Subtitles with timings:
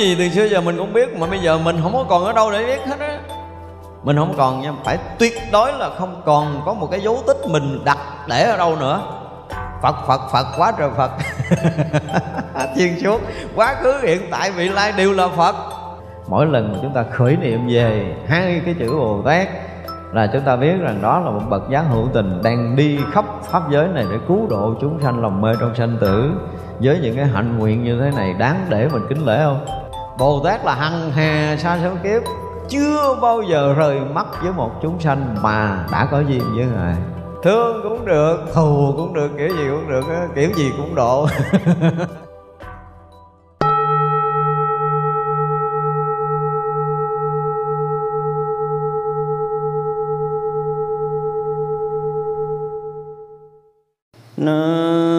[0.00, 2.32] gì từ xưa giờ mình cũng biết, mà bây giờ mình không có còn ở
[2.32, 3.18] đâu để biết hết á.
[4.02, 7.36] Mình không còn nha, phải tuyệt đối là không còn có một cái dấu tích
[7.48, 7.98] mình đặt
[8.28, 9.00] để ở đâu nữa.
[9.82, 11.10] Phật phật phật, quá trời phật.
[12.76, 13.20] Chuyên suốt,
[13.54, 15.56] quá khứ, hiện tại, vị lai đều là phật.
[16.28, 19.48] Mỗi lần mà chúng ta khởi niệm về hai cái chữ bồ tát
[20.12, 23.24] là chúng ta biết rằng đó là một bậc giác hữu tình đang đi khắp
[23.42, 26.30] pháp giới này để cứu độ chúng sanh, lòng mê trong sanh tử.
[26.80, 29.79] Với những cái hạnh nguyện như thế này, đáng để mình kính lễ không?
[30.20, 32.22] Bồ tát là hằng hà sa số kiếp
[32.68, 36.96] chưa bao giờ rời mắt với một chúng sanh mà đã có duyên với ngài
[37.42, 40.04] thương cũng được, thù cũng được kiểu gì cũng được
[40.34, 41.26] kiểu gì cũng độ
[54.36, 55.09] No.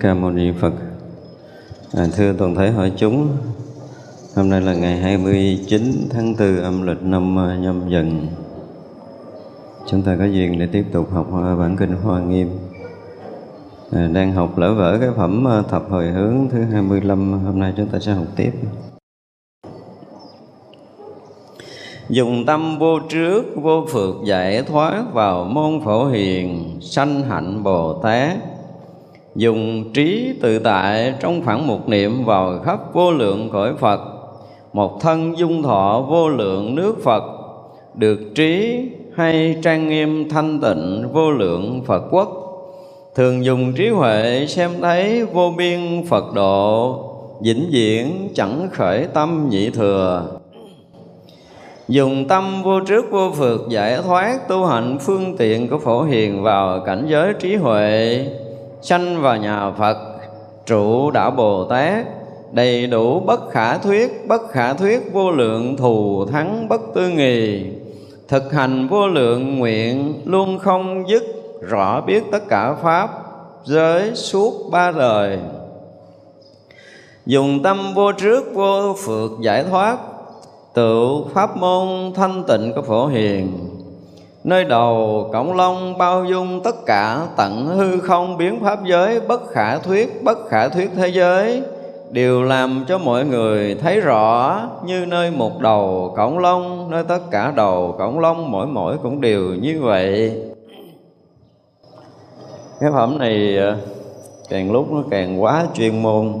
[0.00, 0.72] Ca Mâu Ni Phật.
[1.92, 3.28] À, Thưa toàn thể hội chúng
[4.36, 8.26] Hôm nay là ngày 29 tháng 4 âm lịch năm à, nhâm dần.
[9.86, 12.48] Chúng ta có duyên để tiếp tục học à, bản kinh Hoa Nghiêm.
[13.92, 17.72] À, Đang học lỡ vỡ cái phẩm à, thập hồi hướng thứ 25 Hôm nay
[17.76, 18.52] chúng ta sẽ học tiếp.
[22.08, 27.92] Dùng tâm vô trước, vô phượt giải thoát vào môn phổ hiền, sanh hạnh Bồ
[28.02, 28.36] Tát
[29.38, 34.00] dùng trí tự tại trong khoảng một niệm vào khắp vô lượng cõi Phật.
[34.72, 37.22] Một thân dung thọ vô lượng nước Phật.
[37.94, 38.80] Được trí
[39.14, 42.28] hay trang nghiêm thanh tịnh vô lượng Phật quốc.
[43.14, 46.98] Thường dùng trí huệ xem thấy vô biên Phật độ.
[47.42, 50.26] Vĩnh viễn chẳng khởi tâm nhị thừa.
[51.88, 56.42] Dùng tâm vô trước vô phượt giải thoát tu hạnh phương tiện của phổ hiền
[56.42, 58.26] vào cảnh giới trí huệ
[58.82, 59.96] sanh vào nhà Phật,
[60.66, 62.06] trụ đạo Bồ Tát,
[62.52, 67.64] đầy đủ bất khả thuyết, bất khả thuyết vô lượng thù thắng bất tư nghì.
[68.28, 71.22] Thực hành vô lượng nguyện luôn không dứt,
[71.60, 73.10] rõ biết tất cả pháp
[73.64, 75.38] giới suốt ba đời.
[77.26, 79.98] Dùng tâm vô trước vô phượt giải thoát
[80.74, 83.67] tự pháp môn thanh tịnh của phổ hiền.
[84.48, 89.48] Nơi đầu cổng long bao dung tất cả tận hư không biến pháp giới, bất
[89.50, 91.62] khả thuyết, bất khả thuyết thế giới.
[92.10, 97.18] Đều làm cho mọi người thấy rõ như nơi một đầu cổng long, nơi tất
[97.30, 100.42] cả đầu cổng long mỗi mỗi cũng đều như vậy.
[102.80, 103.76] Cái phẩm này à,
[104.48, 106.34] càng lúc nó càng quá chuyên môn.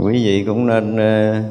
[0.00, 1.42] Quý vị cũng nên à,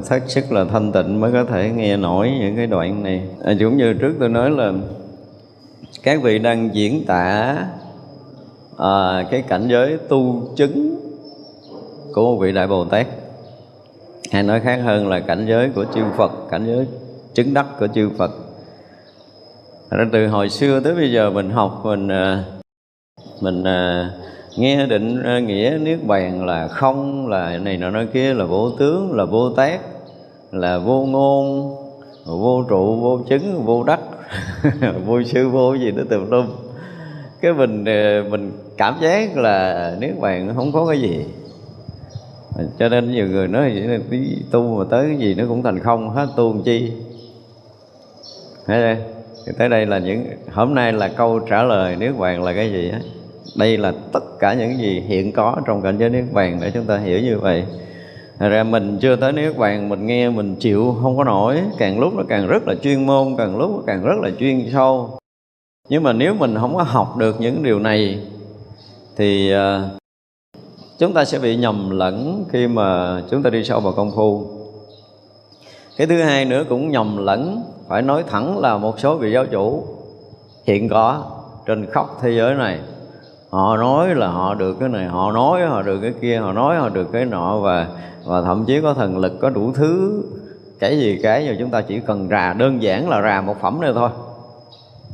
[0.00, 3.22] thất sức là thanh tịnh mới có thể nghe nổi những cái đoạn này.
[3.44, 4.72] À, cũng như trước tôi nói là
[6.02, 7.56] các vị đang diễn tả
[8.78, 10.96] à, cái cảnh giới tu chứng
[12.14, 13.06] của một vị đại bồ tát
[14.32, 16.86] hay nói khác hơn là cảnh giới của chư phật cảnh giới
[17.34, 18.30] chứng đắc của chư phật.
[19.90, 22.44] Ra từ hồi xưa tới bây giờ mình học mình à,
[23.40, 24.10] mình à,
[24.56, 28.70] nghe định ờ, nghĩa niết bàn là không, là này nọ nói kia, là vô
[28.70, 29.80] tướng, là vô tác
[30.52, 31.76] là vô ngôn,
[32.24, 34.00] vô trụ, vô chứng, vô đắc,
[35.06, 36.46] vô sư, vô gì đó tùm lum.
[37.40, 41.24] Cái mình ờ, mình cảm giác là niết bàn không có cái gì.
[42.78, 44.18] Cho nên nhiều người nói vậy là tí
[44.50, 46.92] tu mà tới cái gì nó cũng thành không hết, tu làm chi?
[48.66, 48.96] Thấy
[49.46, 49.52] chưa?
[49.58, 52.90] tới đây là những, hôm nay là câu trả lời niết bàn là cái gì
[52.90, 53.00] á?
[53.56, 56.84] Đây là tất cả những gì hiện có trong cảnh giới niết bàn để chúng
[56.84, 57.64] ta hiểu như vậy.
[58.38, 61.60] Thật ra mình chưa tới niết bàn, mình nghe, mình chịu không có nổi.
[61.78, 64.70] Càng lúc nó càng rất là chuyên môn, càng lúc nó càng rất là chuyên
[64.72, 65.18] sâu.
[65.88, 68.18] Nhưng mà nếu mình không có học được những điều này,
[69.16, 69.88] thì à,
[70.98, 74.46] chúng ta sẽ bị nhầm lẫn khi mà chúng ta đi sâu vào công phu.
[75.96, 79.46] Cái thứ hai nữa cũng nhầm lẫn, phải nói thẳng là một số vị giáo
[79.46, 79.84] chủ
[80.66, 81.24] hiện có
[81.66, 82.78] trên khắp thế giới này
[83.52, 86.76] họ nói là họ được cái này, họ nói họ được cái kia, họ nói
[86.76, 87.86] họ được cái nọ và
[88.24, 90.22] và thậm chí có thần lực, có đủ thứ.
[90.80, 93.80] Cái gì cái mà chúng ta chỉ cần rà, đơn giản là rà một phẩm
[93.80, 94.10] này thôi,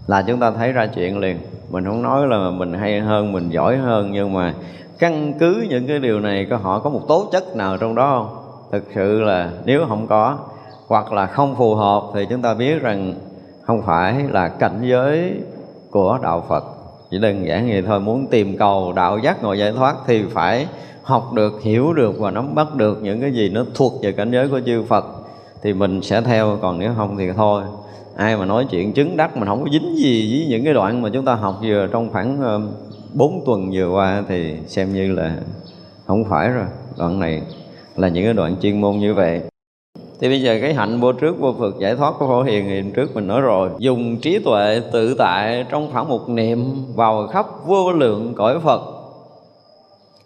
[0.07, 1.39] là chúng ta thấy ra chuyện liền.
[1.71, 4.55] Mình không nói là mình hay hơn, mình giỏi hơn, nhưng mà
[4.99, 8.19] căn cứ những cái điều này, có họ có một tố chất nào trong đó
[8.19, 8.45] không?
[8.73, 10.39] Thực sự là nếu không có,
[10.89, 13.15] hoặc là không phù hợp thì chúng ta biết rằng
[13.63, 15.33] không phải là cảnh giới
[15.91, 16.65] của đạo phật
[17.11, 20.67] chỉ đơn giản vậy thôi, muốn tìm cầu đạo giác ngồi giải thoát thì phải
[21.03, 24.31] học được, hiểu được và nắm bắt được những cái gì nó thuộc về cảnh
[24.31, 25.05] giới của chư Phật.
[25.63, 27.63] Thì mình sẽ theo, còn nếu không thì thôi.
[28.17, 31.03] Ai mà nói chuyện chứng đắc mình không có dính gì với những cái đoạn
[31.03, 32.61] mà chúng ta học vừa trong khoảng ờ,
[33.15, 35.37] 4 tuần vừa qua thì xem như là
[36.07, 36.67] không phải rồi.
[36.99, 37.43] Đoạn này
[37.97, 39.41] là những cái đoạn chuyên môn như vậy
[40.21, 42.91] thì bây giờ cái hạnh vô trước, vô phật giải thoát của phổ hiền thì
[42.95, 43.71] trước mình nói rồi.
[43.79, 48.83] Dùng trí tuệ tự tại trong khoảng một niệm vào khắp vô lượng cõi phật.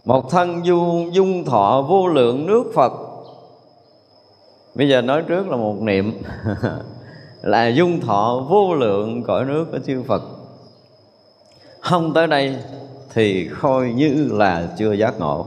[0.04, 2.92] Một thân du, dung thọ vô lượng nước phật.
[4.74, 6.22] Bây giờ nói trước là một niệm.
[7.42, 10.22] Là dung thọ vô lượng cõi nước của chư phật.
[11.80, 12.56] Không tới đây
[13.14, 15.46] thì coi như là chưa giác ngộ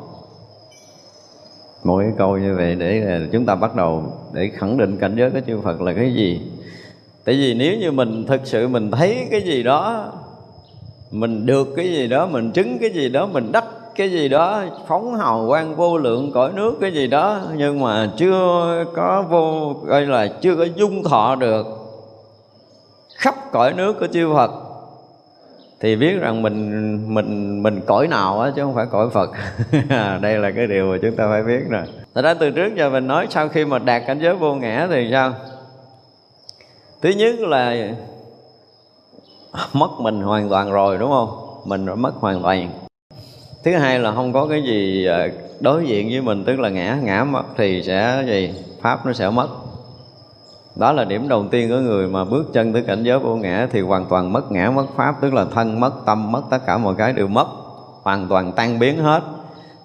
[1.85, 5.15] một cái câu như vậy để à, chúng ta bắt đầu để khẳng định cảnh
[5.17, 6.41] giới của chư Phật là cái gì.
[7.25, 10.11] Tại vì nếu như mình thực sự mình thấy cái gì đó,
[11.11, 13.65] mình được cái gì đó, mình chứng cái gì đó, mình đắc
[13.95, 18.11] cái gì đó, phóng hào quang vô lượng cõi nước cái gì đó, nhưng mà
[18.17, 21.65] chưa có vô, gọi là chưa có dung thọ được
[23.15, 24.51] khắp cõi nước của chư Phật
[25.85, 29.29] thì biết rằng mình mình mình cõi nào á, chứ không phải cõi Phật.
[30.21, 31.83] Đây là cái điều mà chúng ta phải biết rồi.
[32.15, 34.87] Thật ra từ trước giờ mình nói sau khi mà đạt cảnh giới vô ngã
[34.91, 35.33] thì sao?
[37.01, 37.89] Thứ nhất là
[39.73, 41.61] mất mình hoàn toàn rồi, đúng không?
[41.65, 42.69] Mình đã mất hoàn toàn.
[43.63, 46.99] Thứ hai là không có cái gì ờ, đối diện với mình, tức là ngã.
[47.03, 48.53] Ngã mất thì sẽ gì?
[48.81, 49.47] Pháp nó sẽ mất
[50.75, 53.67] đó là điểm đầu tiên của người mà bước chân tới cảnh giới vô ngã
[53.71, 56.77] thì hoàn toàn mất ngã, mất pháp, tức là thân, mất tâm, mất tất cả
[56.77, 57.47] mọi cái đều mất,
[58.03, 59.23] hoàn toàn tan biến hết.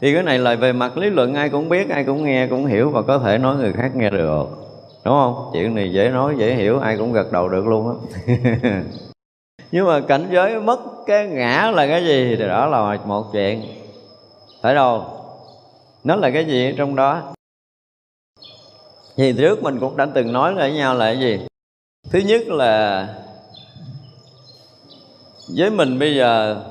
[0.00, 2.66] Thì cái này là về mặt lý luận, ai cũng biết, ai cũng nghe, cũng
[2.66, 4.46] hiểu và có thể nói người khác nghe được.
[5.04, 5.50] Đúng không?
[5.52, 8.34] Chuyện này dễ nói, dễ hiểu, ai cũng gật đầu được luôn á.
[9.72, 13.62] Nhưng mà cảnh giới mất cái ngã là cái gì thì đó là một chuyện.
[14.62, 15.04] Phải đâu?
[16.04, 17.22] Nó là cái gì trong đó?
[19.16, 21.38] Thì trước mình cũng đã từng nói với nhau là cái gì?
[22.10, 23.08] Thứ nhất là
[25.56, 26.62] với mình bây giờ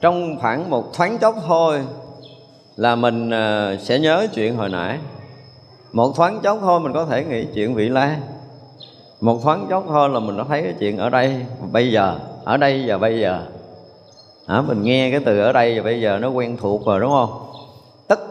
[0.00, 1.82] trong khoảng một thoáng chốc thôi
[2.76, 4.98] là mình ờ, sẽ nhớ chuyện hồi nãy.
[5.92, 8.16] Một thoáng chốc thôi mình có thể nghĩ chuyện vị lai.
[9.20, 12.56] Một thoáng chốc thôi là mình đã thấy cái chuyện ở đây bây giờ ở
[12.56, 13.46] đây và bây giờ.
[14.46, 17.10] À, mình nghe cái từ ở đây và bây giờ nó quen thuộc rồi đúng
[17.10, 17.49] không?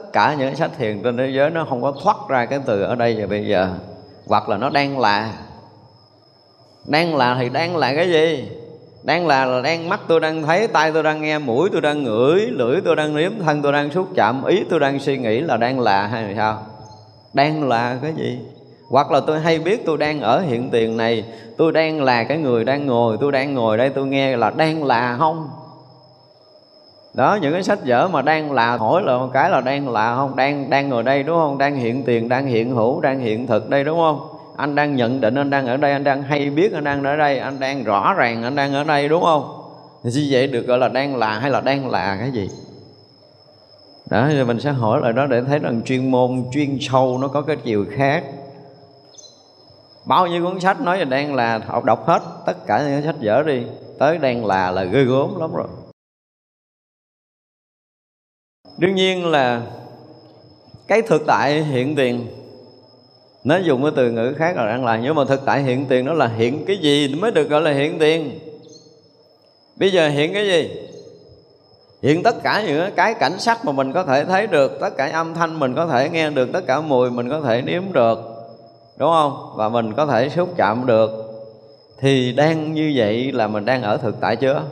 [0.09, 2.81] Tất cả những sách thiền trên thế giới, nó không có thoát ra cái từ
[2.81, 3.69] ở đây và bây giờ.
[4.27, 5.33] Hoặc là nó đang là.
[6.85, 8.51] Đang là thì đang là cái gì?
[9.03, 12.03] Đang là là đang mắt tôi đang thấy tay tôi đang nghe, mũi tôi đang
[12.03, 15.41] ngửi, lưỡi tôi đang nếm, thân tôi đang xúc chạm, ý tôi đang suy nghĩ
[15.41, 16.63] là đang là hay là sao?
[17.33, 18.39] Đang là cái gì?
[18.89, 21.23] Hoặc là tôi hay biết tôi đang ở hiện tiền này,
[21.57, 24.83] tôi đang là cái người đang ngồi, tôi đang ngồi đây tôi nghe là đang
[24.83, 25.49] là không?
[27.13, 30.15] Đó, những cái sách vở mà đang là, hỏi là một cái là đang là
[30.15, 30.35] không?
[30.35, 31.57] Đang đang ngồi đây đúng không?
[31.57, 34.27] Đang hiện tiền, đang hiện hữu, đang hiện thực đây đúng không?
[34.57, 37.15] Anh đang nhận định anh đang ở đây, anh đang hay biết anh đang ở
[37.15, 39.55] đây, anh đang rõ ràng anh đang ở đây đúng không?
[40.03, 42.49] Thì như vậy được gọi là đang là hay là đang là cái gì?
[44.09, 47.27] Đó, thì mình sẽ hỏi lại đó để thấy rằng chuyên môn, chuyên sâu nó
[47.27, 48.23] có cái chiều khác.
[50.05, 53.15] Bao nhiêu cuốn sách nói là đang là, học đọc hết tất cả những sách
[53.21, 53.63] vở đi,
[53.99, 55.67] tới đang là là ghê gớm lắm rồi
[58.79, 59.61] đương nhiên là
[60.87, 62.27] cái thực tại hiện tiền,
[63.43, 66.05] nó dùng cái từ ngữ khác là đang là nhưng mà thực tại hiện tiền
[66.05, 68.39] nó là hiện cái gì mới được gọi là hiện tiền.
[69.75, 70.69] Bây giờ hiện cái gì?
[72.01, 75.09] Hiện tất cả những cái cảnh sắc mà mình có thể thấy được, tất cả
[75.13, 78.19] âm thanh mình có thể nghe được, tất cả mùi mình có thể nếm được,
[78.97, 79.53] đúng không?
[79.55, 81.09] Và mình có thể xúc chạm được.
[81.99, 84.63] Thì đang như vậy là mình đang ở thực tại chưa?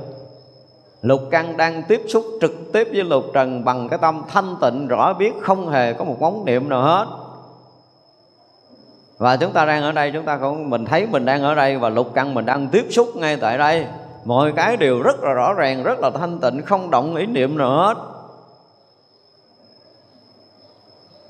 [1.07, 4.87] Lục căn đang tiếp xúc trực tiếp với lục trần bằng cái tâm thanh tịnh,
[4.87, 7.07] rõ biết không hề có một móng niệm nào hết.
[9.17, 11.77] Và chúng ta đang ở đây, chúng ta cũng, mình thấy mình đang ở đây
[11.77, 13.87] và lục căn mình đang tiếp xúc ngay tại đây.
[14.25, 17.57] Mọi cái đều rất là rõ ràng, rất là thanh tịnh, không động ý niệm
[17.57, 17.97] nào hết.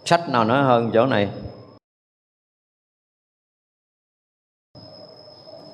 [0.05, 1.29] Sách nào nói hơn chỗ này?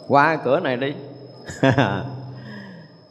[0.07, 0.95] Qua cửa này đi.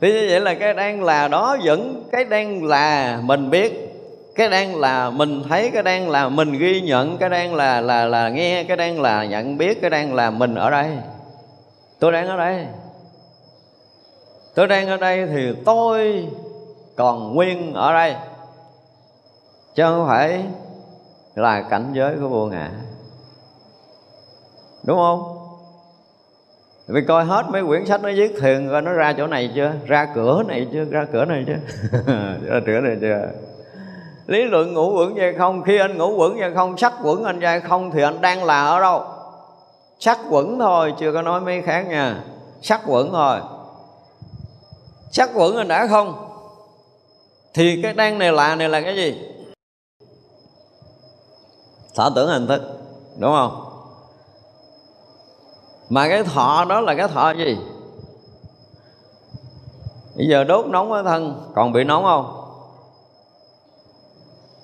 [0.03, 3.95] thì như vậy là cái đang là đó vẫn cái đang là mình biết,
[4.35, 8.05] cái đang là mình thấy, cái đang là mình ghi nhận, cái đang là là
[8.05, 10.91] là nghe, cái đang là nhận biết, cái đang là mình ở đây.
[11.99, 12.67] Tôi đang ở đây.
[14.55, 16.29] Tôi đang ở đây thì tôi
[16.97, 18.15] còn nguyên ở đây.
[19.75, 20.45] Chứ không phải
[21.35, 22.71] là cảnh giới của vô ngã.
[24.83, 25.42] Đúng không?
[26.93, 29.73] Mình coi hết mấy quyển sách nó viết thiền, coi nó ra chỗ này chưa?
[29.87, 30.85] Ra cửa này chưa?
[30.85, 31.59] Ra cửa này chưa?
[32.47, 33.29] Ra cửa này chưa?
[34.27, 35.63] Lý luận ngũ quẩn hay không?
[35.63, 38.67] Khi anh ngũ quẩn hay không, sắc quẩn anh hay không thì anh đang là
[38.67, 39.05] ở đâu?
[39.99, 42.25] Sắc quẩn thôi, chưa có nói mấy khác nha.
[42.63, 43.39] Sắc quẩn thôi.
[45.11, 46.29] Sắc quẩn anh đã không?
[47.55, 49.23] Thì cái đang này là này là cái gì?
[51.97, 52.63] Thả tưởng hình thức,
[53.19, 53.72] đúng không?
[55.89, 57.59] Mà cái thọ đó là cái thọ gì?
[60.17, 62.39] Bây giờ đốt nóng ở thân, còn bị nóng không?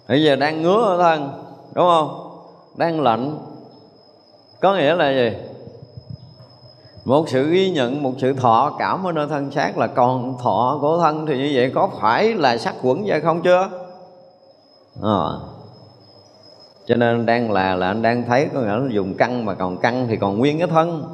[0.08, 1.30] Bây giờ đang ngứa ở thân,
[1.74, 2.30] đúng không?
[2.76, 3.38] Đang lạnh.
[4.60, 5.36] Có nghĩa là gì?
[7.04, 10.78] Một sự ghi nhận, một sự thọ cảm ở nơi thân xác là còn thọ
[10.80, 13.68] của thân thì như vậy có phải là sắc quẩn vậy không chưa?
[15.02, 15.24] À
[16.88, 19.76] cho nên đang là là anh đang thấy có nghĩa là dùng căn mà còn
[19.76, 21.04] căn thì còn nguyên cái thân.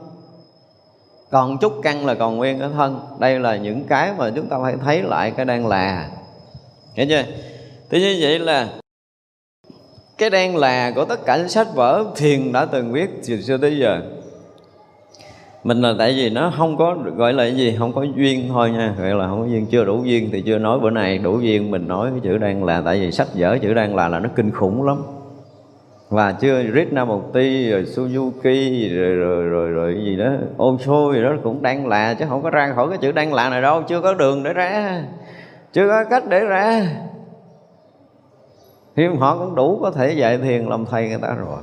[1.30, 3.00] Còn chút căn là còn nguyên cái thân.
[3.18, 6.08] Đây là những cái mà chúng ta phải thấy lại cái đang là.
[6.94, 7.22] Hiểu chưa?
[7.90, 8.68] Thế như vậy là
[10.18, 13.56] cái đang là của tất cả những sách vở thiền đã từng viết từ xưa
[13.56, 14.00] tới giờ.
[15.64, 18.70] Mình là tại vì nó không có gọi là cái gì, không có duyên thôi
[18.70, 18.94] nha.
[18.98, 21.70] Gọi là không có duyên, chưa đủ duyên thì chưa nói bữa nay đủ duyên
[21.70, 22.82] mình nói cái chữ đang là.
[22.84, 25.02] Tại vì sách vở chữ đang là là nó kinh khủng lắm
[26.08, 30.32] và chưa Krishnamurti rồi Suzuki rồi rồi rồi, rồi gì đó.
[30.62, 33.50] Osho gì đó cũng đang là chứ không có ra khỏi cái chữ đang là
[33.50, 33.82] này đâu.
[33.82, 35.02] Chưa có đường để ra.
[35.72, 36.86] Chưa có cách để ra.
[38.96, 41.58] Thì họ cũng đủ có thể dạy thiền làm thầy người ta rồi.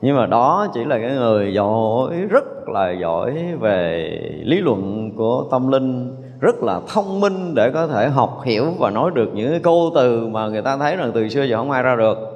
[0.00, 4.08] Nhưng mà đó chỉ là cái người giỏi rất là giỏi về
[4.44, 8.90] lý luận của tâm linh rất là thông minh để có thể học hiểu và
[8.90, 11.70] nói được những cái câu từ mà người ta thấy rằng từ xưa giờ không
[11.70, 12.33] ai ra được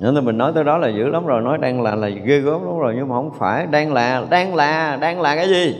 [0.00, 2.38] nên là mình nói tới đó là dữ lắm rồi, nói đang là là ghê
[2.38, 3.66] gớm lắm rồi, nhưng mà không phải.
[3.66, 5.76] Đang là đang là đang là cái gì?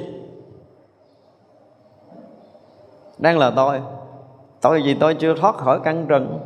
[3.19, 3.81] Đang là tôi.
[4.61, 6.39] Tôi gì tôi chưa thoát khỏi căn trần.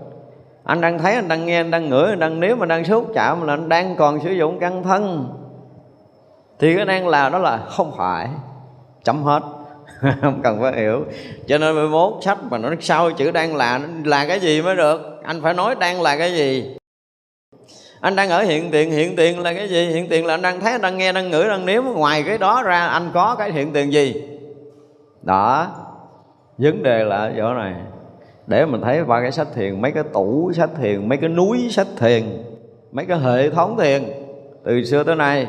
[0.65, 3.11] Anh đang thấy, anh đang nghe, anh đang ngửi, anh đang nếu mà đang xúc
[3.15, 5.29] chạm là anh đang còn sử dụng căn thân.
[6.59, 8.29] Thì cái đang là đó là không phải.
[9.05, 9.43] Chấm hết.
[10.23, 11.05] Không cần phải hiểu.
[11.47, 15.21] Cho nên 11 sách mà nó sau chữ đang là là cái gì mới được?
[15.23, 16.77] Anh phải nói đang là cái gì?
[18.03, 18.91] Anh đang ở hiện tiền.
[18.91, 19.87] Hiện tiền là cái gì?
[19.87, 21.85] Hiện tiền là anh đang thấy, anh đang nghe, đang ngửi, đang nếm.
[21.85, 24.23] Ngoài cái đó ra, anh có cái hiện tiền gì?
[25.23, 25.67] Đó.
[26.59, 27.75] Vấn đề là ở chỗ này.
[28.47, 31.69] Để mình thấy qua cái sách thiền, mấy cái tủ sách thiền, mấy cái núi
[31.71, 32.23] sách thiền,
[32.93, 34.03] mấy cái hệ thống thiền,
[34.65, 35.47] từ xưa tới nay.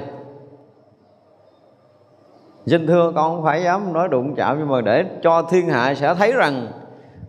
[2.66, 5.94] Xin thưa, con không phải dám nói đụng chạm, Nhưng mà để cho thiên hạ
[5.96, 6.68] sẽ thấy rằng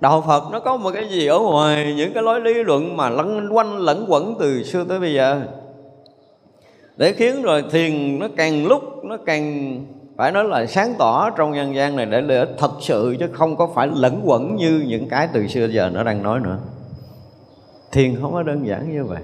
[0.01, 3.11] đạo phật nó có một cái gì ở ngoài, những cái lối lý luận mà
[3.11, 5.43] lăn quanh, lẫn quẩn từ xưa tới bây giờ.
[6.97, 9.79] Để khiến rồi thiền nó càng lúc nó càng
[10.17, 13.27] phải nói là sáng tỏ trong nhân gian này để lợi ích thật sự, chứ
[13.33, 16.59] không có phải lẫn quẩn như những cái từ xưa giờ nó đang nói nữa.
[17.93, 19.23] Thiền không có đơn giản như vậy.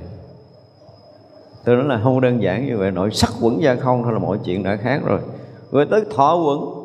[1.65, 4.19] Tôi nói là không đơn giản như vậy, nội sắc quẩn ra không thôi là
[4.19, 5.21] mọi chuyện đã khác rồi.
[5.73, 6.80] Rồi tới thọ quẩn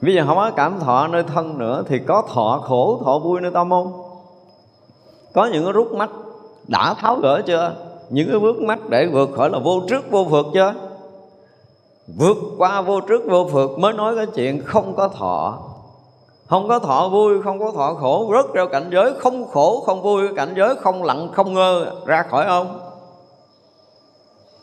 [0.00, 3.40] Bây giờ không có cảm thọ nơi thân nữa Thì có thọ khổ, thọ vui
[3.40, 3.92] nơi tâm không?
[5.34, 6.10] Có những cái rút mắt
[6.68, 7.74] đã tháo gỡ chưa?
[8.10, 10.74] Những cái bước mắt để vượt khỏi là vô trước vô phượt chưa?
[12.18, 15.58] Vượt qua vô trước vô phượt mới nói cái chuyện không có thọ
[16.48, 20.02] không có thọ vui, không có thọ khổ Rớt ra cảnh giới không khổ, không
[20.02, 22.87] vui Cảnh giới không lặng, không ngơ Ra khỏi ông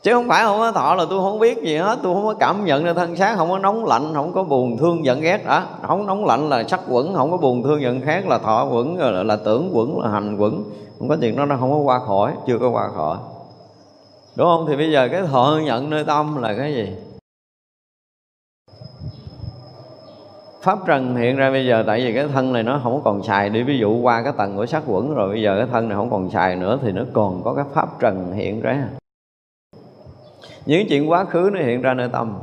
[0.05, 2.33] chứ không phải không có thọ là tôi không biết gì hết tôi không có
[2.33, 5.45] cảm nhận được thân xác không có nóng lạnh không có buồn thương giận ghét
[5.45, 8.65] đó không nóng lạnh là sắc quẩn không có buồn thương giận khác là thọ
[8.71, 10.63] quẩn là, là tưởng quẩn là hành quẩn.
[10.99, 13.17] Không có chuyện đó nó không có qua khỏi chưa có qua khỏi.
[14.35, 14.65] Đúng không?
[14.67, 16.89] Thì bây giờ cái thọ nhận nơi tâm là cái gì?
[20.61, 23.49] Pháp trần hiện ra bây giờ tại vì cái thân này nó không còn xài
[23.49, 23.63] đi.
[23.63, 26.09] Ví dụ qua cái tầng của sắc quẩn rồi bây giờ cái thân này không
[26.09, 28.87] còn xài nữa thì nó còn có cái pháp trần hiện ra
[30.65, 32.39] những chuyện quá khứ nó hiện ra nơi tâm.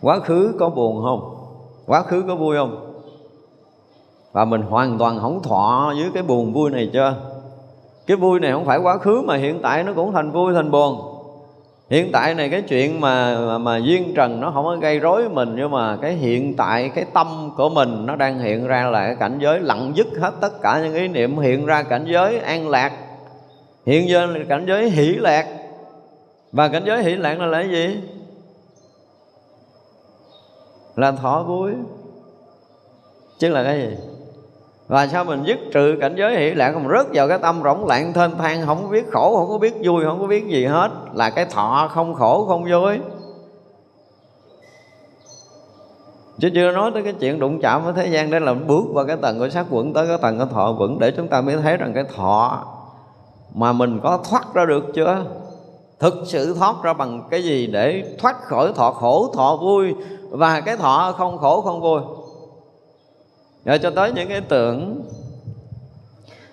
[0.00, 1.36] Quá khứ có buồn không?
[1.86, 2.86] Quá khứ có vui không?
[4.32, 7.14] Và mình hoàn toàn không thọ với cái buồn vui này chưa?
[8.06, 10.70] Cái vui này không phải quá khứ mà hiện tại nó cũng thành vui thành
[10.70, 11.00] buồn.
[11.90, 15.28] Hiện tại này cái chuyện mà mà, mà duyên trần nó không có gây rối
[15.28, 19.06] mình nhưng mà cái hiện tại cái tâm của mình nó đang hiện ra là
[19.06, 22.38] cái cảnh giới lặng dứt hết tất cả những ý niệm hiện ra cảnh giới
[22.38, 22.92] an lạc.
[23.86, 25.46] Hiện giờ là cảnh giới hỷ lạc
[26.52, 28.00] và cảnh giới hỷ lạc là lễ gì?
[30.96, 31.72] Là thọ vui.
[33.38, 33.96] Chứ là cái gì?
[34.88, 37.86] Và sao mình dứt trừ cảnh giới hỷ lạc mình rớt vào cái tâm rỗng
[37.86, 40.66] lạng thênh thang, không có biết khổ, không có biết vui, không có biết gì
[40.66, 40.90] hết?
[41.14, 42.98] Là cái thọ không khổ, không vui.
[46.38, 49.04] Chứ chưa nói tới cái chuyện đụng chạm với thế gian để là bước qua
[49.04, 51.56] cái tầng của sát quẩn, tới cái tầng của thọ quẩn, để chúng ta mới
[51.56, 52.66] thấy rằng cái thọ
[53.54, 55.24] mà mình có thoát ra được chưa?
[56.00, 59.94] Thực sự thoát ra bằng cái gì để thoát khỏi thọ khổ, thọ vui?
[60.30, 62.00] Và cái thọ không khổ, không vui.
[63.64, 65.02] Rồi cho tới những cái tưởng.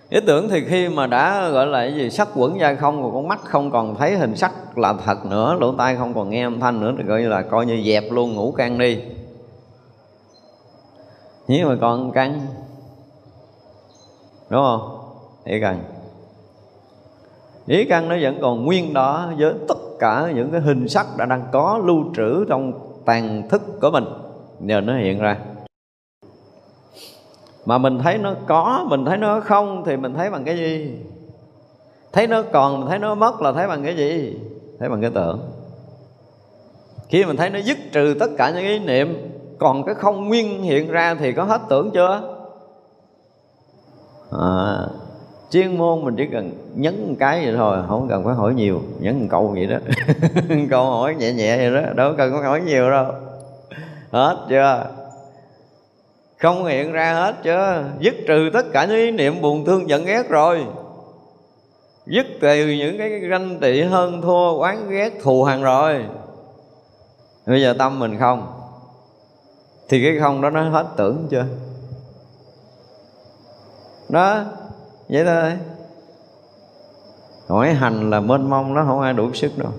[0.09, 3.13] Ý tưởng thì khi mà đã, gọi là cái gì, sắc quẩn ra không Còn
[3.13, 6.43] con mắt không còn thấy hình sắc là thật nữa, Lỗ tai không còn nghe
[6.43, 8.99] âm thanh nữa, Thì coi như là coi như dẹp luôn, ngủ can đi.
[11.47, 12.41] Nhưng mà còn căn
[14.49, 14.97] Đúng không?
[15.45, 15.96] thì cần
[17.67, 21.25] Ý căn nó vẫn còn nguyên đó Với tất cả những cái hình sắc đã
[21.25, 22.73] đang có lưu trữ trong
[23.05, 24.05] tàn thức của mình.
[24.59, 25.37] Nhờ nó hiện ra.
[27.65, 30.95] Mà mình thấy nó có mình thấy nó không thì mình thấy bằng cái gì?
[32.11, 34.39] Thấy nó còn mình thấy nó mất là thấy bằng cái gì?
[34.79, 35.39] Thấy bằng cái tưởng.
[37.09, 40.63] Khi mình thấy nó dứt trừ tất cả những ý niệm còn cái không nguyên
[40.63, 42.21] hiện ra thì có hết tưởng chưa?
[44.31, 44.87] À,
[45.51, 48.81] chuyên môn mình chỉ cần nhấn một cái vậy thôi, không cần phải hỏi nhiều,
[48.99, 49.77] nhấn một câu vậy đó.
[50.69, 53.05] Câu hỏi nhẹ nhẹ vậy đó, đâu cần phải hỏi nhiều đâu.
[54.11, 54.85] Hết chưa?
[56.37, 57.83] Không hiện ra hết chưa?
[57.99, 60.65] Dứt trừ tất cả những ý niệm buồn thương giận ghét rồi.
[62.05, 66.05] Dứt từ những cái ganh tị hơn thua, oán ghét, thù hằn rồi.
[67.45, 68.47] Bây giờ tâm mình không?
[69.89, 71.45] Thì cái không đó nó hết tưởng chưa?
[74.09, 74.43] Đó
[75.09, 75.53] vậy thôi.
[77.47, 79.71] Hỏi hành là mênh mông nó không ai đủ sức đâu.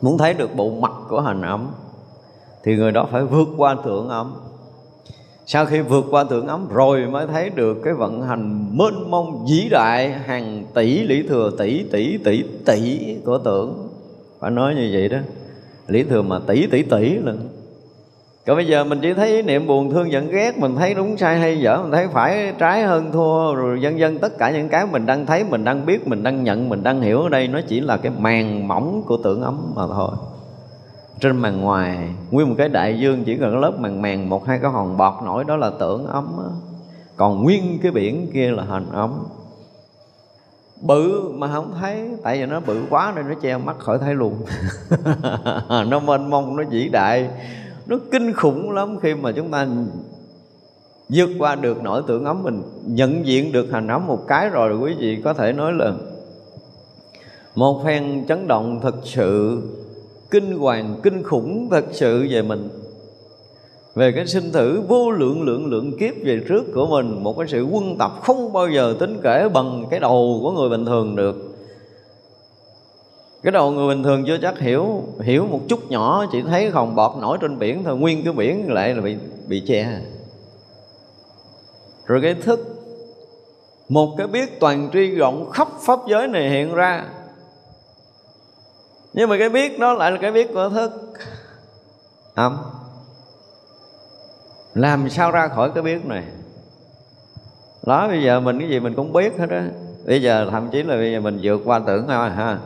[0.00, 1.70] Muốn thấy được bộ mặt của hành ấm,
[2.64, 4.34] thì người đó phải vượt qua tưởng ấm.
[5.46, 9.46] Sau khi vượt qua tưởng ấm rồi mới thấy được cái vận hành mênh mông
[9.50, 13.88] vĩ đại, hàng tỷ lý thừa, tỷ tỷ tỷ tỷ của tưởng.
[14.40, 15.18] Phải nói như vậy đó.
[15.86, 17.48] Lý thừa mà tỷ tỷ tỷ lần
[18.48, 21.38] còn bây giờ mình chỉ thấy niệm buồn thương giận ghét Mình thấy đúng sai
[21.38, 24.86] hay dở Mình thấy phải trái hơn thua Rồi dân dân tất cả những cái
[24.86, 27.60] mình đang thấy Mình đang biết, mình đang nhận, mình đang hiểu ở đây Nó
[27.68, 30.10] chỉ là cái màn mỏng của tưởng ấm mà thôi.
[31.20, 31.98] Trên màn ngoài
[32.30, 35.14] nguyên một cái đại dương chỉ cần lớp màn màng một hai cái hòn bọt
[35.24, 36.50] nổi đó là tưởng ấm đó.
[37.16, 39.24] còn nguyên cái biển kia là hình ấm.
[40.80, 44.14] Bự mà không thấy tại vì nó bự quá nên nó che mắt khỏi thấy
[44.14, 44.34] luôn.
[45.88, 47.28] Nó mênh mông nó vĩ đại
[47.88, 49.66] nó kinh khủng lắm khi mà chúng ta
[51.08, 54.78] vượt qua được nỗi tưởng ấm mình, nhận diện được hành ấm một cái rồi
[54.78, 55.92] quý vị có thể nói là
[57.54, 59.62] một phen chấn động thật sự,
[60.30, 62.68] kinh hoàng, kinh khủng thật sự về mình.
[63.94, 67.48] Về cái sinh tử vô lượng lượng lượng kiếp về trước của mình, một cái
[67.48, 71.16] sự quân tập không bao giờ tính kể bằng cái đầu của người bình thường
[71.16, 71.47] được
[73.42, 76.94] cái đầu người bình thường chưa chắc hiểu hiểu một chút nhỏ, chỉ thấy hòn
[76.94, 79.16] bọt nổi trên biển thôi, nguyên cái biển lại là bị
[79.48, 80.00] bị che.
[82.06, 82.60] Rồi cái thức,
[83.88, 87.04] một cái biết toàn tri rộng khắp pháp giới này hiện ra.
[89.12, 90.92] Nhưng mà cái biết đó lại là cái biết của thức.
[92.34, 92.58] Âm.
[94.74, 96.24] Làm sao ra khỏi cái biết này?
[97.86, 99.68] Đó, bây giờ mình cái gì mình cũng biết hết á.
[100.06, 102.58] Bây giờ thậm chí là bây giờ mình vượt qua tưởng thôi, ha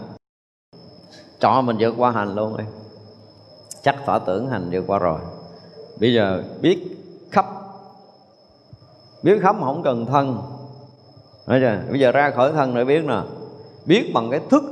[1.42, 2.64] cho mình vượt qua hành luôn đi
[3.83, 5.20] chắc tỏ tưởng hành vượt qua rồi.
[6.00, 6.78] Bây giờ biết
[7.31, 7.46] khắp
[9.22, 10.42] biết khắp không cần thân.
[11.46, 11.78] Nói chưa?
[11.90, 13.20] bây giờ ra khỏi thân để biết nè.
[13.87, 14.62] Biết bằng cái thức.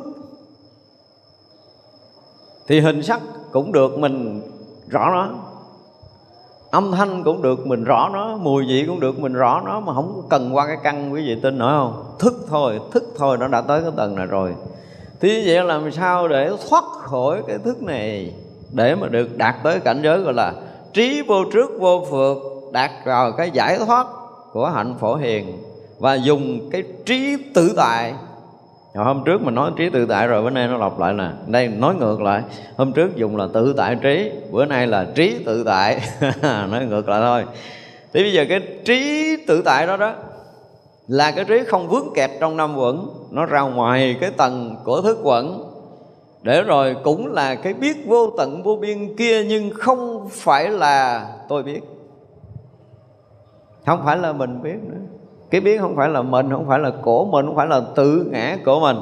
[2.66, 3.20] Thì hình sắc
[3.52, 4.42] cũng được, mình
[4.88, 5.28] rõ nó.
[6.70, 8.36] Âm thanh cũng được, mình rõ nó.
[8.36, 9.80] Mùi vị cũng được, mình rõ nó.
[9.80, 12.16] Mà không cần qua cái căn quý vị tin nổi không?
[12.18, 14.54] Thức thôi thức thôi, nó đã tới cái tầng này rồi
[15.20, 18.32] thì vậy làm sao để thoát khỏi cái thức này?
[18.72, 20.52] Để mà được đạt tới cảnh giới gọi là
[20.92, 22.36] trí vô trước vô phượt
[22.72, 24.06] đạt vào cái giải thoát
[24.52, 25.58] của hạnh phổ hiền
[25.98, 28.14] và dùng cái trí tự tại.
[28.94, 31.28] Hồi hôm trước mình nói trí tự tại rồi, bữa nay nó lặp lại nè.
[31.46, 32.42] Đây, nói ngược lại.
[32.76, 36.00] Hôm trước dùng là tự tại trí, bữa nay là trí tự tại.
[36.42, 37.44] Nói ngược lại thôi.
[38.12, 40.14] Thì bây giờ cái trí tự tại đó đó
[41.10, 45.00] là cái trí không vướng kẹt trong năm quẩn nó ra ngoài cái tầng của
[45.00, 45.64] thức quẩn
[46.42, 51.26] để rồi cũng là cái biết vô tận vô biên kia, nhưng không phải là
[51.48, 51.80] tôi biết.
[53.86, 54.98] Không phải là mình biết nữa.
[55.50, 58.28] Cái biết không phải là mình, không phải là của mình, không phải là tự
[58.30, 58.96] ngã của mình.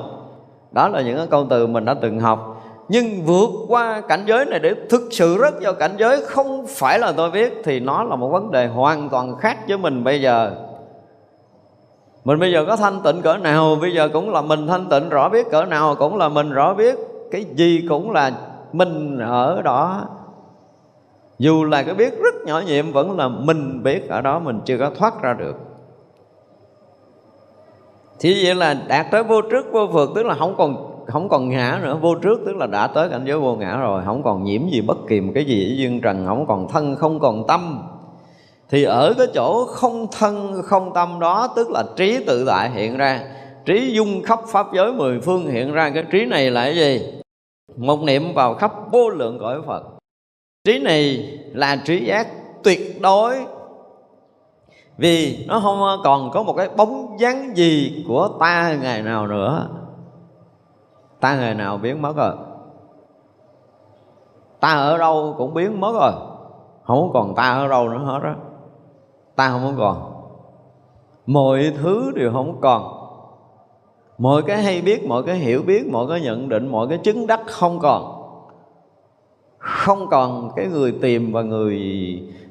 [0.73, 2.63] Đó là những cái câu từ mình đã từng học.
[2.89, 6.99] Nhưng vượt qua cảnh giới này để thực sự rất vào cảnh giới không phải
[6.99, 10.21] là tôi biết, thì nó là một vấn đề hoàn toàn khác với mình bây
[10.23, 10.68] giờ
[12.29, 15.09] mình bây giờ có thanh tịnh cỡ nào, bây giờ cũng là mình thanh tịnh,
[15.09, 16.99] rõ biết cỡ nào cũng là mình, rõ biết
[17.31, 18.33] cái gì cũng là
[18.73, 20.05] mình ở đó.
[21.39, 24.79] Dù là cái biết rất nhỏ nhiệm, vẫn là mình biết ở đó, mình chưa
[24.79, 25.57] có thoát ra được.
[28.21, 31.49] Thì vậy là đạt tới vô trước, vô phượt tức là không còn không còn
[31.49, 31.99] ngã nữa.
[32.01, 34.81] Vô trước tức là đã tới cảnh giới vô ngã rồi, không còn nhiễm gì
[34.81, 37.83] bất kỳ một cái gì ở dương trần, không còn thân, không còn tâm
[38.71, 42.97] thì ở cái chỗ không thân, không tâm đó, tức là trí tự tại hiện
[42.97, 43.23] ra,
[43.65, 47.21] trí dung khắp pháp giới mười phương hiện ra, cái trí này là cái gì?
[47.77, 49.83] Một niệm vào khắp vô lượng cõi phật.
[50.65, 52.29] Trí này là trí giác
[52.63, 53.47] tuyệt đối.
[54.97, 59.69] Vì nó không còn có một cái bóng dáng gì của ta ngày nào nữa.
[61.21, 62.33] Ta ngày nào biến mất rồi.
[64.61, 66.13] Ta ở đâu cũng biến mất rồi.
[66.85, 68.35] Không còn ta ở đâu nữa hết á
[69.39, 70.13] ta không còn.
[71.27, 72.83] Mọi thứ đều không còn.
[74.19, 77.27] Mọi cái hay biết, mọi cái hiểu biết, mọi cái nhận định, mọi cái chứng
[77.27, 78.15] đắc không còn.
[79.59, 81.79] Không còn cái người tìm và người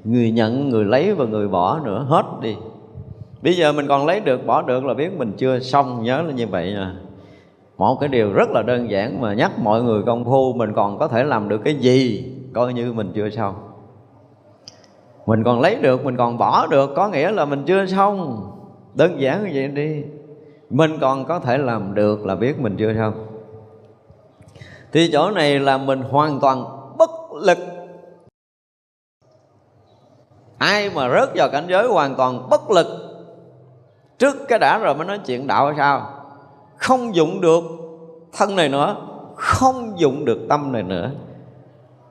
[0.04, 2.56] người nhận, người lấy và người bỏ nữa, hết đi.
[3.42, 6.34] Bây giờ mình còn lấy được, bỏ được là biết mình chưa xong, nhớ là
[6.34, 6.96] như vậy nha
[7.78, 11.00] một cái điều rất là đơn giản mà nhắc mọi người công phu mình còn
[11.00, 13.56] có thể làm được cái gì, coi như mình chưa xong
[15.28, 18.52] mình còn lấy được, mình còn bỏ được, có nghĩa là mình chưa xong.
[18.94, 20.04] Đơn giản như vậy đi.
[20.70, 23.28] Mình còn có thể làm được là biết mình chưa xong.
[24.92, 26.66] Thì chỗ này là mình hoàn toàn
[26.98, 27.10] bất
[27.42, 27.58] lực.
[30.58, 32.88] Ai mà rớt vào cảnh giới hoàn toàn bất lực,
[34.18, 36.10] trước cái đã rồi mới nói chuyện đạo hay sao?
[36.78, 37.64] Không dụng được
[38.38, 38.96] thân này nữa,
[39.36, 41.12] không dụng được tâm này nữa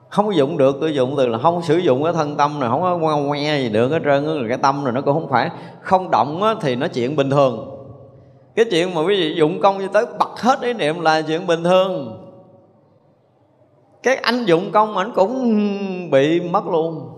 [0.09, 2.81] không dụng được tôi dụng từ là không sử dụng cái thân tâm này không
[2.81, 5.49] có ngoe ngoe gì được hết trơn cái tâm này nó cũng không phải
[5.81, 7.73] không động á, thì nó chuyện bình thường.
[8.55, 11.47] Cái chuyện mà quý vị dụng công cho tới bật hết ý niệm là chuyện
[11.47, 12.23] bình thường.
[14.03, 17.09] Cái anh dụng công ảnh cũng bị mất luôn.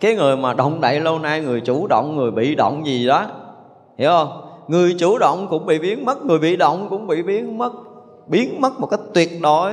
[0.00, 3.26] Cái người mà động đậy lâu nay người chủ động người bị động gì đó
[3.98, 4.40] hiểu không?
[4.68, 7.72] Người chủ động cũng bị biến mất người bị động cũng bị biến mất
[8.26, 9.72] biến mất một cách tuyệt đối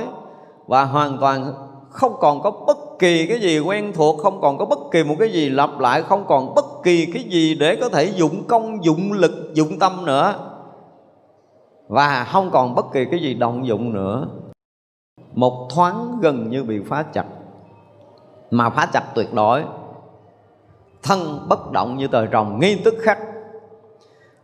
[0.68, 1.52] và hoàn toàn
[1.90, 5.14] không còn có bất kỳ cái gì quen thuộc, không còn có bất kỳ một
[5.18, 8.84] cái gì lặp lại, không còn bất kỳ cái gì để có thể dụng công,
[8.84, 10.34] dụng lực, dụng tâm nữa.
[11.88, 14.26] Và không còn bất kỳ cái gì động dụng nữa.
[15.32, 17.26] Một thoáng gần như bị phá chặt.
[18.50, 19.64] Mà phá chặt tuyệt đối.
[21.02, 23.18] Thân bất động như tờ rồng ngay tức khắc.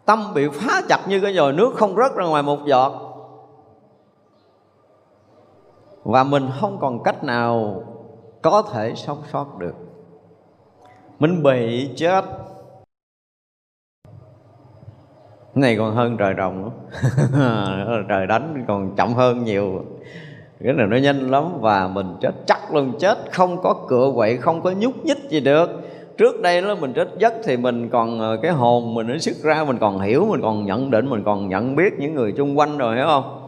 [0.04, 3.03] Tâm bị phá chặt như cái giò nước không rớt ra ngoài một giọt
[6.04, 7.82] và mình không còn cách nào
[8.42, 9.74] có thể sống sót được.
[11.18, 12.24] Mình bị chết.
[15.54, 16.70] Này còn hơn trời rồng nữa
[18.08, 19.84] trời đánh còn chậm hơn nhiều.
[20.64, 23.18] Cái này nó nhanh lắm và mình chết, chắc luôn chết.
[23.32, 25.70] Không có cựa quậy, không có nhúc nhích gì được.
[26.18, 29.36] Trước đây đó mình chết giấc thì mình còn ờ, cái hồn mình nó xuất
[29.42, 32.58] ra, mình còn hiểu, mình còn nhận định, mình còn nhận biết những người chung
[32.58, 33.43] quanh rồi, hiểu không?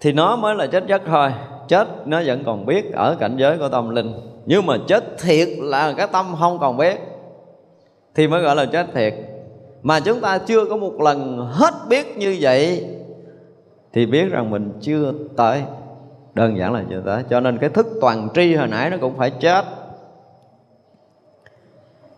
[0.00, 1.32] Thì nó mới là chết chất thôi.
[1.68, 4.12] Chết nó vẫn còn biết ở cảnh giới của tâm linh.
[4.46, 7.00] Nhưng mà chết thiệt là cái tâm không còn biết.
[8.14, 9.14] Thì mới gọi là chết thiệt.
[9.82, 12.86] Mà chúng ta chưa có một lần hết biết như vậy,
[13.92, 15.62] thì biết rằng mình chưa tới.
[16.34, 17.22] Đơn giản là chưa tới.
[17.30, 19.64] Cho nên cái thức toàn tri hồi nãy nó cũng phải chết.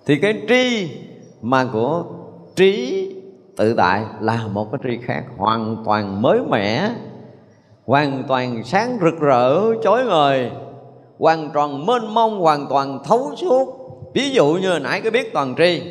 [0.07, 0.91] Thì cái tri
[1.43, 2.05] mà của
[2.57, 3.09] trí
[3.57, 6.91] tự tại là một cái tri khác hoàn toàn mới mẻ
[7.87, 10.51] hoàn toàn sáng rực rỡ chói ngời
[11.19, 13.79] hoàn toàn mênh mông hoàn toàn thấu suốt.
[14.15, 15.83] Ví dụ như hồi nãy cái biết toàn tri.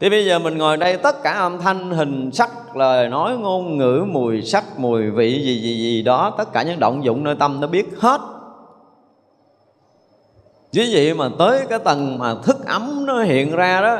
[0.00, 3.78] Thì bây giờ mình ngồi đây tất cả âm thanh, hình sắc, lời nói, ngôn
[3.78, 7.34] ngữ, mùi sắc, mùi vị gì gì gì đó Tất cả những động dụng nơi
[7.38, 8.20] tâm nó biết hết.
[10.72, 13.98] Chứ vậy mà tới cái tầng mà thức ấm nó hiện ra đó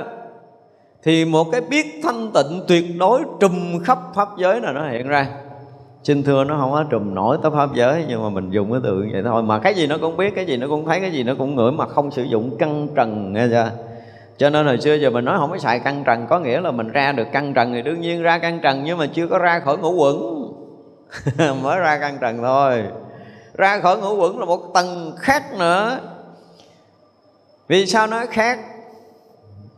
[1.02, 5.08] Thì một cái biết thanh tịnh tuyệt đối trùm khắp pháp giới là nó hiện
[5.08, 5.28] ra.
[6.04, 8.80] Xin thưa nó không có trùm nổi tới pháp giới Nhưng mà mình dùng cái
[8.84, 9.42] tượng vậy thôi.
[9.42, 11.56] Mà cái gì nó cũng biết, cái gì nó cũng thấy, cái gì nó cũng
[11.56, 13.70] ngửi Mà không sử dụng căng trần nghe chưa?
[14.36, 16.70] Cho nên hồi xưa giờ mình nói không có xài căng trần có nghĩa là
[16.70, 19.38] mình ra được căng trần thì đương nhiên ra căng trần nhưng mà chưa có
[19.38, 20.42] ra khỏi ngũ quẩn.
[21.62, 22.84] Mới ra căng trần thôi.
[23.54, 25.98] Ra khỏi ngũ quẩn là một tầng khác nữa.
[27.68, 28.58] Vì sao nói khác?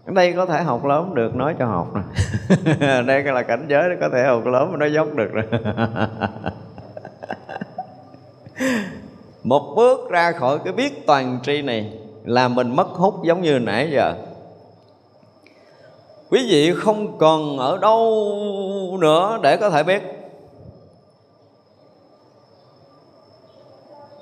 [0.06, 2.02] Đây có thể học lớn được, nói cho học nè.
[3.06, 5.44] Đây là cảnh giới có thể học lớn mà nó dốc được rồi
[9.44, 11.92] một bước ra khỏi cái biết toàn tri này
[12.24, 14.14] là mình mất hút giống như nãy giờ.
[16.30, 20.02] Quý vị không còn ở đâu nữa để có thể biết.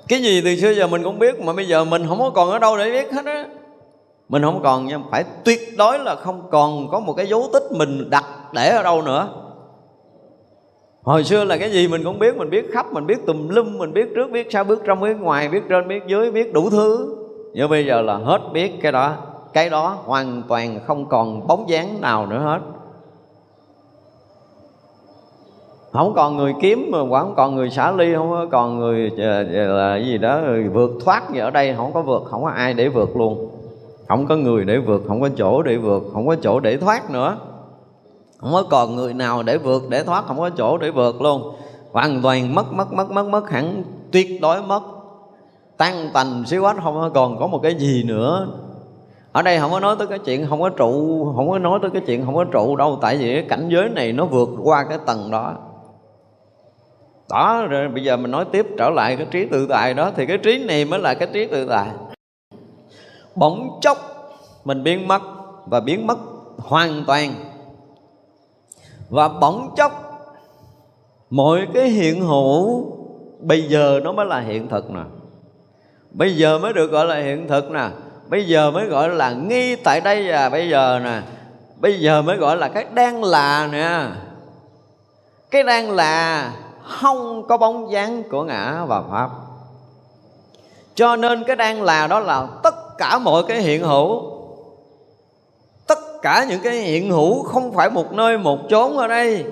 [0.07, 2.51] Cái gì từ xưa giờ mình cũng biết mà bây giờ mình không có còn
[2.51, 3.47] ở đâu để biết hết á
[4.33, 7.63] mình không còn nha, phải tuyệt đối là không còn có một cái dấu tích
[7.71, 9.27] mình đặt để ở đâu nữa.
[11.03, 13.77] Hồi xưa là cái gì mình cũng biết, mình biết khắp, mình biết tùm lum,
[13.77, 16.69] mình biết trước, biết sau, biết trong, biết ngoài, biết trên, biết dưới, biết đủ
[16.69, 17.15] thứ.
[17.53, 19.13] Nhưng bây giờ là hết biết cái đó.
[19.53, 22.59] Cái đó hoàn toàn không còn bóng dáng nào nữa hết.
[25.91, 29.97] Không còn người kiếm mà không còn người xả ly, không còn người ờ, là
[29.97, 30.41] gì đó
[30.73, 33.49] vượt thoát gì ở đây, không có vượt, không có ai để vượt luôn
[34.07, 37.09] không có người để vượt, không có chỗ để vượt, không có chỗ để thoát
[37.11, 37.37] nữa.
[38.37, 41.55] Không có còn người nào để vượt, để thoát, không có chỗ để vượt luôn.
[41.91, 44.81] Hoàn toàn mất mất mất mất mất, hẳn tuyệt đối mất.
[45.77, 48.47] Tan tành xíu hết, không còn có một cái gì nữa.
[49.31, 51.91] Ở đây không có nói tới cái chuyện không có trụ, không có nói tới
[51.91, 54.85] cái chuyện không có trụ đâu, tại vì cái cảnh giới này nó vượt qua
[54.89, 55.53] cái tầng đó.
[57.29, 60.25] Đó, rồi bây giờ mình nói tiếp trở lại cái trí tự tại đó, thì
[60.25, 61.87] cái trí này mới là cái trí tự tại
[63.35, 63.97] bỗng chốc
[64.63, 65.21] mình biến mất
[65.65, 66.17] và biến mất
[66.57, 67.33] hoàn toàn.
[69.09, 69.91] Và bỗng chốc,
[71.29, 72.85] mọi cái hiện hữu
[73.39, 75.01] bây giờ nó mới là hiện thực nè.
[76.11, 77.89] Bây giờ mới được gọi là hiện thực nè.
[78.27, 81.21] Bây giờ mới gọi là nghi tại đây và bây giờ nè.
[81.79, 84.07] Bây giờ mới gọi là cái đang là nè.
[85.51, 86.51] Cái đang là
[86.83, 89.29] không có bóng dáng của ngã và pháp.
[90.95, 94.21] Cho nên cái đang là đó là tất cả mọi cái hiện hữu.
[95.87, 99.45] Tất cả những cái hiện hữu không phải một nơi một chốn ở đây.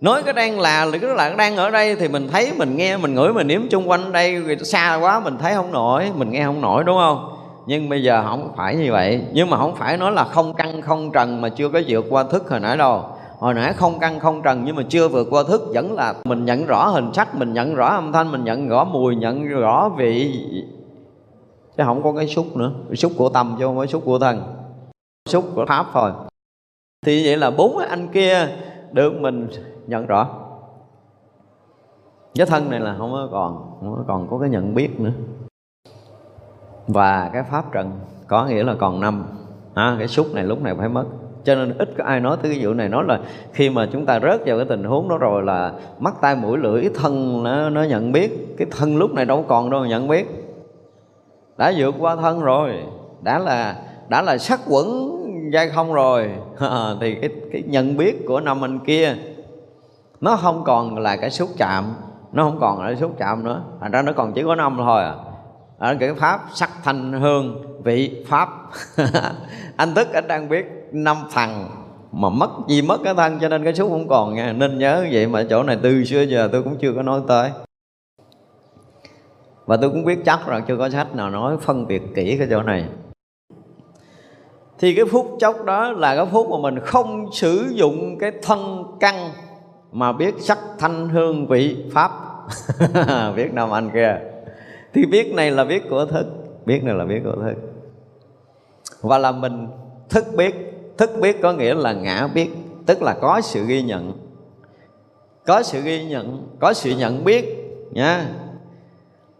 [0.00, 2.96] Nói cái đang là là cái là đang ở đây thì mình thấy, mình nghe,
[2.96, 6.44] mình ngửi, mình nếm chung quanh đây xa quá, mình thấy không nổi, mình nghe
[6.44, 7.36] không nổi, đúng không?
[7.66, 9.20] Nhưng bây giờ không phải như vậy.
[9.32, 12.24] Nhưng mà không phải nói là không căng, không trần mà chưa có vượt qua
[12.24, 13.02] thức hồi nãy đâu.
[13.38, 16.44] Hồi nãy không căng, không trần nhưng mà chưa vượt qua thức vẫn là mình
[16.44, 19.90] nhận rõ hình sắc, mình nhận rõ âm thanh, mình nhận rõ mùi, nhận rõ
[19.96, 20.32] vị
[21.76, 22.72] chứ không có cái xúc nữa.
[22.94, 24.42] Xúc của tâm chứ không có xúc của thân.
[25.28, 26.10] Xúc của pháp thôi.
[27.06, 28.48] Thì vậy là bốn anh kia
[28.92, 29.48] được mình
[29.86, 30.28] nhận rõ.
[32.34, 35.12] Cái thân này là không có còn không có còn có cái nhận biết nữa.
[36.86, 37.90] Và cái pháp trần
[38.26, 39.24] có nghĩa là còn năm.
[39.74, 41.04] À, cái xúc này lúc này phải mất.
[41.44, 42.88] Cho nên ít có ai nói tới cái vụ này.
[42.88, 43.20] Nói là
[43.52, 46.58] khi mà chúng ta rớt vào cái tình huống đó rồi là mắt tay mũi
[46.58, 48.54] lưỡi thân nó, nó nhận biết.
[48.58, 50.26] Cái thân lúc này đâu còn đâu nhận biết
[51.60, 52.74] đã vượt qua thân rồi.
[53.22, 53.76] Đã là
[54.08, 55.16] đã là sắc quẩn
[55.52, 56.30] giai không rồi.
[57.00, 59.14] Thì cái, cái nhận biết của năm anh kia
[60.20, 61.94] nó không còn là cái xúc chạm.
[62.32, 63.62] Nó không còn là cái xúc chạm nữa.
[63.80, 65.14] Thành ra nó còn chỉ có năm thôi à.
[65.78, 68.48] Ở cái pháp sắc thanh hương vị pháp.
[69.76, 71.66] Anh thức anh đang biết năm phần
[72.12, 75.06] mà mất gì mất cái thân cho nên cái xúc không còn nha nên nhớ
[75.12, 77.50] vậy mà chỗ này từ xưa giờ tôi cũng chưa có nói tới
[79.70, 82.46] và tôi cũng biết chắc rằng chưa có sách nào nói phân biệt kỹ cái
[82.50, 82.84] chỗ này.
[84.78, 88.84] Thì cái phút chốc đó là cái phút mà mình không sử dụng cái thân
[89.00, 89.30] căn
[89.92, 92.10] mà biết sắc thanh hương vị pháp.
[93.36, 94.18] Biết nam anh kia.
[94.92, 96.26] Thì biết này là biết của thức.
[96.66, 97.54] Biết này là biết của thức.
[99.00, 99.68] Và là mình
[100.08, 100.54] thức biết.
[100.98, 102.50] Thức biết có nghĩa là ngã biết,
[102.86, 104.12] tức là có sự ghi nhận.
[105.46, 107.44] Có sự ghi nhận, có sự nhận biết
[107.90, 108.26] nha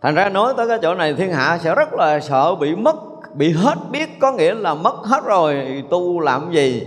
[0.02, 2.96] thành ra nói tới cái chỗ này, thiên hạ sẽ rất là sợ bị mất,
[3.34, 6.86] bị hết biết có nghĩa là mất hết rồi, tu làm gì?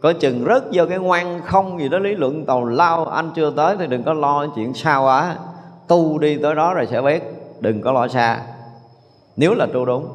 [0.00, 3.04] Có chừng rớt vô cái ngoan không gì đó lý luận tàu lao.
[3.04, 5.36] Anh chưa tới thì đừng có lo chuyện sao quá
[5.88, 7.22] tu đi tới đó rồi sẽ biết,
[7.60, 8.40] đừng có lo xa.
[9.36, 10.08] Nếu là tu đúng,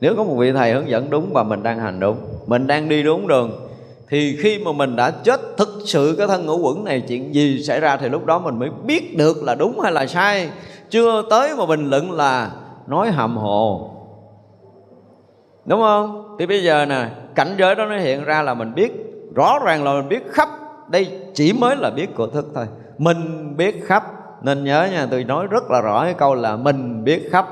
[0.00, 2.88] nếu có một vị thầy hướng dẫn đúng và mình đang hành đúng, mình đang
[2.88, 3.68] đi đúng đường,
[4.08, 7.62] thì khi mà mình đã chết thực sự cái thân ngũ quẩn này, chuyện gì
[7.62, 10.50] xảy ra thì lúc đó mình mới biết được là đúng hay là sai
[10.92, 12.50] chưa tới mà bình luận là
[12.86, 13.90] nói hàm hồ.
[15.64, 16.36] Đúng không?
[16.38, 18.92] Thì bây giờ nè, cảnh giới đó nó hiện ra là mình biết,
[19.34, 20.48] rõ ràng là mình biết khắp.
[20.88, 22.66] Đây chỉ mới là biết của thức thôi.
[22.98, 24.04] Mình biết khắp.
[24.42, 27.46] Nên nhớ nha, tôi nói rất là rõ cái câu là mình biết khắp.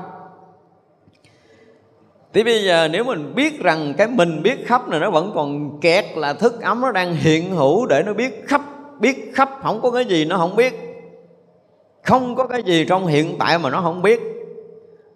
[2.33, 5.79] Thì bây giờ nếu mình biết rằng cái mình biết khắp này nó vẫn còn
[5.79, 8.61] kẹt là thức ấm nó đang hiện hữu để nó biết khắp
[8.99, 9.49] biết khắp.
[9.63, 10.90] Không có cái gì nó không biết
[12.03, 14.21] không có cái gì trong hiện tại mà nó không biết.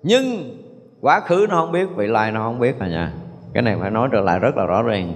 [0.03, 0.57] Nhưng
[1.01, 3.11] quá khứ nó không biết, vị lai nó không biết à nha.
[3.53, 5.13] Cái này phải nói trở lại rất là rõ ràng.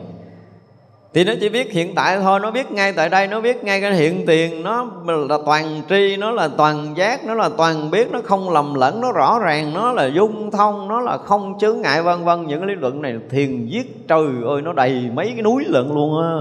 [1.14, 3.82] Thì nó chỉ biết hiện tại thôi, nó biết ngay tại đây, nó biết ngay
[3.82, 8.12] cái hiện tiền, nó là toàn tri, nó là toàn giác, nó là toàn biết,
[8.12, 11.82] nó không lầm lẫn, nó rõ ràng, nó là dung thông, nó là không chướng
[11.82, 12.48] ngại, vân vân.
[12.48, 15.88] Những cái lý luận này thiền viết trời ơi, nó đầy mấy cái núi lận
[15.88, 16.36] luôn á.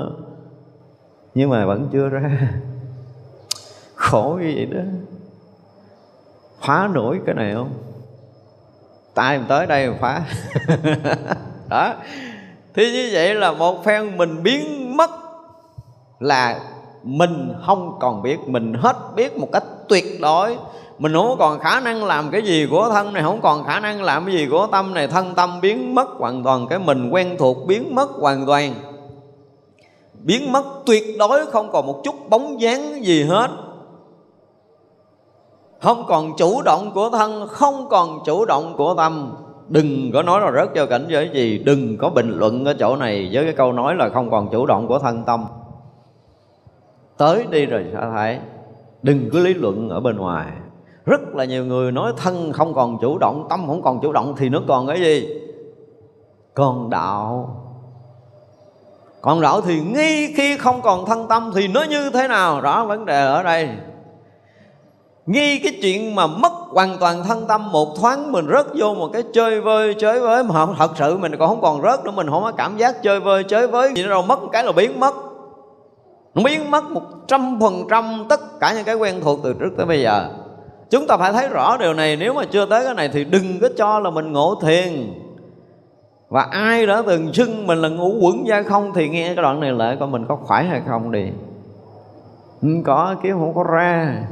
[1.35, 2.31] Nhưng mà vẫn chưa ra.
[3.95, 4.81] Khổ như vậy đó
[6.61, 7.71] phá nổi cái này không?
[9.15, 10.23] Tay tới đây mà phá.
[11.69, 11.95] Đó.
[12.75, 15.11] Thì như vậy là một phen mình biến mất
[16.19, 16.61] là
[17.03, 20.57] mình không còn biết, mình hết biết một cách tuyệt đối.
[20.99, 24.03] Mình không còn khả năng làm cái gì của thân này, không còn khả năng
[24.03, 25.07] làm cái gì của tâm này.
[25.07, 28.75] Thân tâm biến mất, hoàn toàn cái mình quen thuộc biến mất hoàn toàn.
[30.13, 33.49] Biến mất tuyệt đối, không còn một chút bóng dáng gì hết
[35.81, 39.35] không còn chủ động của thân, không còn chủ động của tâm.
[39.69, 42.97] Đừng có nói là rớt cho cảnh giới gì, đừng có bình luận ở chỗ
[42.97, 45.45] này với cái câu nói là không còn chủ động của thân tâm.
[47.17, 48.39] Tới đi rồi sẽ thấy
[49.03, 50.47] đừng cứ lý luận ở bên ngoài.
[51.07, 54.35] Rất là nhiều người nói thân không còn chủ động, tâm không còn chủ động
[54.37, 55.29] thì nó còn cái gì?
[56.55, 57.55] Còn đạo.
[59.21, 62.61] Còn đạo thì ngay khi không còn thân tâm thì nó như thế nào?
[62.61, 63.69] Rõ vấn đề ở đây
[65.29, 69.09] nghi cái chuyện mà mất hoàn toàn thân tâm, một thoáng mình rớt vô một
[69.13, 72.31] cái chơi vơi, chơi với mà thật sự mình còn không còn rớt nữa, mình
[72.31, 75.15] không có cảm giác chơi vơi, chơi với gì đâu mất cái là biến mất.
[76.35, 79.71] Nó biến mất một trăm phần trăm tất cả những cái quen thuộc từ trước
[79.77, 80.29] tới bây giờ.
[80.91, 82.17] Chúng ta phải thấy rõ điều này.
[82.17, 85.15] Nếu mà chưa tới cái này thì đừng có cho là mình ngộ thiền.
[86.29, 89.61] Và ai đã từng xưng mình là ngũ quẩn gia không thì nghe cái đoạn
[89.61, 91.25] này lại coi mình có khỏe hay không đi?
[92.61, 94.23] Không có kiếm không có ra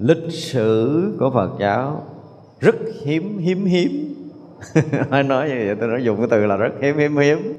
[0.00, 2.02] lịch sử của Phật giáo
[2.60, 4.14] rất hiếm hiếm hiếm.
[5.10, 7.54] Ai nói như vậy, tôi nói dùng cái từ là rất hiếm hiếm hiếm.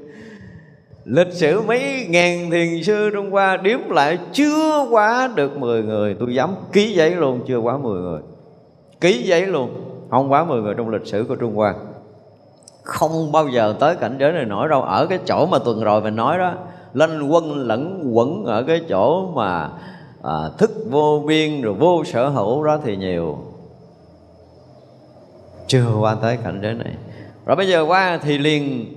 [1.04, 6.16] Lịch sử mấy ngàn thiền sư Trung Hoa điếm lại chưa quá được 10 người.
[6.20, 8.20] Tôi dám ký giấy luôn, chưa quá 10 người.
[9.00, 9.70] Ký giấy luôn,
[10.10, 11.74] Không quá 10 người trong lịch sử của Trung Hoa.
[12.82, 14.82] Không bao giờ tới cảnh giới này nổi đâu.
[14.82, 16.54] Ở cái chỗ mà tuần rồi mình nói đó
[16.94, 19.70] Lên quân lẫn quẩn ở cái chỗ mà
[20.22, 23.38] à, thức vô biên rồi vô sở hữu đó thì nhiều.
[25.66, 26.94] Chưa qua tới cảnh giới này.
[27.46, 28.94] Rồi bây giờ qua thì liền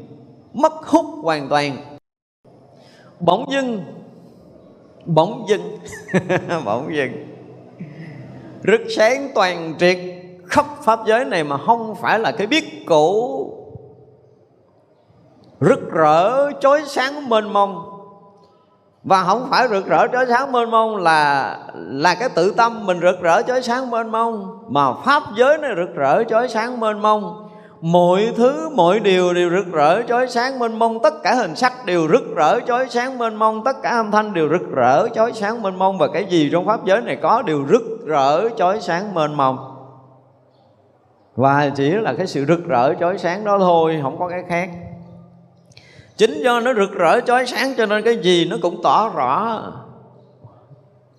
[0.53, 1.78] mất hút hoàn toàn.
[3.19, 3.84] Bỗng dưng
[5.05, 5.80] bỗng dưng
[6.65, 7.11] bỗng dưng.
[8.63, 9.97] Rực sáng toàn triệt
[10.45, 13.51] khắp pháp giới này mà không phải là cái biết cũ.
[15.59, 17.95] Rực rỡ chói sáng mênh mông
[19.06, 22.99] và không phải rực rỡ chói sáng mênh mông là là cái tự tâm mình
[23.01, 27.01] rực rỡ chói sáng mênh mông, mà pháp giới này rực rỡ chói sáng mênh
[27.01, 27.49] mông.
[27.82, 31.86] Mọi thứ, mọi điều đều rực rỡ chói sáng mênh mông, tất cả hình sắc
[31.86, 35.34] đều rực rỡ chói sáng mênh mông, tất cả âm thanh đều rực rỡ chói
[35.34, 38.82] sáng mênh mông, và cái gì trong pháp giới này có đều rực rỡ chói
[38.82, 39.58] sáng mênh mông.
[41.36, 44.70] Và chỉ là cái sự rực rỡ chói sáng đó thôi, không có cái khác
[46.18, 49.61] chính do nó rực rỡ chói sáng cho nên cái gì nó cũng tỏ rõ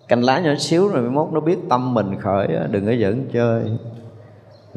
[0.07, 3.63] cành lá nhỏ xíu rồi mốt nó biết tâm mình khởi đừng có giỡn chơi.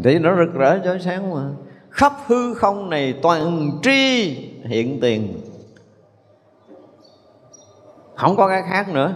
[0.04, 1.42] Thì nó rực rỡ chói sáng mà.
[1.90, 5.40] Khắp hư không này toàn tri hiện tiền.
[8.14, 9.14] Không có cái khác nữa.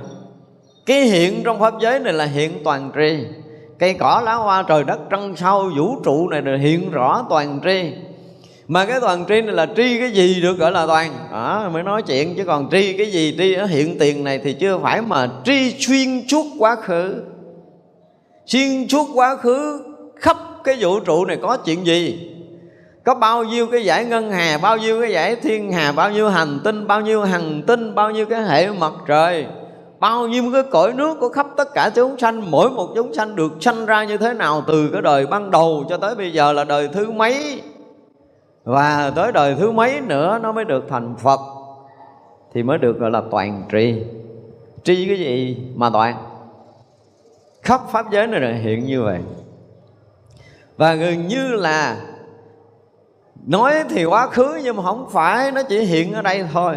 [0.86, 3.26] Cái hiện trong pháp giới này là hiện toàn tri.
[3.78, 7.60] Cây cỏ, lá hoa, trời đất, trăng sao vũ trụ này là hiện rõ toàn
[7.64, 7.94] tri
[8.68, 11.10] mà cái toàn tri này là tri cái gì được gọi là toàn?
[11.32, 13.34] Đó mới nói chuyện chứ còn tri cái gì?
[13.38, 17.14] Tri ở hiện tiền này thì chưa phải mà tri xuyên suốt quá khứ.
[18.46, 19.82] Xuyên suốt quá khứ,
[20.16, 22.30] khắp cái vũ trụ này có chuyện gì?
[23.04, 26.28] Có bao nhiêu cái giải ngân hà, bao nhiêu cái giải thiên hà, bao nhiêu
[26.28, 29.46] hành tinh, bao nhiêu hành tinh, bao nhiêu cái hệ mặt trời?
[30.00, 33.36] Bao nhiêu cái cõi nước của khắp tất cả chúng sanh, mỗi một chúng sanh
[33.36, 36.52] được sanh ra như thế nào từ cái đời ban đầu cho tới bây giờ
[36.52, 37.60] là đời thứ mấy?
[38.64, 41.40] Và tới đời thứ mấy nữa nó mới được thành phật,
[42.54, 43.94] thì mới được gọi là toàn tri.
[44.84, 46.16] Tri cái gì mà toàn?
[47.62, 49.18] Khắp pháp giới này là hiện như vậy.
[50.76, 51.96] Và gần như là
[53.46, 56.76] nói thì quá khứ nhưng mà không phải, nó chỉ hiện ở đây thôi.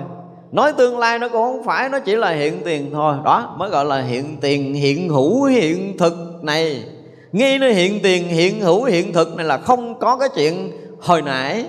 [0.51, 3.15] Nói tương lai nó cũng không phải, nó chỉ là hiện tiền thôi.
[3.25, 6.83] Đó, mới gọi là hiện tiền, hiện hữu, hiện thực này.
[7.31, 11.21] Ngay nó hiện tiền, hiện hữu, hiện thực này là không có cái chuyện hồi
[11.21, 11.65] nãy,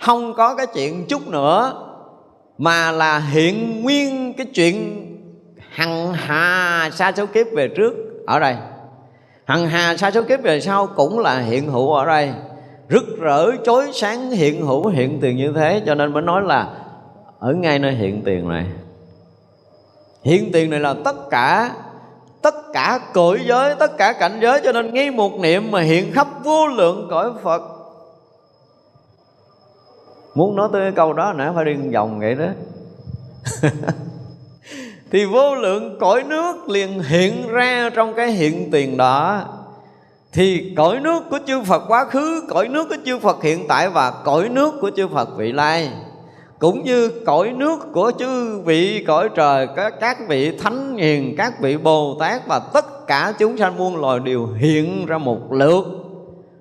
[0.00, 1.86] không có cái chuyện chút nữa,
[2.58, 5.06] mà là hiện nguyên cái chuyện
[5.70, 7.92] hằng hà sa số kiếp về trước,
[8.26, 8.56] ở đây.
[9.44, 12.32] Hằng hà sa số kiếp về sau cũng là hiện hữu ở đây.
[12.90, 16.68] Rực rỡ chói sáng hiện hữu, hiện tiền như thế, cho nên mới nói là
[17.38, 18.66] ở ngay nơi hiện tiền này.
[20.24, 21.70] Hiện tiền này là tất cả
[22.42, 26.12] tất cả cõi giới, tất cả cảnh giới, cho nên ngay một niệm mà hiện
[26.12, 27.62] khắp vô lượng cõi phật
[30.34, 32.46] muốn nói tới cái câu đó nãy phải đi vòng vậy đó.
[35.12, 39.42] Thì vô lượng cõi nước liền hiện ra trong cái hiện tiền đó.
[40.32, 43.88] Thì cõi nước của chư Phật quá khứ, cõi nước của chư Phật hiện tại
[43.88, 45.90] và cõi nước của chư Phật vị lai.
[46.58, 51.60] Cũng như cõi nước của chư vị cõi trời các các vị thánh hiền các
[51.60, 55.84] vị bồ tát và tất cả chúng sanh muôn loài đều hiện ra một lượt.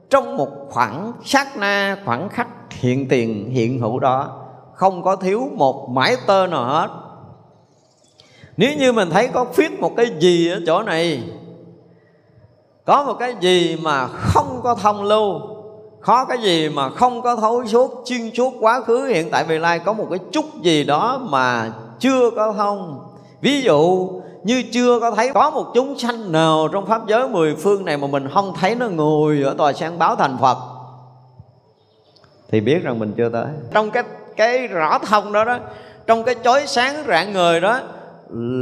[0.09, 4.27] Trong một khoảng sát na khoảng khắc hiện tiền, hiện hữu đó.
[4.73, 6.87] Không có thiếu một mãi tơ nào hết.
[8.57, 11.23] Nếu như mình thấy có khuyết một cái gì ở chỗ này,
[12.85, 15.41] có một cái gì mà không có thông lưu
[15.99, 19.57] khó cái gì mà không có thấu suốt, chuyên suốt quá khứ, hiện tại vị
[19.57, 22.99] lai có một cái chút gì đó mà chưa có thông.
[23.41, 24.09] Ví dụ
[24.43, 27.97] như chưa có thấy có một chúng sanh nào trong pháp giới mười phương này
[27.97, 30.57] mà mình không thấy nó ngồi ở tòa sen báo thành phật
[32.51, 33.47] thì biết rằng mình chưa tới.
[33.71, 34.03] Trong cái
[34.35, 35.59] cái rõ thông đó đó
[36.07, 37.81] trong cái chói sáng rạng người đó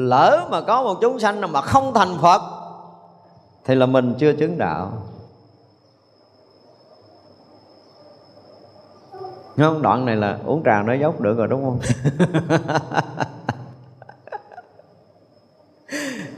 [0.08, 2.42] lỡ mà có một chúng sanh mà không thành phật
[3.66, 4.92] thì là mình chưa chứng đạo.
[9.58, 9.82] Không?
[9.82, 11.80] Đoạn này là uống trà nói dốc được rồi đúng không?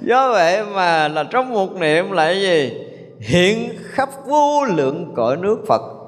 [0.02, 2.86] Do vậy mà là trong một niệm cái gì?
[3.20, 5.99] Hiện khắp vô lượng cõi nước phật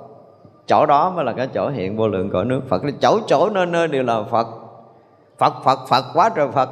[0.72, 2.82] chỗ đó mới là cái chỗ hiện vô lượng cõi nước phật.
[3.02, 4.48] Chỗ chỗ nơi nơi đều là phật.
[5.38, 6.70] Phật phật phật, quá trời phật.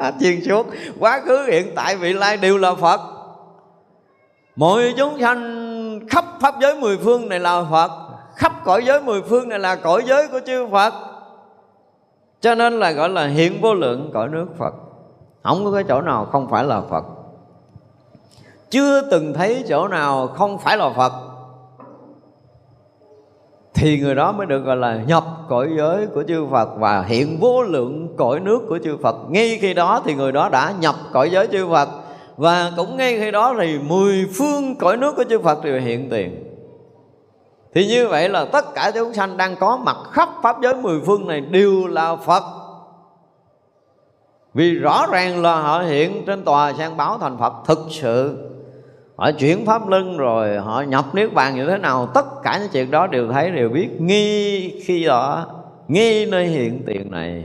[0.20, 0.66] Chuyên suốt.
[1.00, 3.00] Quá khứ, hiện tại, vị lai đều là phật.
[4.56, 7.90] Mọi chúng sanh khắp pháp giới mười phương này là phật.
[8.34, 10.94] Khắp cõi giới mười phương này là cõi giới của chư Phật.
[12.40, 14.74] Cho nên là gọi là hiện vô lượng cõi nước Phật.
[15.42, 17.04] Không có cái chỗ nào không phải là Phật.
[18.70, 21.12] Chưa từng thấy chỗ nào không phải là Phật
[23.80, 27.38] thì người đó mới được, gọi là, nhập cõi giới của chư Phật và hiện
[27.40, 29.16] vô lượng cõi nước của chư Phật.
[29.28, 31.88] Ngay khi đó thì người đó đã nhập cõi giới chư Phật.
[32.36, 36.10] Và cũng ngay khi đó thì mười phương cõi nước của chư Phật đều hiện
[36.10, 36.44] tiền.
[37.74, 41.00] Thì như vậy là tất cả chúng sanh đang có mặt khắp pháp giới mười
[41.06, 42.42] phương này đều là phật.
[44.54, 48.36] Vì rõ ràng là họ hiện trên tòa sang báo thành phật thực sự
[49.18, 52.68] họ chuyển pháp lưng rồi, họ nhập niết bàn như thế nào, tất cả những
[52.72, 54.00] chuyện đó đều thấy, đều biết.
[54.00, 55.46] Nghi khi đó,
[55.88, 57.44] nghi nơi hiện tiền này.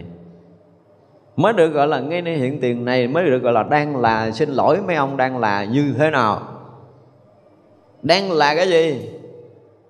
[1.35, 4.31] Mới được gọi là nghi nơi hiện tiền này, mới được gọi là đang là.
[4.31, 6.41] Xin lỗi mấy ông đang là như thế nào?
[8.01, 9.09] Đang là cái gì?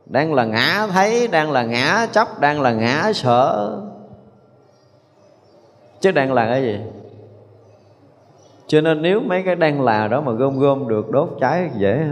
[0.06, 3.78] Đang là ngã thấy, đang là ngã chấp, đang là ngã sợ.
[6.02, 6.80] Chứ đang là cái gì?
[8.68, 12.06] Cho nên nếu mấy cái đang là đó mà gom gom được, đốt cháy dễ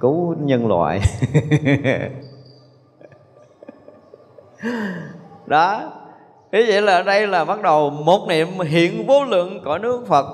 [0.00, 1.00] cứu nhân loại.
[5.46, 5.80] Đó.
[6.52, 10.26] Thế vậy là đây là bắt đầu một niệm hiện vô lượng cõi nước phật.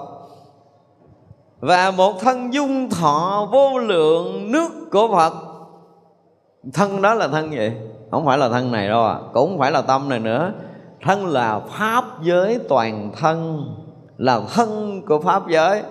[1.60, 5.32] Và một thân dung thọ vô lượng nước của phật.
[6.74, 7.72] Thân đó là thân gì?
[8.10, 9.16] Không phải là thân này đâu à.
[9.32, 10.52] Cũng không phải là tâm này nữa.
[11.02, 13.66] Thân là pháp giới toàn thân
[14.20, 15.82] là thân của pháp giới.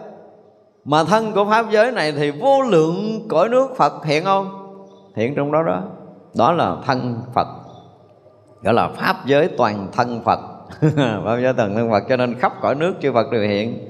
[0.86, 4.50] Mà thân của pháp giới này thì vô lượng cõi nước phật hiện không?
[5.16, 5.84] Hiện trong đó đó.
[6.38, 7.48] Đó là thân phật.
[8.62, 10.40] Gọi là pháp giới toàn thân phật.
[11.26, 13.88] Pháp giới toàn thân phật, cho nên khắp cõi nước chư phật đều hiện.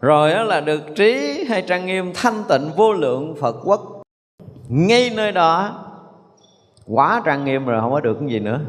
[0.00, 4.02] Rồi đó là được trí hay trang nghiêm thanh tịnh vô lượng phật quốc.
[4.68, 5.78] Ngay nơi đó,
[6.86, 8.60] quá trang nghiêm rồi không có được cái gì nữa.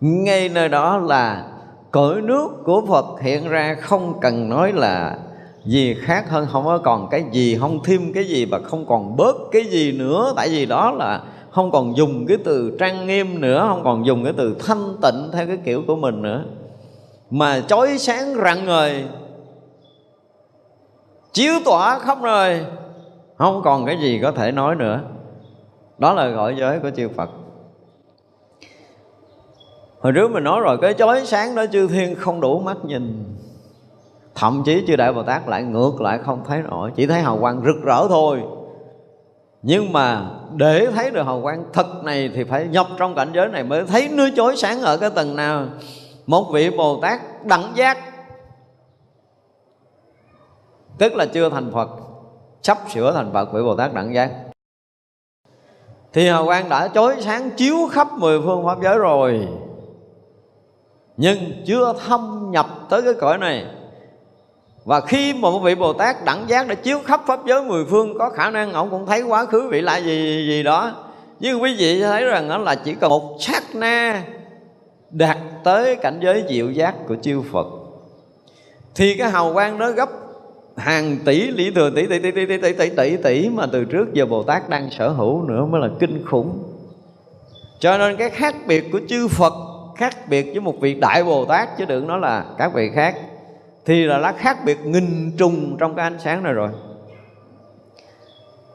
[0.00, 1.49] Ngay nơi đó là
[1.90, 5.18] cõi nước của Phật hiện ra không cần nói là
[5.64, 9.16] gì khác hơn, không có còn cái gì, không thêm cái gì và không còn
[9.16, 10.32] bớt cái gì nữa.
[10.36, 14.24] Tại vì đó là không còn dùng cái từ trang nghiêm nữa, không còn dùng
[14.24, 16.44] cái từ thanh tịnh theo cái kiểu của mình nữa.
[17.30, 19.04] Mà chói sáng rạng ngời,
[21.32, 22.64] chiếu tỏa khắp nơi,
[23.36, 25.00] không còn cái gì có thể nói nữa.
[25.98, 27.30] Đó là gọi giới của chư Phật
[30.00, 33.24] hồi trước mình nói rồi, cái chói sáng đó chư thiên không đủ mắt nhìn.
[34.34, 37.38] Thậm chí chư đại bồ tát lại ngược lại không thấy nổi, chỉ thấy hào
[37.40, 38.42] quang rực rỡ thôi.
[39.62, 43.48] Nhưng mà để thấy được hào quang thật này thì phải nhập trong cảnh giới
[43.48, 45.66] này mới thấy nơi chói sáng ở cái tầng nào.
[46.26, 47.98] Một vị bồ tát đẳng giác.
[50.98, 51.90] Tức là chưa thành phật,
[52.62, 54.30] sắp sửa thành phật, vị bồ tát đẳng giác.
[56.12, 59.48] Thì hào quang đã chói sáng chiếu khắp mười phương pháp giới rồi
[61.20, 63.64] nhưng chưa thâm nhập tới cái cõi này.
[64.84, 67.84] Và khi mà một vị Bồ Tát đẳng giác đã chiếu khắp pháp giới mười
[67.84, 70.92] phương, có khả năng ông cũng thấy quá khứ vị lại gì gì đó.
[71.40, 74.24] Nhưng quý vị thấy rằng đó là chỉ cần một sát na
[75.10, 77.66] đạt tới cảnh giới diệu giác của chư Phật.
[78.94, 80.08] Thì cái hào quang đó gấp
[80.76, 83.84] hàng tỷ lý thừa, tỷ tỷ tỷ tỷ tỷ tỷ tỷ tỷ tỷ mà từ
[83.84, 86.62] trước giờ Bồ Tát đang sở hữu nữa mới là kinh khủng.
[87.78, 89.52] Cho nên cái khác biệt của chư Phật
[90.00, 93.16] khác biệt với một vị đại Bồ Tát, chứ đừng nói là các vị khác.
[93.86, 96.68] Thì là nó khác biệt nghìn trùng trong cái ánh sáng này rồi.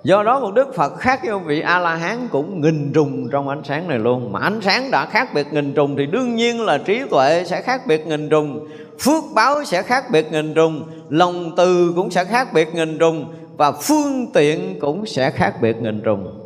[0.04, 3.50] Do đó một đức phật khác với vị a la hán cũng nghìn trùng trong
[3.50, 4.32] ánh sáng này luôn.
[4.32, 7.62] Mà ánh sáng đã khác biệt nghìn trùng thì đương nhiên là trí tuệ sẽ
[7.62, 8.68] khác biệt nghìn trùng,
[9.00, 13.26] phước báo sẽ khác biệt nghìn trùng, lòng từ cũng sẽ khác biệt nghìn trùng,
[13.58, 16.40] và phương tiện cũng sẽ khác biệt nghìn trùng.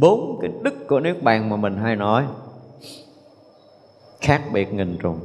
[0.00, 2.24] Bốn cái đức của nước bàn mà mình hay nói
[4.20, 5.20] khác biệt nghìn trùng.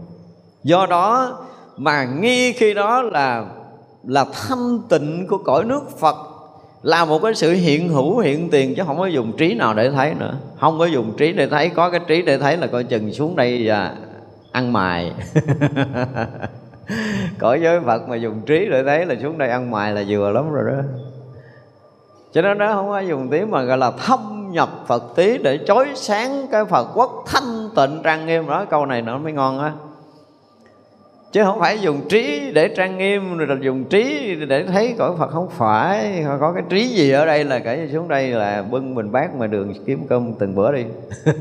[0.64, 1.38] Do đó
[1.78, 3.46] mà nghi khi đó là
[4.04, 6.16] là thanh tịnh của cõi nước Phật
[6.84, 9.92] là một cái sự hiện hữu, hiện tiền, chứ không có dùng trí nào để
[9.92, 10.38] thấy nữa.
[10.60, 13.36] Không có dùng trí để thấy, có cái trí để thấy là coi chừng xuống
[13.36, 13.96] đây và
[14.52, 15.14] ăn mài.
[17.40, 20.32] Cõi giới Phật mà dùng trí để thấy là xuống đây ăn mài là vừa
[20.32, 20.78] lắm rồi đó.
[22.34, 25.60] Cho nên đó không có dùng tiếng mà gọi là thâm nhập Phật tí để
[25.68, 28.48] chói sáng cái Phật quốc thanh tịnh trang nghiêm.
[28.48, 29.72] Đó câu này nó mới ngon á.
[31.32, 35.32] Chứ không phải dùng trí để trang nghiêm, rồi dùng trí để thấy cõi Phật
[35.32, 36.26] không phải.
[36.40, 39.48] Có cái trí gì ở đây là kể xuống đây là bưng mình bát mà
[39.48, 40.84] đường kiếm cơm từng bữa đi.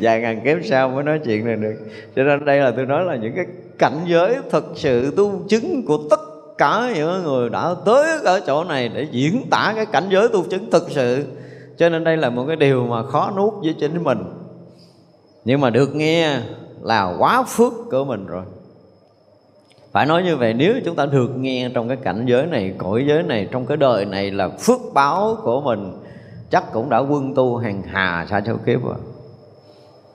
[0.00, 1.74] Vài ngàn kiếp sau mới nói chuyện này được.
[2.16, 3.46] Cho nên đây là tôi nói là những cái
[3.78, 8.64] cảnh giới thực sự tu chứng của tất cả những người đã tới ở chỗ
[8.64, 11.24] này để diễn tả cái cảnh giới tu chứng thực sự.
[11.78, 14.18] Cho nên đây là một cái điều mà khó nuốt với chính mình.
[15.44, 16.38] Nhưng mà được nghe
[16.82, 18.44] là quá phước của mình rồi.
[19.92, 23.04] Phải nói như vậy, nếu chúng ta được nghe trong cái cảnh giới này, cõi
[23.08, 25.92] giới này, trong cái đời này là phước báo của mình,
[26.50, 28.94] chắc cũng đã quân tu hàng hà xa châu kiếp rồi.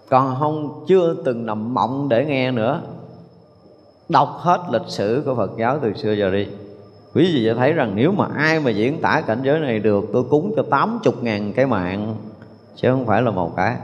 [0.10, 2.82] Còn không, chưa từng nằm mộng để nghe nữa
[4.10, 6.48] đọc hết lịch sử của Phật giáo từ xưa giờ đi.
[7.14, 10.06] Quý vị sẽ thấy rằng nếu mà ai mà diễn tả cảnh giới này được
[10.14, 12.16] tôi cúng cho 80 ngàn cái mạng
[12.76, 13.76] chứ không phải là một cái.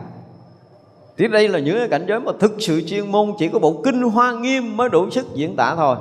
[1.15, 3.81] Tiếp đây là những cái cảnh giới mà thực sự chuyên môn Chỉ có bộ
[3.85, 5.95] kinh hoa nghiêm mới đủ sức diễn tả thôi.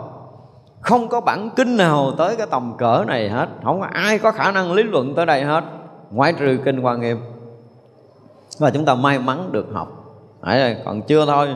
[0.80, 3.48] Không có bản kinh nào tới cái tầm cỡ này hết.
[3.64, 5.64] Không có ai có khả năng lý luận tới đây hết
[6.10, 7.18] Ngoại trừ kinh hoa nghiêm.
[8.58, 10.16] Và chúng ta may mắn được học.
[10.42, 11.48] Đấy, Còn chưa thôi.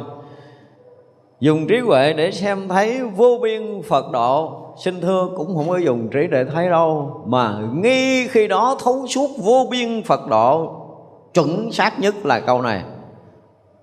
[1.41, 4.64] Dùng trí huệ để xem thấy vô biên Phật độ.
[4.84, 9.07] Xin thưa, cũng không có dùng trí để thấy đâu, Mà nghi khi đó thấu
[9.07, 10.72] suốt vô biên Phật độ.
[11.34, 12.84] Chuẩn xác nhất là câu này.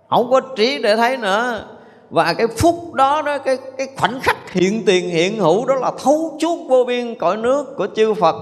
[0.10, 1.64] Không có trí để thấy nữa.
[2.10, 5.91] Và cái phút đó đó, cái cái khoảnh khắc hiện tiền hiện hữu đó là
[6.03, 8.36] thấu suốt vô biên cõi nước của chư Phật.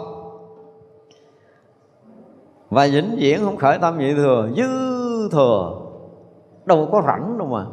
[2.70, 4.70] Và vĩnh viễn không khởi tâm nhị thừa dư
[5.32, 5.82] thừa.
[6.66, 7.66] Đâu có rảnh đâu mà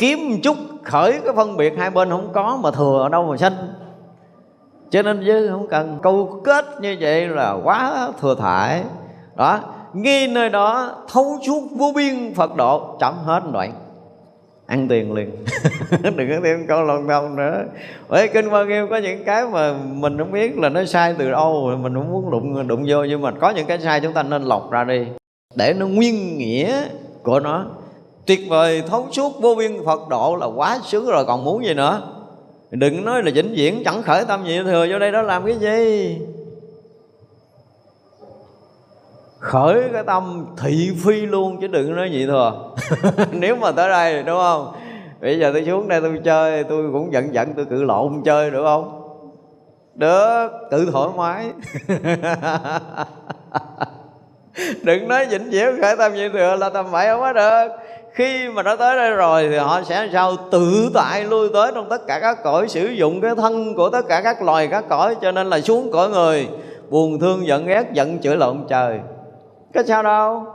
[0.00, 3.26] kiếm một chút khởi cái phân biệt hai bên không có mà thừa ở đâu
[3.30, 3.52] mà sanh
[4.90, 8.82] cho nên chứ không cần câu kết như vậy là quá thừa thải.
[9.36, 9.60] Đó
[9.92, 13.72] ngay nơi đó thấu suốt vô biên Phật độ, chấm hết đoạn
[14.66, 15.30] ăn tiền liền.
[16.02, 17.64] Đừng có thêm câu lòng thông nữa.
[18.08, 21.30] Bởi kinh hoa nghiêm có những cái mà mình không biết là nó sai từ
[21.30, 24.22] đâu mình không muốn đụng đụng vô, nhưng mà có những cái sai chúng ta
[24.22, 25.06] nên lọc ra đi.
[25.54, 26.84] Để nó nguyên nghĩa
[27.22, 27.66] của nó
[28.26, 31.74] tuyệt vời, thấu suốt vô biên phật độ là quá sướng rồi, còn muốn gì
[31.74, 32.02] nữa?
[32.70, 35.56] Đừng nói là vĩnh viễn, chẳng khởi tâm gì thừa vô đây đó, làm cái
[35.56, 36.18] gì?
[39.38, 42.72] Khởi cái tâm thị phi luôn, chứ đừng nói nhị thừa.
[43.32, 44.72] Nếu mà tới đây, đúng không?
[45.20, 48.50] Bây giờ tôi xuống đây tôi chơi, tôi cũng giận giận, tôi cự lộn chơi,
[48.50, 48.96] được không?
[49.94, 51.46] Được, tự thoải mái.
[54.82, 57.68] Đừng nói vĩnh viễn, khởi tâm nhị thừa, là tầm bậy không có được
[58.12, 60.36] khi mà nó tới đây rồi thì họ sẽ sao?
[60.50, 64.02] Tự tại lui tới trong tất cả các cõi, sử dụng cái thân của tất
[64.08, 66.48] cả các loài các cõi, cho nên là xuống cõi người.
[66.90, 69.00] Buồn thương, giận ghét, giận chửi lộn trời.
[69.74, 70.46] Có sao đâu?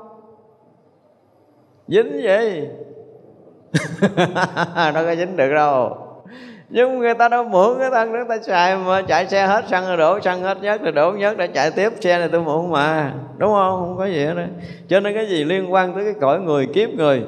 [1.88, 2.68] Dính gì
[4.76, 5.98] nó có dính được đâu.
[6.70, 9.88] Nhưng người ta đâu mượn cái thân người ta xài mà chạy xe hết, xăng
[9.88, 12.72] rồi đổ, xăng hết nhất rồi đổ nhất để chạy tiếp, xe này tôi mượn
[12.72, 13.14] mà.
[13.38, 13.80] Đúng không?
[13.80, 14.44] Không có gì hết đó
[14.88, 17.24] cho nên cái gì liên quan tới cái cõi người, kiếp người?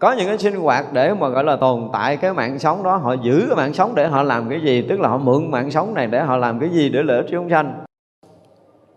[0.00, 2.96] Có những cái sinh hoạt để mà, gọi là, tồn tại cái mạng sống đó,
[2.96, 4.82] họ giữ cái mạng sống để họ làm cái gì?
[4.88, 7.26] Tức là họ mượn mạng sống này để họ làm cái gì để lợi ích
[7.30, 7.84] chúng sanh?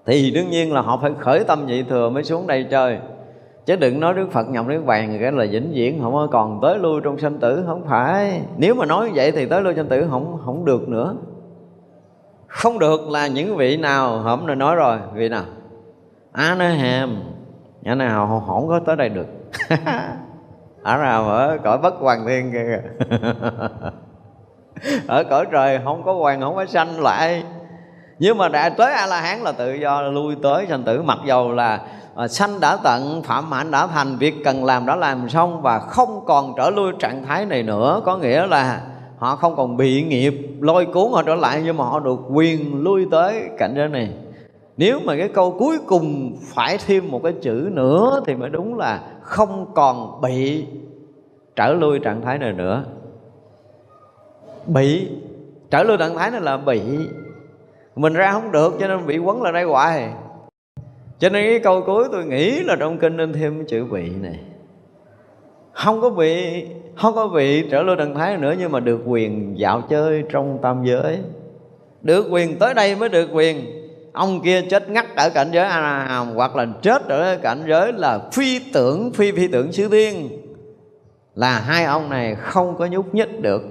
[0.06, 2.97] Thì đương nhiên là họ phải khởi tâm nhị thừa mới xuống đây chơi.
[3.66, 6.78] Chứ đừng nói đức phật nhập đến vàng cái là vĩnh viễn, không còn tới
[6.78, 8.41] lui trong sanh tử, không phải.
[8.58, 11.16] Nếu mà nói vậy thì tới lui sanh tử không không được nữa.
[12.47, 15.43] Không được là những vị nào hôm nay nói rồi, vị nào?
[16.32, 17.24] Á nó hàm
[17.82, 19.28] nhà nào họ không có tới đây được.
[20.84, 22.79] ở nào ở cõi bất hoàng thiên kia
[25.07, 27.43] ở cõi trời không có hoàng không có sanh lại.
[28.19, 31.17] Nhưng mà đại tới a la hán là tự do lui tới sanh tử mặc
[31.25, 31.79] dầu là
[32.15, 35.79] à, sanh đã tận phạm hạnh đã thành việc cần làm đã làm xong và
[35.79, 38.01] không còn trở lui trạng thái này nữa.
[38.05, 38.81] Có nghĩa là
[39.17, 42.84] họ không còn bị nghiệp lôi cuốn họ trở lại nhưng mà họ được quyền
[42.84, 44.09] lui tới cảnh giới này.
[44.77, 48.77] Nếu mà cái câu cuối cùng phải thêm một cái chữ nữa thì mới đúng
[48.77, 50.65] là không còn bị
[51.55, 52.84] trở lui trạng thái này nữa.
[54.67, 55.07] Bị
[55.69, 56.82] trở lui trạng thái này là bị.
[57.95, 60.09] Mình ra không được, cho nên bị quấn là đây hoài.
[61.19, 64.39] Cho nên cái câu cuối tôi nghĩ là trong kinh nên thêm chữ bị này.
[65.71, 66.65] Không có bị,
[66.95, 70.59] không có bị trở lui trạng thái nữa, nhưng mà được quyền dạo chơi trong
[70.61, 71.19] tam giới.
[72.01, 73.82] Được quyền tới đây mới được quyền
[74.14, 77.64] ông kia chết ngắt ở cảnh giới a la hàm hoặc là chết ở cảnh
[77.68, 80.30] giới là phi tưởng, phi phi tưởng xứ thiên
[81.36, 83.61] là hai ông này không có nhúc nhích được.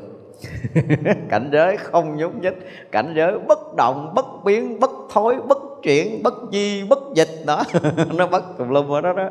[1.31, 2.53] Cảnh giới không nhúc nhích,
[2.93, 7.63] cảnh giới bất động, bất biến, bất thối, bất chuyển, bất di, bất dịch đó.
[8.15, 9.29] Nó bất tùm lum ở đó đó.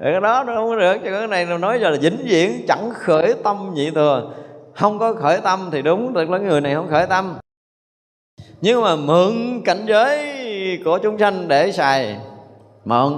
[0.00, 2.90] Cái đó nó không có được cho cái này nó nói là vĩnh viễn, chẳng
[2.94, 4.30] khởi tâm nhị thừa.
[4.74, 7.34] Không có khởi tâm thì đúng, tức là người này không khởi tâm.
[8.60, 10.43] Nhưng mà mượn cảnh giới
[10.84, 12.16] của chúng sanh để xài.
[12.84, 13.12] Mượn.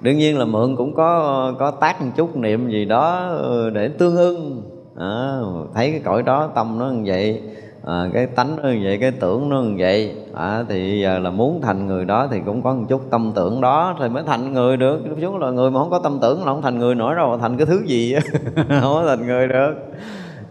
[0.00, 3.88] Đương nhiên là mượn cũng có có tác một chút niệm gì đó ờ, để
[3.88, 4.62] tương ưng.
[4.98, 5.38] À,
[5.74, 7.40] thấy cái cõi đó tâm nó như vậy
[7.86, 11.30] à, cái tánh nó như vậy cái tưởng nó như vậy à, thì giờ là
[11.30, 14.52] muốn thành người đó thì cũng có một chút tâm tưởng đó thì mới thành
[14.52, 15.00] người được.
[15.08, 17.38] Lúc xuống là người mà không có tâm tưởng là không thành người nổi đâu
[17.38, 18.14] thành cái thứ gì
[18.56, 19.74] không có thành người được.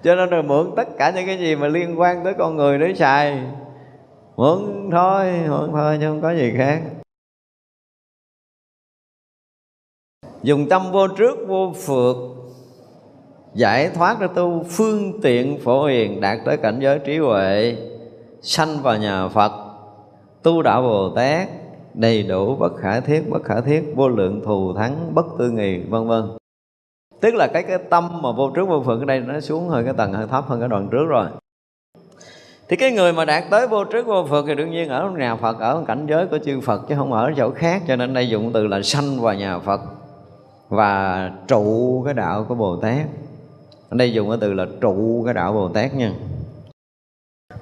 [0.04, 2.80] Cho nên là mượn tất cả những cái gì mà liên quan tới con người
[2.80, 3.40] để xài
[4.36, 6.82] muốn thôi muốn thôi chứ không có gì khác.
[10.44, 12.16] Dùng tâm vô trước, vô phượt
[13.54, 17.78] giải thoát ra tu phương tiện phổ hiền đạt tới cảnh giới trí huệ,
[18.42, 19.52] sanh vào nhà phật,
[20.44, 21.50] tu đạo bồ tát,
[21.94, 25.80] đầy đủ bất khả thiết, bất khả thiết, vô lượng thù thắng, bất tư nghì
[25.80, 26.24] vân vân.
[27.20, 29.84] Tức là cái cái tâm mà vô trước, vô phượng ở đây nó xuống hơi
[29.84, 31.26] cái tầng hơi thấp hơn cái đoạn trước rồi
[32.72, 35.36] thì cái người mà đạt tới vô trước vô phật thì đương nhiên ở nhà
[35.36, 37.82] phật, ở cảnh giới của chư phật chứ không ở chỗ khác.
[37.88, 39.82] Cho nên đây dụng từ là sanh vào nhà phật
[40.70, 43.06] và trụ cái đạo của bồ tát.
[43.90, 46.12] Ở đây dùng cái từ là trụ cái đạo bồ tát nha.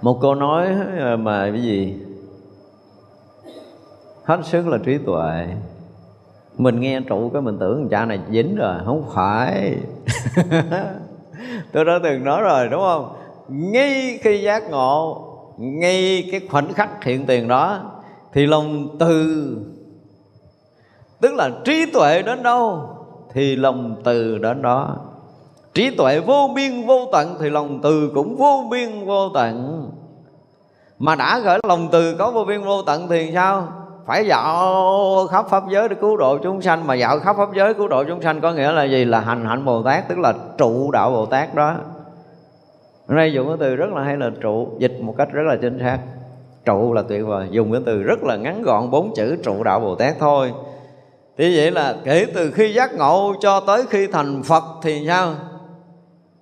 [0.02, 0.68] Một câu nói
[1.00, 1.96] ờ, mà cái gì?
[4.24, 5.48] Hết sức là trí tuệ.
[6.58, 9.76] Mình nghe trụ cái mình tưởng cha này dính rồi, không phải.
[11.72, 13.19] Tôi đã từng nói rồi, đúng không?
[13.50, 15.26] Ngay khi giác ngộ,
[15.58, 17.80] ngay cái khoảnh khắc hiện tiền đó,
[18.34, 19.48] thì lòng từ,
[21.22, 22.90] tức là trí tuệ đến đâu,
[23.34, 24.98] thì lòng từ đến đó.
[25.74, 29.86] Trí tuệ vô biên vô tận, thì lòng từ cũng vô biên vô tận.
[31.00, 33.68] Mà đã gửi lòng từ có vô biên vô tận thì sao?
[34.06, 36.88] Phải dạo khắp pháp giới để cứu độ chúng sanh.
[36.88, 39.06] Mà dạo khắp pháp giới cứu độ chúng sanh có nghĩa là gì?
[39.06, 41.76] Là hành hạnh bồ tát, tức là trụ đạo bồ tát đó.
[43.10, 45.56] Hôm nay dùng cái từ rất là hay là trụ, dịch một cách rất là
[45.62, 46.00] chính xác.
[46.66, 49.80] Trụ là tuyệt vời, dùng cái từ rất là ngắn gọn, bốn chữ trụ đạo
[49.80, 50.54] bồ tát thôi.
[51.38, 55.34] Thì vậy là kể từ khi giác ngộ cho tới khi thành phật thì sao?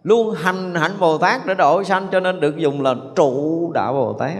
[0.03, 3.93] Luôn hành hạnh bồ tát để độ sanh, cho nên được dùng là trụ đạo
[3.93, 4.37] bồ tát.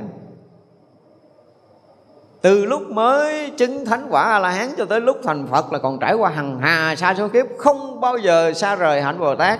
[2.41, 5.79] Từ lúc mới chứng thánh quả a la hán cho tới lúc thành phật là
[5.79, 9.35] còn trải qua hằng hà, sa số kiếp, không bao giờ xa rời hạnh bồ
[9.35, 9.59] tát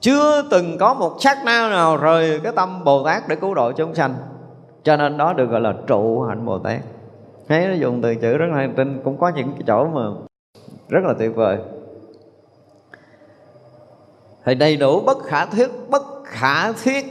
[0.00, 3.72] chưa từng có một sát na nào rời cái tâm bồ tát để cứu độ
[3.72, 4.14] chúng sanh.
[4.82, 6.80] Cho nên đó được gọi là trụ hạnh bồ tát.
[7.48, 10.00] Thấy nó dùng từ chữ rất là tinh, cũng có những cái chỗ mà
[10.88, 11.58] rất là tuyệt vời.
[14.44, 17.04] Thì đầy đủ bất khả thuyết, bất khả thuyết,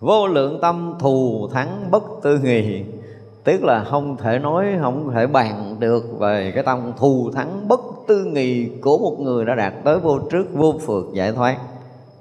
[0.00, 2.84] vô lượng tâm thù thắng bất tư nghì
[3.44, 7.80] tức là không thể nói, không thể bàn được về cái tâm thù thắng bất
[8.06, 11.56] tư nghì của một người đã đạt tới vô trước, vô phượt giải thoát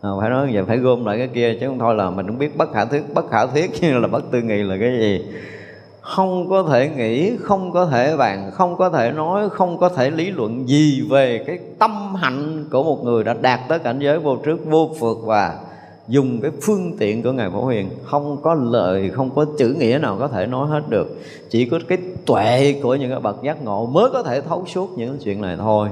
[0.01, 2.37] à, phải nói vậy phải gom lại cái kia chứ không thôi là mình không
[2.37, 5.25] biết bất khả thuyết bất khả thuyết như là bất tư nghị là cái gì.
[6.01, 10.09] Không có thể nghĩ không có thể bàn không có thể nói không có thể
[10.09, 14.19] lý luận gì về cái tâm hạnh của một người đã đạt tới cảnh giới
[14.19, 15.59] vô trước vô phượt và
[16.07, 17.89] dùng cái phương tiện của ngài phổ hiền.
[18.03, 21.07] Không có lời không có chữ nghĩa nào có thể nói hết được.
[21.49, 24.97] Chỉ có cái tuệ của những cái bậc giác ngộ mới có thể thấu suốt
[24.97, 25.89] những chuyện này thôi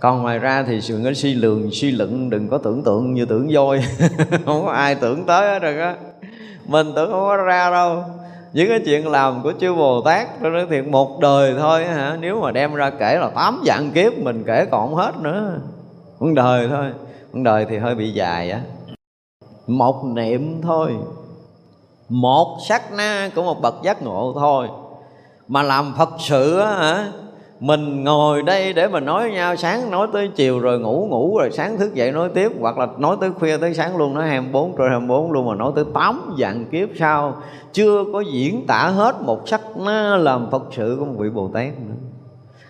[0.00, 3.24] còn ngoài ra thì sự nó suy lường suy luận đừng có tưởng tượng như
[3.24, 3.80] tưởng voi.
[4.44, 5.96] Không có ai tưởng tới hết rồi á.
[6.66, 8.04] Mình tưởng không có ra đâu.
[8.52, 12.16] Những cái chuyện làm của chư Bồ Tát tôi nói thiệt một đời thôi hả?
[12.20, 15.58] Nếu mà đem ra kể là tám dạng kiếp, mình kể còn không hết nữa.
[16.20, 16.92] Một đời thôi.
[17.32, 18.60] Một đời thì hơi bị dài á.
[19.66, 20.92] Một niệm thôi.
[22.08, 24.68] Một sát na của một bậc giác ngộ thôi.
[25.48, 27.12] Mà làm phật sự á hả?
[27.60, 31.50] Mình ngồi đây để mà nói nhau, sáng nói tới chiều rồi ngủ ngủ rồi
[31.50, 34.76] sáng thức dậy nói tiếp, hoặc là nói tới khuya tới sáng luôn, nói 24
[34.76, 37.34] rồi 24 luôn mà nói tới 8 dạng kiếp sau.
[37.72, 41.48] Chưa có diễn tả hết một sắc na làm phật sự của một vị Bồ
[41.48, 41.94] Tát nữa.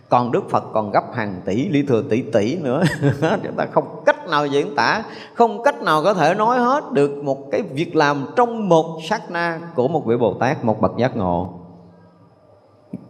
[0.09, 2.82] Còn Đức Phật còn gấp hàng tỷ, lý thừa tỷ tỷ nữa.
[3.20, 7.24] Chúng ta không cách nào diễn tả, không cách nào có thể nói hết được
[7.24, 10.97] một cái việc làm trong một sát na của một vị Bồ Tát, một bậc
[10.97, 11.61] giác ngộ.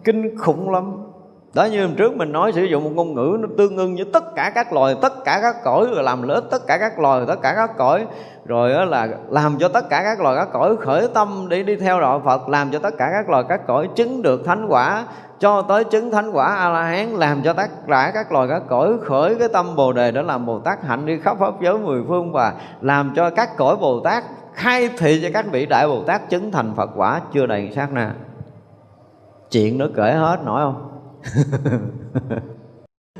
[0.05, 0.97] Kinh khủng lắm
[1.57, 4.04] đó như hôm trước mình nói sử dụng một ngôn ngữ nó tương ưng với
[4.12, 7.22] tất cả các loài, tất cả các cõi, rồi làm lợi tất cả các loài,
[7.28, 8.07] tất cả các cõi.
[8.46, 11.76] Rồi đó là làm cho tất cả các loài, các cõi khởi tâm để đi
[11.76, 15.04] theo đạo Phật, làm cho tất cả các loài, các cõi chứng được thánh quả.
[15.38, 18.62] Cho tới chứng thánh quả a la hán làm cho tất cả các loài, các
[18.68, 21.78] cõi khởi cái tâm bồ đề để làm bồ tát hạnh đi khắp pháp giới
[21.78, 25.88] mười phương và làm cho các cõi bồ tát khai thị cho các vị đại
[25.88, 28.14] bồ tát chứng thành phật quả chưa đầy sát na.
[29.50, 30.95] Chuyện nó kể hết, nổi không?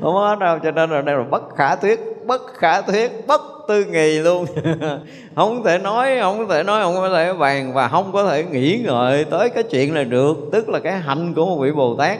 [0.01, 3.41] Không có đâu, cho nên là đây là bất khả thuyết, bất khả thuyết, bất
[3.67, 4.45] tư nghì luôn.
[5.35, 8.81] Không thể nói, không thể nói, không có thể bàn và không có thể nghĩ
[8.85, 10.37] ngợi tới cái chuyện này được.
[10.51, 12.19] Tức là cái hạnh của một vị bồ tát,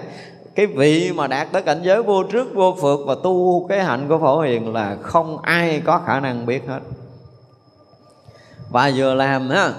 [0.55, 4.05] cái vị mà đạt tới cảnh giới vô trước, vô phượt và tu cái hạnh
[4.07, 6.79] của phổ hiền là không ai có khả năng biết hết.
[8.69, 9.73] Và vừa làm ha,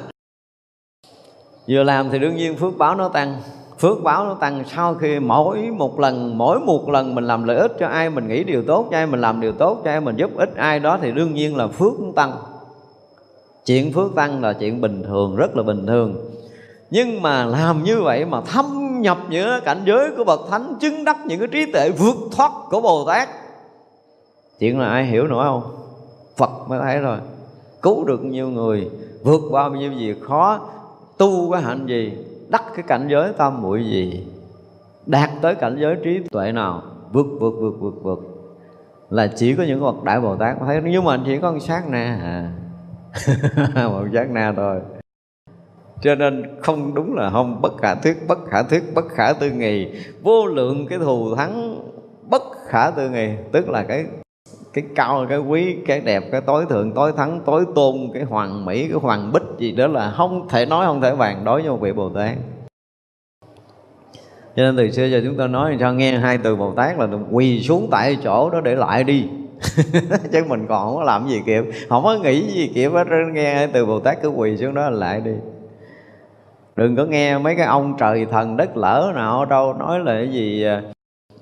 [1.69, 3.43] vừa làm thì đương nhiên phước báo nó tăng
[3.79, 7.57] phước báo nó tăng, sau khi mỗi một lần, mỗi một lần mình làm lợi
[7.57, 10.01] ích cho ai, mình nghĩ điều tốt cho ai, mình làm điều tốt cho ai,
[10.01, 12.33] mình giúp ích ai đó, thì đương nhiên là phước cũng tăng.
[13.67, 16.15] Chuyện phước tăng là chuyện bình thường, rất là bình thường.
[16.91, 21.05] Nhưng mà làm như vậy mà thâm nhập những cảnh giới của bậc thánh, chứng
[21.05, 23.29] đắc những cái trí tuệ vượt thoát của bồ tát.
[24.59, 25.63] Chuyện là ai hiểu nổi không?
[26.37, 27.19] Phật mới thấy rồi.
[27.83, 28.91] Cứu được nhiều người,
[29.23, 30.61] vượt qua bao nhiêu việc khó,
[31.19, 32.13] tu cái hạnh gì
[32.51, 34.27] đắc cái cảnh giới tam muội gì,
[35.07, 36.83] đạt tới cảnh giới trí tuệ nào,
[37.13, 38.19] vượt vượt vượt vượt vượt.
[39.11, 40.81] Là chỉ có những bậc đại bồ tát thấy.
[40.85, 42.53] Nhưng mà chỉ có một sát na à.
[43.89, 44.81] Một sát na thôi.
[46.03, 47.61] Cho nên không đúng là không.
[47.63, 49.89] Bất khả thuyết, bất khả thuyết, bất khả tư nghì
[50.23, 51.81] vô lượng cái thù thắng,
[52.31, 54.07] bất khả tư nghì tức là cái
[54.81, 58.65] cái cao, cái quý, cái đẹp, cái tối thượng, tối thắng, tối tôn, cái hoàng
[58.65, 61.71] mỹ, cái hoàng bích gì đó là không thể nói, không thể bàn đối với
[61.71, 62.37] một vị bồ tát.
[64.57, 67.09] Cho nên từ xưa giờ chúng ta nói cho nghe hai từ bồ tát là
[67.31, 69.25] quỳ xuống tại chỗ đó để lại đi.
[70.33, 73.55] Chứ mình còn không có làm gì kịp, không có nghĩ gì kịp hết, nghe
[73.55, 75.35] hai từ bồ tát cứ quỳ xuống đó lại đi.
[76.77, 80.29] Đừng có nghe mấy cái ông trời thần đất lỡ nào đâu, nói là cái
[80.29, 80.83] gì à,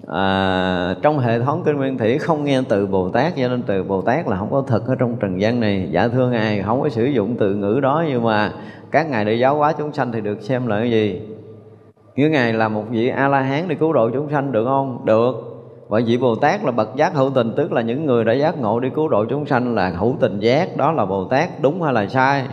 [0.07, 3.82] à, trong hệ thống kinh nguyên thủy không nghe từ bồ tát cho nên từ
[3.82, 5.88] bồ tát là không có thực ở trong trần gian này.
[5.90, 8.52] Dạ thưa ngài không có sử dụng từ ngữ đó nhưng mà
[8.90, 11.20] các ngài để giáo hóa chúng sanh thì được xem là cái gì?
[12.16, 15.04] Như ngài là một vị a la hán để cứu độ chúng sanh được không?
[15.04, 15.52] Được.
[15.88, 18.59] Vậy vị bồ tát là bậc giác hữu tình tức là những người đã giác
[18.59, 21.82] ngộ đi cứu độ chúng sanh là hữu tình giác đó là bồ tát đúng
[21.82, 22.44] hay là sai?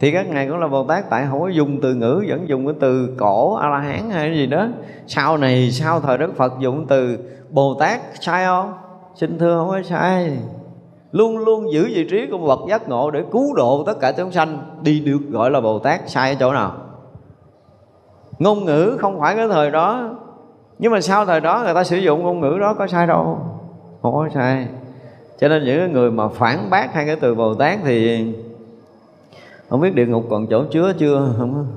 [0.00, 2.66] Thì các ngài cũng là bồ tát tại không có dùng từ ngữ, vẫn dùng
[2.66, 4.66] cái từ cổ a la hán hay gì đó.
[5.06, 7.18] Sau này, sau thời đức phật dùng từ
[7.50, 8.72] bồ tát, sai không?
[9.14, 10.38] Xin thưa không có sai.
[11.12, 14.32] Luôn luôn giữ vị trí của bậc giác ngộ để cứu độ tất cả chúng
[14.32, 16.72] sanh đi được gọi là bồ tát, sai ở chỗ nào?
[18.38, 20.10] Ngôn ngữ không phải cái thời đó.
[20.78, 23.38] Nhưng mà sau thời đó người ta sử dụng ngôn ngữ đó có sai đâu.
[24.02, 24.66] Không có sai.
[25.40, 28.26] Cho nên những người mà phản bác hai cái từ bồ tát thì
[29.68, 31.32] không biết địa ngục còn chỗ chứa chưa?
[31.38, 31.66] Không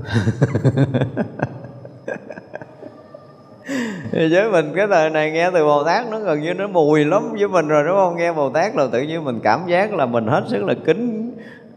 [4.11, 7.33] với mình cái thời này nghe từ Bồ Tát nó gần như nó mùi lắm
[7.39, 8.17] với mình rồi đúng không?
[8.17, 11.31] Nghe Bồ Tát là tự nhiên mình cảm giác là mình hết sức là kính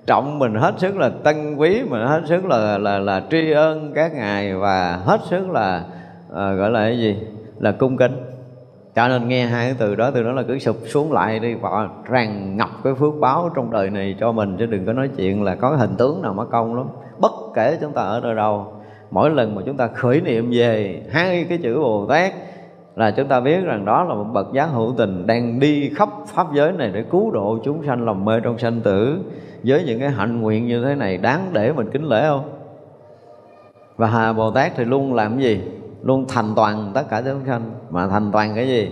[0.06, 3.92] trọng mình hết sức là tân quý mình hết sức là là là tri ân
[3.94, 5.84] các ngài và hết sức là
[6.34, 7.16] à, gọi là cái gì?
[7.58, 8.33] Là cung kính
[8.94, 11.54] cho nên nghe hai cái từ đó từ đó là cứ sụp xuống lại đi.
[11.54, 14.56] Và tràn ngập cái phước báo trong đời này cho mình.
[14.58, 16.86] Chứ đừng có nói chuyện là có hình tướng nào mất công lắm.
[17.18, 18.72] Bất kể chúng ta ở nơi đâu,
[19.10, 22.32] mỗi lần mà chúng ta khởi niệm về hai cái chữ bồ tát
[22.96, 26.08] là chúng ta biết rằng đó là một bậc giác hữu tình đang đi khắp
[26.26, 29.18] pháp giới này để cứu độ chúng sanh lòng mê trong sanh tử
[29.64, 31.16] với những cái hạnh nguyện như thế này.
[31.16, 32.44] Đáng để mình kính lễ không?
[33.96, 35.60] Và hà bồ tát thì luôn làm gì?
[36.04, 37.70] Luôn thành toàn tất cả chúng sanh.
[37.90, 38.90] Mà thành toàn cái gì?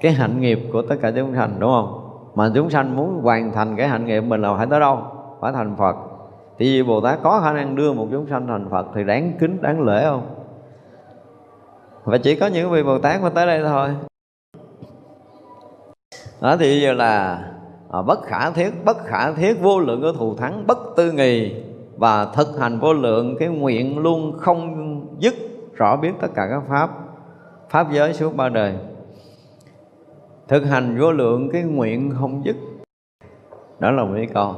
[0.00, 2.10] Cái hạnh nghiệp của tất cả chúng sanh đúng không?
[2.34, 4.98] Mà chúng sanh muốn hoàn thành cái hạnh nghiệp mình là phải tới đâu?
[5.40, 5.96] Phải thành phật.
[6.58, 9.32] Thì vì bồ tát có khả năng đưa một chúng sanh thành phật thì đáng
[9.40, 10.22] kính đáng lễ không?
[12.04, 13.88] Và chỉ có những vị bồ tát mới tới đây thôi.
[16.40, 17.44] Đó thì giờ là
[17.92, 21.54] à, bất khả thiết bất khả thiết vô lượng của thù thắng bất tư nghì
[21.96, 24.89] và thực hành vô lượng cái nguyện luôn không
[25.20, 25.34] dứt,
[25.74, 26.90] rõ biết tất cả các pháp
[27.70, 28.74] pháp giới suốt ba đời.
[30.48, 32.56] Thực hành vô lượng cái nguyện không dứt,
[33.78, 34.54] đó là một cái câu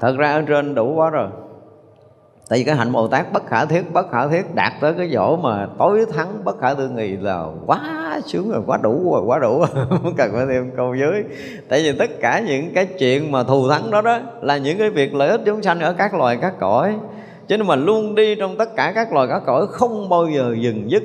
[0.00, 1.28] thật ra ở trên đủ quá rồi.
[2.48, 5.10] Tại vì cái hạnh bồ tát bất khả thiết, bất khả thiết đạt tới cái
[5.12, 9.22] chỗ mà tối thắng, bất khả tư nghị là quá sướng rồi, quá đủ rồi,
[9.26, 11.24] quá đủ không cần phải thêm câu dưới.
[11.68, 14.90] Tại vì tất cả những cái chuyện mà thù thắng đó đó là những cái
[14.90, 16.98] việc lợi ích chúng sanh ở các loài, các cõi
[17.48, 20.54] cho nên mà luôn đi trong tất cả các loài cá cõi không bao giờ
[20.58, 21.02] dừng dứt.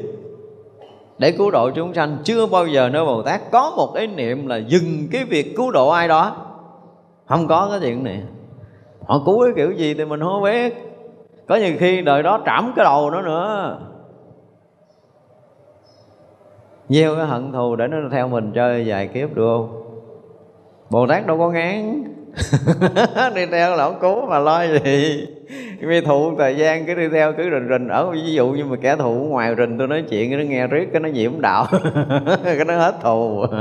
[1.18, 4.48] Để cứu độ chúng sanh, chưa bao giờ nơi bồ tát có một ý niệm
[4.48, 6.36] là dừng cái việc cứu độ ai đó.
[7.26, 8.24] Không có cái chuyện này.
[9.08, 10.74] Họ cứu cái kiểu gì thì mình không biết.
[11.48, 13.80] Có nhiều khi đời đó trảm cái đầu nó nữa.
[16.89, 19.82] Gieo cái hận thù để nó theo mình chơi vài kiếp được không?
[20.89, 22.04] Bồ tát đâu có ngán.
[23.36, 25.28] Đi theo là không cứu mà lo gì?
[25.82, 27.88] vì thụ thời gian cứ đi theo cứ rình rình.
[27.88, 30.88] Ở ví dụ như mà kẻ thù ngoài rình tôi nói chuyện nó nghe riết,
[30.93, 31.68] cái nó nhiễm đạo.
[32.43, 33.45] Cái nó hết thù.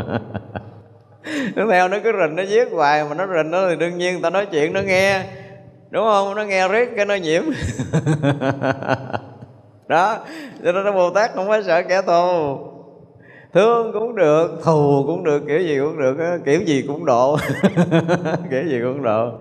[1.57, 3.05] Nó theo nó cứ rình, nó giết hoài.
[3.05, 5.23] Mà nó rình nó thì đương nhiên ta nói chuyện, nó nghe.
[5.91, 6.35] Đúng không?
[6.35, 7.43] Nó nghe riết, cái nó nhiễm.
[9.89, 10.19] Đó,
[10.65, 12.59] cho nên nó bồ tát không phải sợ kẻ thù.
[13.55, 17.39] Thương cũng được, thù cũng được, kiểu gì cũng được kiểu gì cũng độ.
[18.51, 19.33] Kiểu gì cũng độ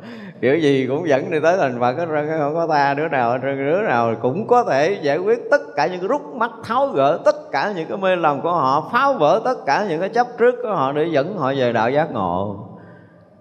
[0.41, 2.05] kiểu gì cũng dẫn đi tới thành phật hết
[2.39, 5.99] không có ta đứa nào đứa nào cũng có thể giải quyết tất cả những
[5.99, 9.41] cái rút mắt tháo gỡ tất cả những cái mê lầm của họ phá vỡ
[9.45, 12.65] tất cả những cái chấp trước của họ để dẫn họ về đạo giác ngộ.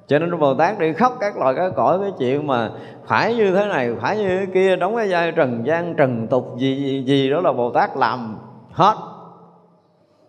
[0.06, 2.70] Cho nên Bồ Tát đi khóc các loại các cõi cái chuyện mà
[3.06, 6.54] phải như thế này phải như thế kia đóng cái vai trần gian trần tục
[6.58, 8.38] gì gì, gì đó là Bồ Tát làm
[8.72, 8.94] hết.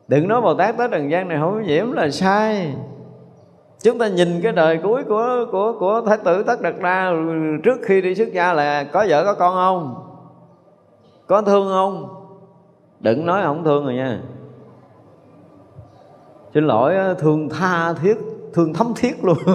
[0.08, 2.74] Đừng nói Bồ Tát tới trần gian này không nhiễm là sai
[3.84, 7.12] chúng ta nhìn cái đời cuối của của của thái tử tất đặt ra
[7.64, 10.06] trước khi đi xuất gia là có vợ có con không?
[11.28, 12.16] Có thương không?
[13.00, 14.22] Đừng nói không thương rồi nha.
[16.54, 18.18] Xin lỗi, thương tha thiết,
[18.54, 19.38] thương thấm thiết luôn.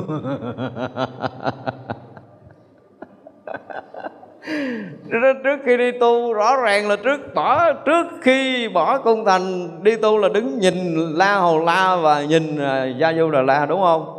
[5.45, 9.97] trước khi đi tu, rõ ràng là trước bỏ, trước khi bỏ cung thành, đi
[9.97, 10.75] tu là đứng nhìn
[11.15, 14.19] la hầu la và nhìn à, gia du đà la đúng không?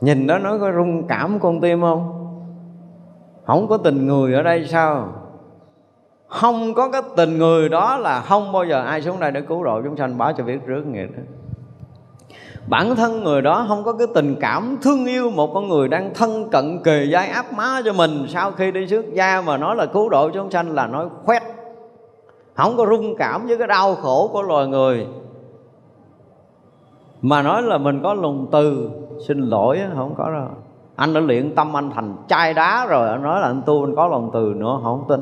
[0.00, 2.14] Nhìn đó nó có rung cảm con tim không?
[3.46, 5.08] Không có tình người ở đây sao?
[6.26, 9.64] Không có cái tình người đó là không bao giờ ai xuống đây để cứu
[9.64, 11.22] độ chúng sanh báo cho biết trước nghĩa đó
[12.68, 16.14] bản thân người đó không có cái tình cảm thương yêu một con người đang
[16.14, 19.76] thân cận kề dai áp má cho mình sau khi đi xuất gia mà nói
[19.76, 21.42] là cứu độ chúng sanh là nói khoét.
[22.54, 25.06] Không có rung cảm với cái đau khổ của loài người.
[27.22, 28.90] Mà nói là mình có lòng từ,
[29.26, 30.48] xin lỗi, không có đâu.
[30.96, 33.96] Anh đã luyện tâm anh thành chai đá rồi, anh nói là anh tu anh
[33.96, 35.20] có lòng từ nữa, không tin.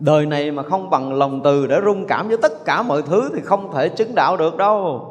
[0.00, 3.30] Đời này mà không bằng lòng từ để rung cảm với tất cả mọi thứ
[3.34, 5.10] thì không thể chứng đạo được đâu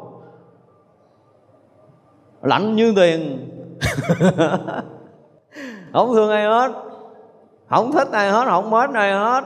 [2.44, 3.50] lạnh như tiền.
[5.92, 6.72] Không thương ai hết.
[7.68, 9.44] Không thích ai hết, không mến ai hết.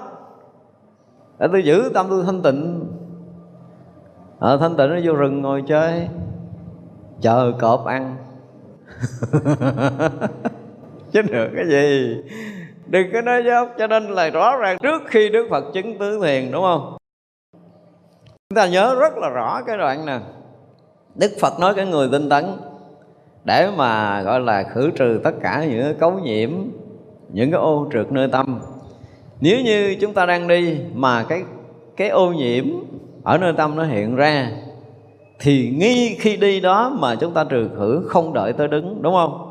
[1.38, 2.86] Để tôi giữ tâm tôi thanh tịnh.
[4.38, 6.08] Ở thanh tịnh nó vô rừng ngồi chơi.
[7.20, 8.16] Chờ cọp ăn.
[11.12, 12.16] Chứ được cái gì?
[12.86, 16.20] Đừng có nói dốc cho nên là rõ ràng trước khi đức phật chứng tứ
[16.22, 16.96] thiền, đúng không?
[18.50, 20.20] Chúng ta nhớ rất là rõ cái đoạn này
[21.18, 22.44] đức phật nói cái người tinh tấn
[23.48, 26.50] để mà, gọi là, khử trừ tất cả những cái cấu nhiễm,
[27.32, 28.60] những cái ô trượt nơi tâm.
[29.40, 31.42] Nếu như chúng ta đang đi mà cái
[31.96, 32.64] cái ô nhiễm
[33.22, 34.50] ở nơi tâm nó hiện ra,
[35.40, 39.14] thì ngay khi đi đó mà chúng ta trừ khử không đợi tới đứng, đúng
[39.14, 39.44] không?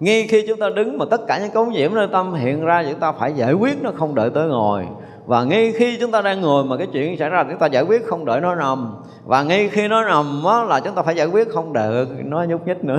[0.00, 2.84] Ngay khi chúng ta đứng mà tất cả những cấu nhiễm nơi tâm hiện ra
[2.90, 4.86] chúng ta phải giải quyết nó không đợi tới ngồi
[5.26, 7.82] và ngay khi chúng ta đang ngồi mà cái chuyện xảy ra chúng ta giải
[7.82, 8.94] quyết không đợi nó nằm.
[9.24, 12.44] Và ngay khi nó nằm á, là chúng ta phải giải quyết không đợi nó
[12.44, 12.98] nhúc nhích nữa.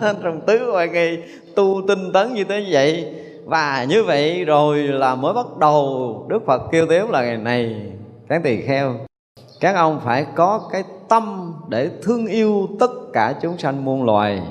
[0.22, 1.18] Trong tứ oai nghi
[1.54, 3.14] tu tinh tấn như thế vậy.
[3.44, 7.92] Và như vậy rồi là mới bắt đầu đức phật kêu tiếng là ngày này
[8.28, 8.94] các tỳ kheo.
[9.60, 14.42] Các ông phải có cái tâm để thương yêu tất cả chúng sanh muôn loài.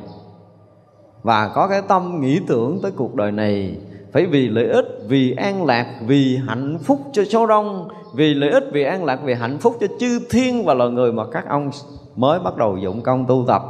[1.24, 3.76] Và có cái tâm nghĩ tưởng tới cuộc đời này
[4.12, 7.88] phải vì lợi ích, vì an lạc, vì hạnh phúc cho số đông.
[8.16, 11.12] Vì lợi ích, vì an lạc, vì hạnh phúc cho chư thiên và loài người
[11.12, 11.70] mà các ông
[12.16, 13.62] mới bắt đầu dụng công tu tập.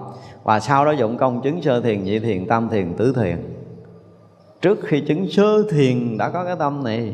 [0.43, 3.37] Và sau đó dụng công chứng sơ thiền, nhị thiền, tam thiền, tứ thiền.
[4.61, 7.13] Trước khi chứng sơ thiền đã có cái tâm này,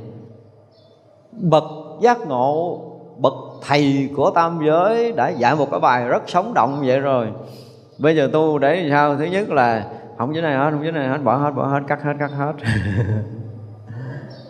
[1.31, 1.63] bậc
[2.01, 2.81] giác ngộ,
[3.17, 7.27] bậc thầy của tam giới đã dạy một cái bài rất sống động vậy rồi.
[7.97, 9.15] Bây giờ tu để sao?
[9.15, 9.85] Thứ nhất là
[10.17, 12.31] không dưới này hết, không dưới này hết, bỏ hết bỏ hết, cắt hết cắt
[12.37, 12.53] hết.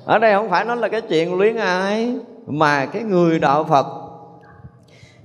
[0.05, 3.85] Ở đây không phải nói là cái chuyện luyến ai mà cái người đạo phật.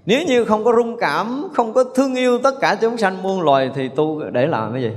[0.07, 3.43] Nếu như không có rung cảm, không có thương yêu tất cả chúng sanh muôn
[3.43, 4.93] loài thì tu để làm cái gì?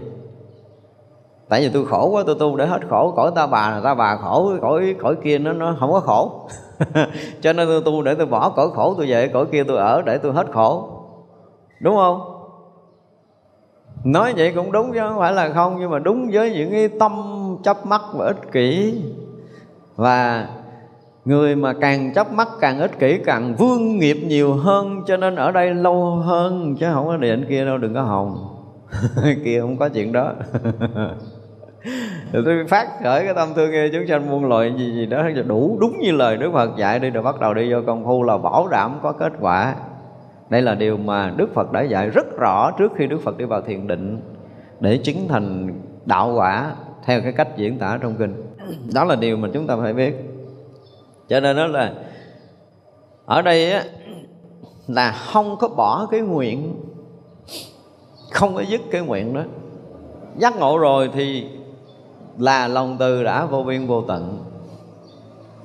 [1.50, 3.14] Tại vì tôi khổ quá, tôi tu để hết khổ.
[3.16, 6.50] Cõi ta bà là ta bà, khổ cõi cõi kia nó nó không có khổ.
[7.42, 10.02] Cho nên tôi tu để tôi bỏ cõi khổ tôi về, cõi kia tôi ở
[10.02, 10.90] để tôi hết khổ.
[11.80, 12.31] Đúng không?
[14.04, 16.90] Nói vậy cũng đúng chứ, không phải là không, nhưng mà đúng với những cái
[17.00, 17.12] tâm
[17.64, 19.02] chấp mắc và ích kỷ.
[19.96, 20.48] Và
[21.26, 25.36] người mà càng chấp mắc càng ích kỷ, càng vương nghiệp nhiều hơn, cho nên
[25.36, 28.48] ở đây lâu hơn, chứ không có điện kia đâu, đừng có hồng.
[29.46, 30.34] Kia không có chuyện đó.
[32.34, 35.24] Rồi tôi phát khởi cái tâm thương yêu chúng sanh muôn loài gì gì đó
[35.48, 38.24] đủ, đúng như lời Đức Phật dạy đi, rồi bắt đầu đi vô công phu
[38.24, 39.76] là bảo đảm có kết quả
[40.52, 43.46] đây là điều mà Đức Phật đã dạy rất rõ trước khi Đức Phật đi
[43.46, 44.22] vào thiền định,
[44.80, 45.74] để chứng thành
[46.06, 46.76] đạo quả
[47.06, 48.44] theo cái cách diễn tả trong kinh.
[48.94, 50.16] Đó là điều mà chúng ta phải biết.
[51.30, 51.94] Cho nên đó là,
[53.26, 53.84] ở đây á,
[54.88, 56.76] là không có bỏ cái nguyện,
[58.32, 59.42] không có dứt cái nguyện đó.
[60.38, 61.48] Giác ngộ rồi thì
[62.38, 64.44] là lòng từ đã vô biên vô tận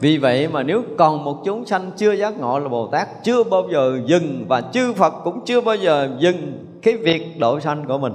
[0.01, 3.45] vì vậy mà nếu còn một chúng sanh chưa giác ngộ là Bồ Tát, Chưa
[3.45, 7.85] bao giờ dừng Và chư Phật cũng chưa bao giờ dừng Cái việc độ sanh
[7.87, 8.15] của mình.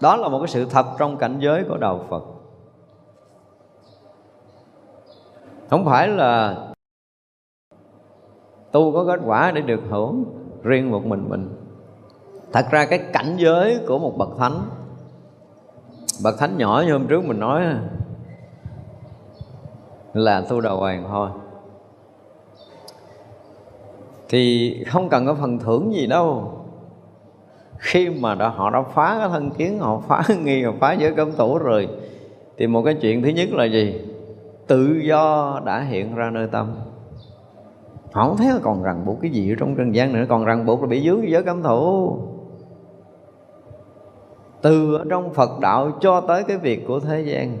[0.00, 2.22] Đó là một cái sự thật trong cảnh giới của Đạo Phật.
[5.70, 6.56] Không phải là
[8.72, 10.24] Tu có kết quả để được hưởng
[10.62, 11.48] Riêng một mình mình.
[12.52, 14.60] Thật ra cái cảnh giới của một bậc thánh
[16.24, 17.62] Bậc thánh nhỏ như hôm trước mình nói
[20.14, 21.30] là tu đầu hoàng thôi.
[24.28, 26.52] Thì không cần có phần thưởng gì đâu.
[27.78, 31.12] Khi mà đã, họ đã phá cái thân kiến họ phá nghi họ phá giới
[31.12, 31.88] cấm thủ rồi
[32.58, 34.00] thì một cái chuyện thứ nhất là gì?
[34.66, 36.74] Tự do đã hiện ra nơi tâm.
[38.12, 40.66] Họ không thấy còn ràng buộc cái gì ở trong trần gian nữa còn ràng
[40.66, 42.16] buộc là bị dướng giới cấm thủ
[44.62, 47.56] từ trong phật đạo cho tới cái việc của thế gian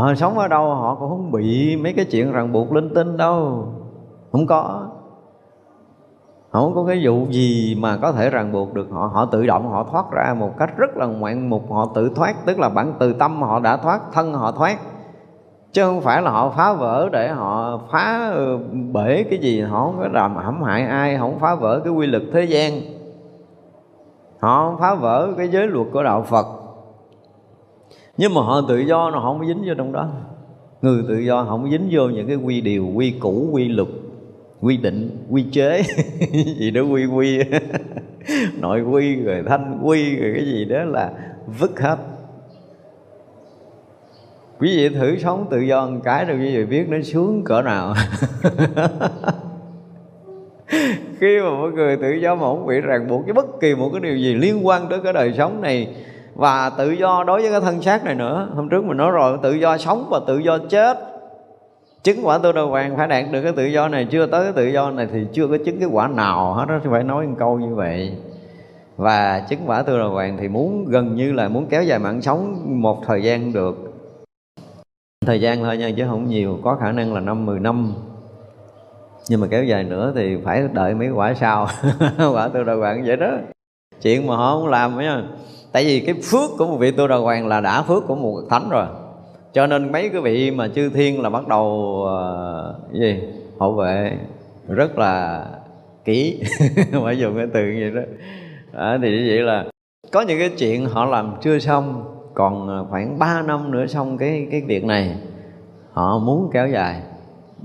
[0.00, 3.16] họ sống ở đâu, họ cũng không bị mấy cái chuyện ràng buộc linh tinh
[3.16, 3.66] đâu.
[4.32, 4.86] Không có.
[6.50, 9.10] Không có cái vụ gì mà có thể ràng buộc được họ.
[9.12, 11.72] Họ tự động họ thoát ra một cách rất là ngoạn mục.
[11.72, 14.78] Họ tự thoát, tức là bản từ tâm họ đã thoát, thân họ thoát.
[15.72, 18.58] Chứ không phải là họ phá vỡ để họ phá ừ,
[18.92, 19.60] bể cái gì.
[19.60, 22.72] Họ không có làm hãm hại ai không phá vỡ cái quy luật thế gian.
[24.40, 26.46] Họ không phá vỡ cái giới luật của đạo phật
[28.16, 30.08] nhưng mà họ tự do nó không có dính vô trong đó.
[30.82, 33.88] Người tự do không dính vô những cái quy điều, quy củ, quy luật,
[34.60, 35.82] quy định, quy chế.
[36.58, 37.38] Gì đó quy quy.
[38.60, 41.12] Nội quy, rồi thanh quy, rồi cái gì đó là
[41.58, 41.96] vứt hết.
[44.60, 47.62] Quý vị thử sống tự do một cái rồi quý vị biết nó xuống cỡ
[47.62, 47.94] nào.
[51.20, 53.90] Khi mà mọi người tự do mà không bị ràng buộc với bất kỳ một
[53.92, 55.88] cái điều gì liên quan tới cái đời sống này
[56.36, 58.48] và tự do đối với cái thân xác này nữa.
[58.54, 60.98] Hôm trước mình nói rồi, tự do sống và tự do chết.
[62.02, 64.06] Chứng quả tu đầu vàng phải đạt được cái tự do này.
[64.10, 66.78] Chưa tới cái tự do này thì chưa có chứng cái quả nào hết đó
[66.90, 68.16] phải nói một câu như vậy.
[68.96, 72.22] Và chứng quả tu đầu vàng thì muốn, gần như là muốn kéo dài mạng
[72.22, 73.92] sống một thời gian được.
[75.26, 77.94] Thời gian thôi nha, chứ không nhiều, có khả năng là năm 10 năm.
[79.28, 81.68] Nhưng mà kéo dài nữa thì phải đợi mấy quả sau.
[82.32, 83.30] Quả tu đầu vàng vậy đó.
[84.02, 85.22] Chuyện mà họ không làm nha
[85.72, 88.42] tại vì cái phước của một vị tu đà hoàng là đã phước của một
[88.50, 88.86] thánh rồi.
[89.52, 91.66] Cho nên mấy cái vị mà chư thiên là bắt đầu
[92.04, 93.22] uh, gì?
[93.58, 94.18] Hộ vệ
[94.68, 95.44] rất là
[96.04, 96.42] kỹ.
[97.04, 98.12] Phải dùng cái từ như vậy đó.
[98.72, 99.64] À, thì như vậy là
[100.12, 102.04] có những cái chuyện họ làm chưa xong
[102.34, 105.16] còn ờ, khoảng 3 năm nữa xong cái cái việc này
[105.92, 107.02] họ muốn kéo dài.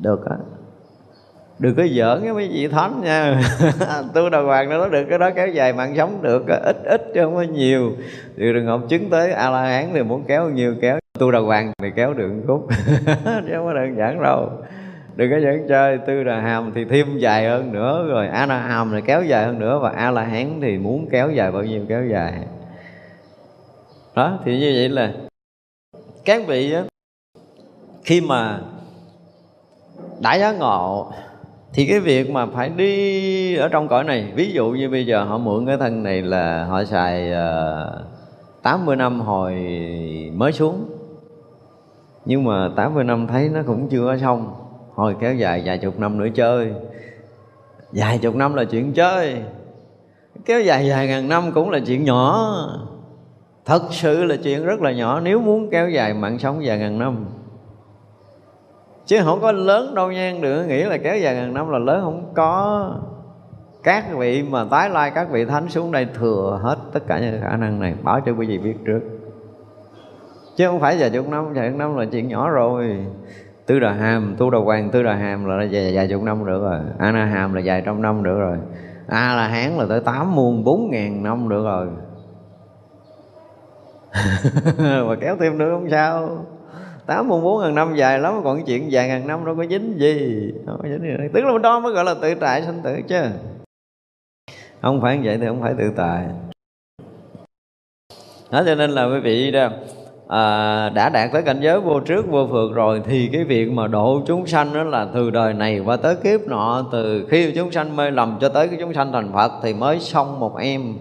[0.02, 0.36] Được á
[1.62, 3.42] đừng có giỡn với mấy vị thánh nha.
[4.14, 7.22] Tu đà hoàng nó được cái đó kéo dài mạng sống được ít ít chứ
[7.24, 7.92] không có nhiều.
[8.38, 11.00] Thì đừng học chứng tới a la hán thì muốn kéo nhiều kéo.
[11.20, 12.68] Tu đà hoàng thì kéo được khúc.
[13.16, 14.50] Chứ không có đơn giản đâu.
[15.16, 18.28] Đừng có dẫn chơi tư đà hàm thì thêm dài hơn nữa rồi.
[18.28, 21.32] A la hàm thì kéo dài hơn nữa và a la hán thì muốn kéo
[21.32, 22.34] dài bao nhiêu kéo dài.
[24.16, 25.12] Đó thì như vậy là
[26.26, 26.84] các vị á,
[28.04, 28.60] khi mà
[30.22, 31.12] đã giá ngộ
[31.74, 35.24] thì cái việc mà phải đi ở trong cõi này ví dụ như bây giờ
[35.24, 38.12] họ mượn cái thân này là họ xài ờ, uh,
[38.64, 39.54] 80 năm hồi
[40.36, 40.90] mới xuống.
[42.26, 44.54] Nhưng mà 80 năm thấy nó cũng chưa có xong.
[44.96, 46.74] Hồi kéo dài vài chục năm nữa chơi.
[47.92, 49.36] Vài chục năm là chuyện chơi.
[50.46, 52.56] Kéo dài vài ngàn năm cũng là chuyện nhỏ.
[53.66, 55.20] Thật sự là chuyện rất là nhỏ.
[55.20, 57.26] Nếu muốn kéo dài mạng sống vài ngàn năm
[59.06, 62.02] chứ không có lớn đâu nha đừng nghĩ là kéo dài ngàn năm là lớn
[62.04, 62.90] không có.
[63.84, 67.42] Các vị mà tái lai các vị thánh xuống đây thừa hết tất cả những
[67.42, 69.00] khả năng này bảo cho quý vị biết trước.
[70.56, 73.06] Chứ không phải vài chục năm vài chục năm là chuyện nhỏ rồi.
[73.66, 76.62] Tư đà hàm tu đà hoàng tư đà hàm là vài, vài chục năm được
[76.62, 76.80] rồi.
[77.00, 78.58] A na hàm là vài trăm năm được rồi.
[79.08, 81.88] A la hán là tới tám muôn bốn ngàn năm được rồi.
[85.08, 86.46] Mà kéo thêm nữa không sao
[87.06, 90.00] tám muôn bốn ngàn năm dài lắm còn chuyện vài ngàn năm đâu có dính
[90.00, 90.52] gì.
[90.66, 91.28] Không có dính gì.
[91.34, 93.22] Tức là đó mới gọi là tự tại sanh tử chứ.
[94.82, 96.26] Không phải như vậy thì không phải tự tại.
[98.52, 99.70] Đó cho nên là quý vị đó
[100.28, 103.88] à, đã đạt tới cảnh giới vô trước vô phượt rồi thì cái việc mà
[103.88, 107.72] độ chúng sanh đó là từ đời này qua tới kiếp nọ từ khi chúng
[107.72, 110.94] sanh mê lầm cho tới cái chúng sanh thành phật thì mới xong một em.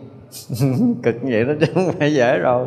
[1.03, 2.67] Cực như vậy đó chứ không phải dễ rồi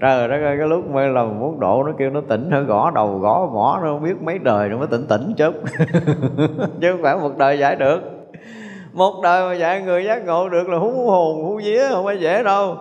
[0.00, 2.90] trời đất ơi cái lúc mê là muốn độ nó kêu nó tỉnh nó gõ
[2.94, 5.54] đầu gõ mỏ nó không biết mấy đời nó mới tỉnh tỉnh chút.
[6.80, 8.00] Chứ không phải một đời giải được.
[8.92, 12.18] Một đời mà dạy người giác ngộ được là hú hồn hú vía không phải
[12.18, 12.76] dễ đâu.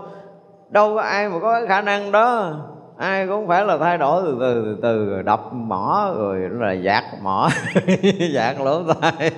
[0.69, 2.53] Đâu có ai mà có cái khả năng đó.
[2.97, 7.03] Ai cũng phải là thay đổi từ từ từ, từ đập mỏ rồi là dạt
[7.21, 7.49] mỏ.
[8.33, 9.31] Dạt lỗ tai.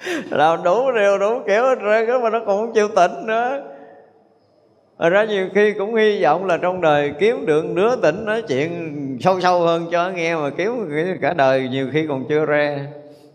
[0.30, 3.60] Làm đủ điều đủ kiểu hết trơn mà nó cũng không chịu tỉnh nữa.
[5.02, 8.42] Rồi ra nhiều khi cũng hy vọng là trong đời kiếm được đứa tỉnh nói
[8.42, 8.70] chuyện
[9.20, 12.86] sâu sâu hơn cho nghe mà kiếm cả đời nhiều khi còn chưa ra.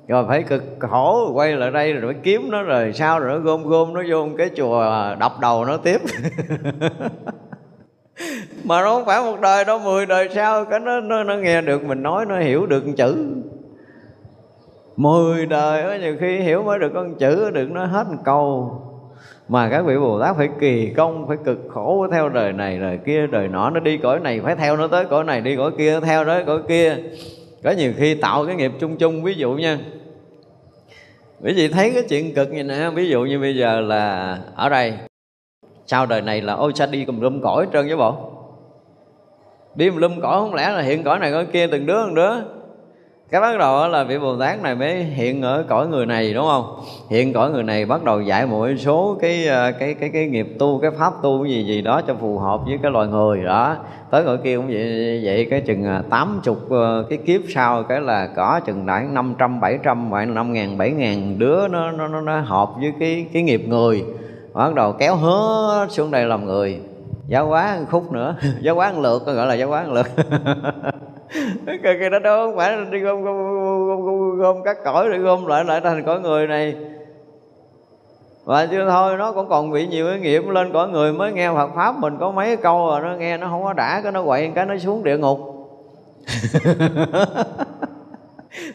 [0.07, 3.39] Rồi phải cực khổ quay lại đây rồi phải kiếm nó rồi sao rồi nó
[3.39, 4.85] gom gom nó vô cái chùa
[5.19, 6.01] đập đầu nó tiếp.
[8.63, 11.61] Mà nó không phải một đời đâu mười đời sau cái nó, nó nó nghe
[11.61, 13.35] được mình nói nó hiểu được một chữ.
[14.95, 18.71] Mười đời đó, nhiều khi hiểu mới được con chữ được nó hết một câu
[19.47, 22.99] mà các vị bồ tát phải kỳ công, phải cực khổ theo đời này, đời
[23.05, 23.69] kia, đời nọ.
[23.69, 26.39] Nó đi cõi này phải theo, nó tới cõi này, đi cõi kia theo đó
[26.45, 26.97] cõi kia.
[27.63, 29.79] Có nhiều khi tạo cái nghiệp chung chung, ví dụ nha.
[31.43, 34.69] Quý vị thấy cái chuyện cực như nè, ví dụ như bây giờ là ở
[34.69, 34.93] đây.
[35.85, 38.15] Sau đời này là ôi sao đi cùng lum cõi trơn với bộ.
[39.75, 42.15] Đi cùng lum cõi không lẽ là hiện cõi này cõi kia từng đứa từng
[42.15, 42.56] đứa
[43.31, 46.45] cái bắt đầu là vị bồ tát này mới hiện ở cõi người này đúng
[46.45, 46.79] không?
[47.09, 50.47] Hiện cõi người này bắt đầu dạy một số cái ờ, cái cái cái nghiệp
[50.59, 53.43] tu cái pháp tu cái gì gì đó cho phù hợp với cái loài người
[53.43, 53.75] đó.
[54.11, 57.83] Tới cõi kia cũng vậy vậy cái chừng ờ, tám chục ờ, cái kiếp sau
[57.83, 61.67] cái là có chừng đại năm trăm bảy trăm khoảng năm ngàn bảy ngàn đứa
[61.67, 64.05] nó nó nó, nó hợp với cái cái nghiệp người.
[64.53, 66.79] Bắt đầu kéo hết xuống đây làm người.
[67.27, 68.35] Giáo hóa khúc nữa.
[68.61, 70.07] Giáo hóa lượt gọi là giáo hóa lượt.
[71.83, 75.17] cái cái đó đâu không phải đi gom gom, gom, gom, gom các cõi để
[75.17, 76.75] gom lại lại thành cõi người này.
[78.45, 81.49] Và chưa thôi nó cũng còn bị nhiều cái nghiệp lên cõi người mới nghe
[81.49, 84.23] Phật pháp mình có mấy câu rồi nó nghe nó không có đã cái nó
[84.23, 85.39] quậy cái nó xuống địa ngục.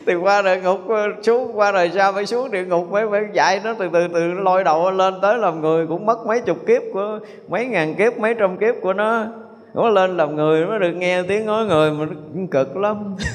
[0.07, 0.81] Thì qua địa ngục
[1.23, 4.20] xuống qua đời sau phải xuống địa ngục mới phải dạy nó từ từ từ
[4.20, 7.19] nó lôi đầu lên tới làm người cũng mất mấy chục kiếp của
[7.49, 9.27] mấy ngàn kiếp mấy trăm kiếp của nó
[9.74, 13.16] nó lên làm người nó được nghe tiếng nói người mà nó cực lắm.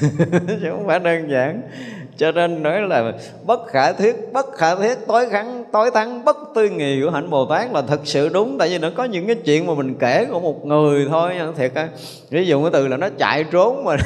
[0.62, 1.62] Chứ không phải đơn giản
[2.18, 3.12] cho nên nói là
[3.46, 7.30] bất khả thuyết, bất khả thuyết, tối khắn, tối thắng, bất tư nghì của hạnh
[7.30, 8.58] bồ tát là thật sự đúng.
[8.58, 11.74] Tại vì nó có những cái chuyện mà mình kể của một người thôi thiệt
[11.74, 11.88] á,
[12.30, 13.96] ví dụ cái từ là nó chạy trốn mà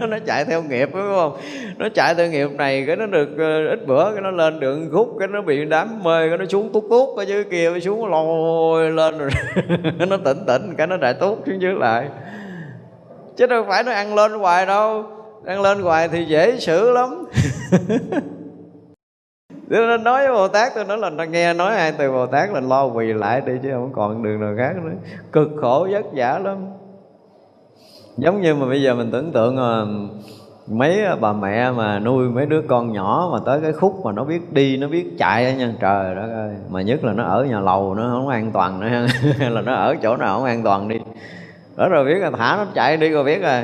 [0.00, 1.36] nó chạy theo nghiệp, đúng không?
[1.78, 4.90] Nó chạy theo nghiệp này, cái nó được ờ, ít bữa cái nó lên đường
[4.92, 7.78] khúc cái nó bị đám mê, cái nó xuống tút tút ở dưới kia nó
[7.78, 9.30] xuống lôi lên rồi
[10.08, 12.08] nó tỉnh tỉnh, cái nó đại tút xuống dưới lại.
[13.36, 15.15] Chứ đâu phải nó ăn lên hoài đâu
[15.46, 17.26] ăn lên hoài thì dễ xử lắm.
[19.70, 22.50] Tôi nói với Bồ Tát tôi nói là nó nghe nói hai từ Bồ Tát
[22.50, 24.90] là lo quỳ lại đi chứ không còn đường nào khác nữa.
[25.32, 26.56] Cực khổ vất vả lắm.
[28.16, 29.84] Giống như mà bây giờ mình tưởng tượng mà
[30.66, 34.24] mấy bà mẹ mà nuôi mấy đứa con nhỏ mà tới cái khúc mà nó
[34.24, 37.60] biết đi nó biết chạy nha trời đó ơi mà nhất là nó ở nhà
[37.60, 38.88] lầu nó không an toàn nữa
[39.38, 40.98] hay là nó ở chỗ nào không an toàn đi.
[41.76, 43.62] Đó rồi biết là thả nó chạy đi rồi biết rồi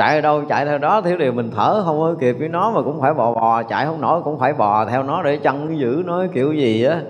[0.00, 2.70] chạy ở đâu chạy theo đó, thiếu điều mình thở không có kịp với nó
[2.70, 5.78] mà cũng phải bò bò, chạy không nổi cũng phải bò theo nó để chân
[5.78, 7.00] giữ nó, kiểu gì á.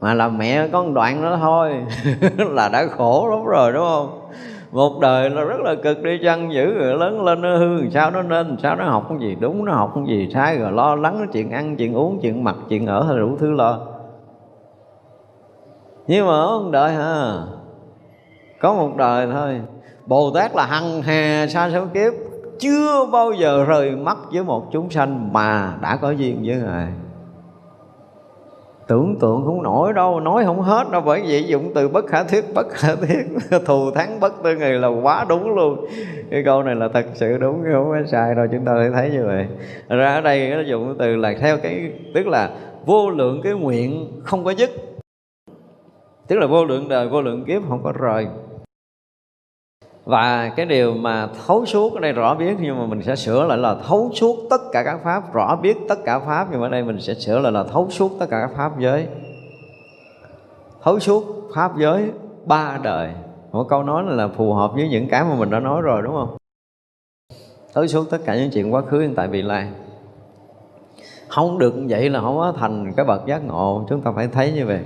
[0.00, 1.84] Mà làm mẹ có một đoạn đó thôi,
[2.38, 4.20] là đã khổ lắm rồi, đúng không?
[4.72, 7.90] Một đời nó rất là cực đi chăng giữ rồi lớn lên nó hư làm
[7.90, 9.36] sao nó nên, sao nó học cái gì?
[9.40, 10.28] Đúng, nó học cái gì?
[10.34, 13.50] Sai rồi, lo lắng chuyện ăn, chuyện uống, chuyện mặc, chuyện ở hay đủ thứ
[13.50, 13.78] lo.
[16.06, 17.32] Nhưng mà một đời ha
[18.66, 19.60] có một đời thôi.
[20.06, 22.12] Bồ Tát là hằng hà xa số kiếp.
[22.58, 26.86] Chưa bao giờ rời mắt với một chúng sanh Mà đã có duyên với Ngài.
[28.86, 31.02] Tưởng tượng không nổi đâu, Nói không hết đâu.
[31.06, 33.24] Bởi vậy dụng từ bất khả thiết Bất khả thiết
[33.66, 35.86] Thù thắng bất tư người là quá đúng luôn.
[36.30, 38.46] Cái câu này là thật sự đúng Không có sai đâu.
[38.52, 39.46] Chúng ta thấy như vậy.
[39.88, 42.50] Ra ở đây nó dụng từ là theo cái, Tức là
[42.86, 44.70] vô lượng cái nguyện không có dứt.
[46.28, 48.26] Tức là vô lượng đời, vô lượng kiếp không có rời
[50.06, 53.46] và cái điều mà thấu suốt, ở đây rõ biết, nhưng mà mình sẽ sửa
[53.46, 56.66] lại là thấu suốt tất cả các pháp, rõ biết tất cả pháp, nhưng mà
[56.66, 59.06] ở đây mình sẽ sửa lại là thấu suốt tất cả các pháp giới.
[60.82, 61.24] Thấu suốt
[61.54, 62.10] pháp giới
[62.44, 63.10] ba đời.
[63.52, 66.14] Một câu nói là phù hợp với những cái mà mình đã nói rồi, đúng
[66.14, 66.36] không?
[67.74, 69.68] Thấu suốt tất cả những chuyện quá khứ hiện tại vị lai.
[71.28, 73.86] Không được vậy là không có thành cái bậc giác ngộ.
[73.88, 74.80] Chúng ta phải thấy như vậy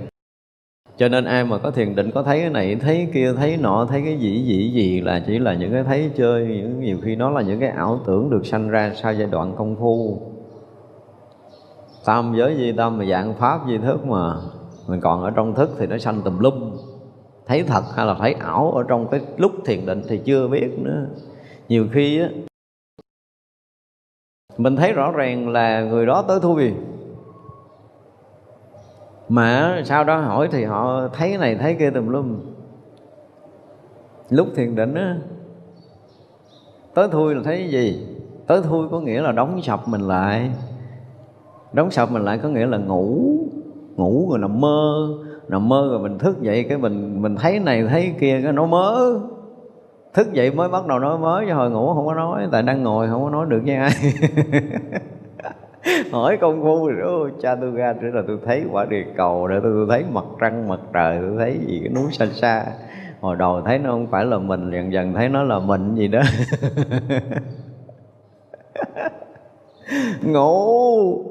[1.01, 3.85] cho nên ai mà có thiền định, có thấy cái này, thấy kia, thấy nọ,
[3.89, 6.45] thấy cái gì gì gì là chỉ là những cái thấy chơi.
[6.45, 9.55] Những nhiều khi nó là những cái ảo tưởng được sanh ra sau giai đoạn
[9.57, 10.21] công phu.
[12.05, 14.35] Tam giới di tâm mà dạng pháp di thức mà.
[14.87, 16.77] Mình còn ở trong thức thì nó sanh tùm lum.
[17.47, 20.69] Thấy thật hay là thấy ảo ở trong cái lúc thiền định thì chưa biết
[20.77, 21.05] nữa.
[21.69, 22.29] Nhiều khi á,
[24.57, 26.73] mình thấy rõ ràng là người đó tới thu vì
[29.31, 32.39] mà sau đó hỏi thì họ thấy cái này, thấy kia tùm lum.
[34.29, 35.17] Lúc thiền định á
[36.93, 38.07] tới thui là thấy cái gì?
[38.47, 40.51] Tới thui có nghĩa là đóng sập mình lại.
[41.73, 43.37] Đóng sập mình lại có nghĩa là ngủ.
[43.95, 45.09] Ngủ rồi nằm mơ.
[45.47, 48.65] Nằm mơ rồi mình thức dậy, cái mình mình thấy này, thấy kia, cái nó
[48.65, 49.19] mớ.
[50.13, 52.47] Thức dậy mới bắt đầu nói mới chứ hồi ngủ không có nói.
[52.51, 53.91] Tại đang ngồi không có nói được với ai.
[56.11, 59.55] hỏi công phu rồi cha tôi ra để là tôi thấy quả địa cầu để
[59.63, 62.65] tôi, tôi thấy mặt trăng mặt trời tôi thấy gì cái núi xa xa.
[63.21, 66.07] Hồi đầu thấy nó không phải là mình dần dần thấy nó là mình gì
[66.07, 66.21] đó.
[70.21, 71.25] Ngủ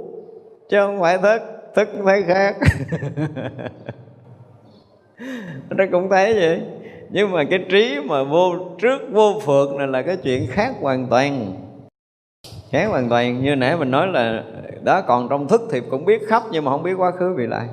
[0.69, 1.43] chứ không phải thức
[1.75, 2.57] thức thấy khác.
[5.71, 6.63] Nó cũng thấy vậy.
[7.11, 11.07] Nhưng mà cái trí mà vô trước vô phượt này là cái chuyện khác hoàn
[11.07, 11.53] toàn
[12.71, 14.45] khác hoàn toàn, như nãy mình nói là
[14.83, 17.47] đó, còn trong thức thì cũng biết khắp nhưng mà không biết quá khứ vị
[17.47, 17.69] lai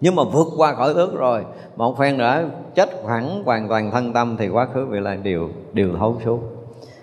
[0.00, 1.44] nhưng mà vượt qua khỏi thức rồi
[1.76, 5.48] một phen nữa chết hẳn hoàn toàn thân tâm thì quá khứ vị lai đều
[5.72, 6.40] đều thấu suốt.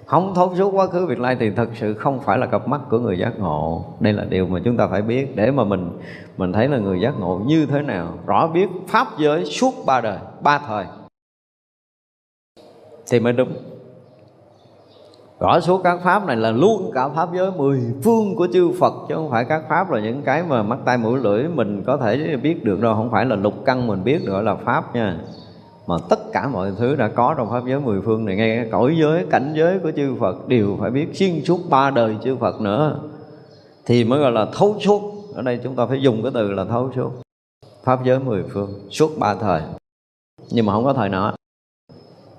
[0.05, 2.81] Không thấu suốt quá khứ vị lai thì thật sự không phải là cặp mắt
[2.89, 3.85] của người giác ngộ.
[3.99, 5.99] Đây là điều mà chúng ta phải biết, để mà mình
[6.37, 8.13] mình thấy là người giác ngộ như thế nào.
[8.25, 10.85] Rõ biết pháp giới suốt ba đời, ba thời.
[13.11, 13.70] Thì mới đúng
[15.41, 18.93] rõ số các pháp này là luôn cả pháp giới, mười phương của chư Phật,
[19.09, 21.97] chứ không phải các pháp là những cái mà mắt tay mũi lưỡi mình có
[21.97, 25.17] thể biết được đâu, không phải là lục căn mình biết gọi là pháp nha.
[25.87, 28.69] Mà tất cả mọi thứ đã có trong pháp giới mười phương này, ngay cái
[28.71, 32.35] cõi giới, cảnh giới của chư Phật đều phải biết xuyên suốt ba đời chư
[32.35, 32.99] Phật nữa.
[33.85, 35.01] Thì mới gọi là thấu suốt.
[35.35, 37.11] Ở đây chúng ta phải dùng cái từ là thấu suốt.
[37.83, 39.61] Pháp giới mười phương, suốt ba thời.
[40.51, 41.33] Nhưng mà không có thời nào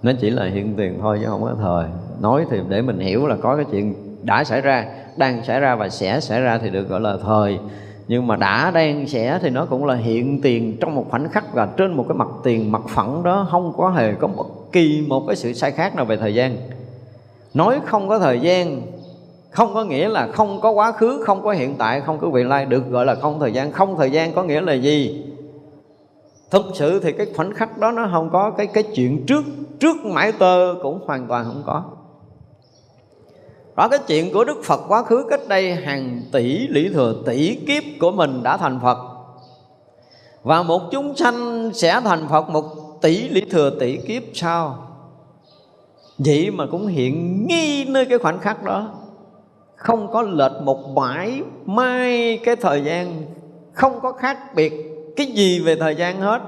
[0.03, 1.87] nó chỉ là hiện tiền thôi chứ không có thời.
[2.21, 5.75] Nói thì để mình hiểu là có cái chuyện đã xảy ra, đang xảy ra
[5.75, 7.59] và sẽ xảy ra thì được gọi là thời.
[8.09, 11.55] Nhưng mà đã đang sẽ thì nó cũng là hiện tiền trong một khoảnh khắc
[11.55, 15.05] và trên một cái mặt tiền mặt phẳng đó không có hề có bất kỳ
[15.09, 16.57] một cái sự sai khác nào về thời gian.
[17.55, 18.83] Nói không có thời gian,
[19.51, 22.43] không có nghĩa là không có quá khứ, không có hiện tại, không có vị
[22.43, 23.73] lai được gọi là không thời gian.
[23.73, 25.25] Không thời gian có nghĩa là gì?
[26.53, 29.45] Thực sự thì cái khoảnh khắc đó nó không có, cái cái chuyện trước
[29.81, 31.85] trước mãi tơ cũng hoàn toàn không có.
[33.77, 37.55] Đó, cái chuyện của Đức Phật quá khứ cách đây hàng tỷ lý thừa, tỷ
[37.55, 38.99] kiếp của mình đã thành Phật.
[40.43, 42.65] Và một chúng sanh sẽ thành Phật một
[43.03, 44.87] tỷ lý thừa, tỷ kiếp sau.
[46.19, 48.91] Vậy mà cũng hiện nghi nơi cái khoảnh khắc đó.
[49.77, 53.23] Không có lệch một mãi mai cái thời gian,
[53.73, 56.41] không có khác biệt cái gì về thời gian hết?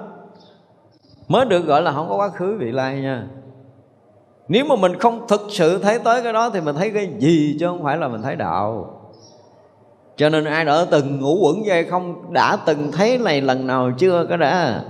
[1.29, 3.27] Mới được gọi là không có quá khứ, vị lai nha.
[4.49, 7.57] Nếu mà mình không thực sự thấy tới cái đó thì mình thấy cái gì
[7.61, 9.01] chứ không phải là mình thấy đạo.
[10.17, 13.91] Cho nên ai đã từng ngủ quẩn dây không, đã từng thấy này lần nào
[13.99, 14.85] chưa cái đã?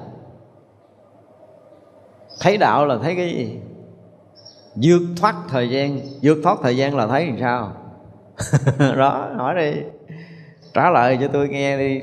[2.40, 3.58] Thấy đạo là thấy cái gì?
[4.82, 6.00] Vượt thoát thời gian.
[6.22, 7.72] Vượt thoát thời gian là thấy làm sao?
[8.96, 9.80] Đó, hỏi đi.
[10.74, 12.00] Trả lời cho tôi nghe đi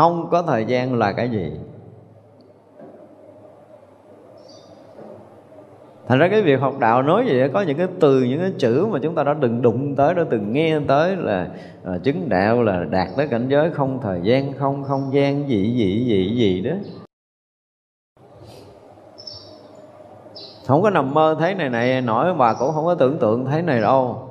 [0.00, 1.52] không có thời gian là cái gì?
[6.08, 8.86] Thành ra cái việc học đạo nói vậy có những cái từ những cái chữ
[8.86, 11.48] mà chúng ta đã từng đụng tới đã từng nghe tới là
[11.84, 15.74] à, chứng đạo là đạt tới cảnh giới không thời gian không không gian gì
[15.76, 16.72] gì gì gì đó.
[20.66, 23.62] Không có nằm mơ thấy này này nổi mà cũng không có tưởng tượng thấy
[23.62, 24.28] này đâu.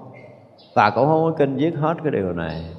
[0.76, 2.79] Và cũng không có kinh viết hết cái điều này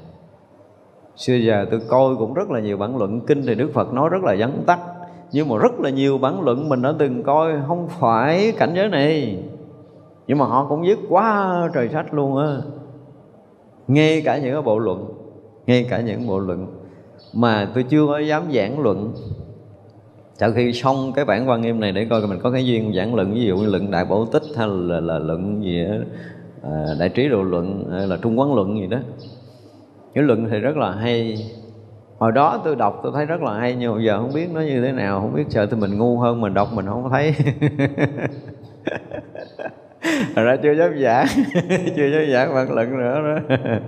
[1.21, 4.09] xưa giờ tôi coi cũng rất là nhiều bản luận kinh thì đức phật nói
[4.09, 4.81] rất là vắn tắt.
[5.33, 8.89] Nhưng mà rất là nhiều bản luận mình đã từng coi không phải cảnh giới
[8.89, 9.43] này.
[10.27, 12.57] Nhưng mà họ cũng viết quá trời sách luôn á.
[13.89, 15.21] Ngay cả những cái bộ luận
[15.67, 16.67] ngay cả những bộ luận
[17.35, 19.13] mà tôi chưa có dám giảng luận.
[20.35, 23.15] Sau khi xong cái bản quan nghiêm này để coi mình có cái duyên giảng
[23.15, 25.95] luận ví dụ như luận đại bổ tích hay là, là luận gì đó,
[26.63, 28.99] à, đại trí độ luận hay là trung quán luận gì đó
[30.15, 31.37] cái luận thì rất là hay.
[32.19, 34.83] Hồi đó tôi đọc tôi thấy rất là hay, nhưng giờ không biết nó như
[34.83, 35.21] thế nào.
[35.21, 37.35] Không biết sợ thì mình ngu hơn mình đọc mình không thấy.
[40.35, 41.27] Thật ra chưa dám giảng.
[41.97, 43.57] Chưa dám giảng bản luận nữa đó.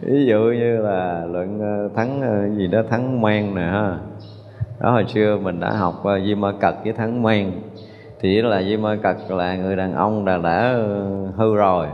[0.00, 3.72] Ví dụ như là luận ờ, thắng ờ, gì đó, thắng mang nè
[4.80, 7.52] đó, hồi xưa mình đã học ờ, di ma cật với thắng mang.
[8.20, 10.72] Thì là di ma cật là người đàn ông đã đã
[11.36, 11.86] hư rồi.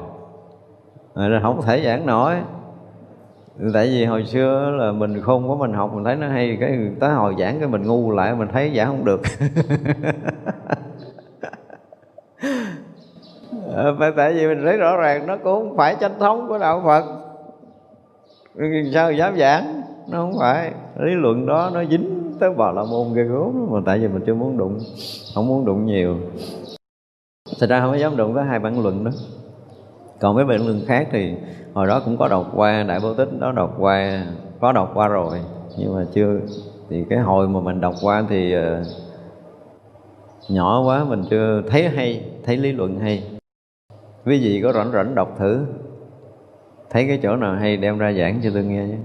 [1.17, 2.35] Nên không thể giảng nổi
[3.75, 6.79] tại vì hồi xưa là mình không có mình học mình thấy nó hay cái
[7.01, 9.21] tới hồi giảng cái mình ngu lại mình thấy giảng không được.
[13.75, 16.83] Ờ, tại vì mình thấy rõ ràng nó cũng không phải chánh thống của đạo
[16.85, 17.05] phật.
[18.95, 19.83] Sao dám giảng?
[20.09, 20.73] Nó không phải.
[20.99, 24.23] Lý luận đó nó dính tới bà la môn ghê gốm mà tại vì mình
[24.27, 24.79] chưa muốn đụng
[25.35, 26.17] không muốn đụng nhiều.
[27.61, 29.11] Thật ra không có dám đụng tới hai bản luận đó
[30.23, 31.35] còn mấy bản lương khác thì
[31.75, 34.27] hồi đó cũng có đọc qua đại bố tích đó đọc qua
[34.61, 35.41] có đọc qua rồi.
[35.79, 36.41] Nhưng mà chưa
[36.91, 38.63] thì cái hồi mà mình đọc qua thì uh,
[40.49, 43.23] nhỏ quá mình chưa thấy hay thấy lý luận hay.
[44.25, 45.67] Quý vị có rảnh rảnh đọc thử.
[46.91, 48.97] Thấy cái chỗ nào hay đem ra giảng cho tôi nghe nhé.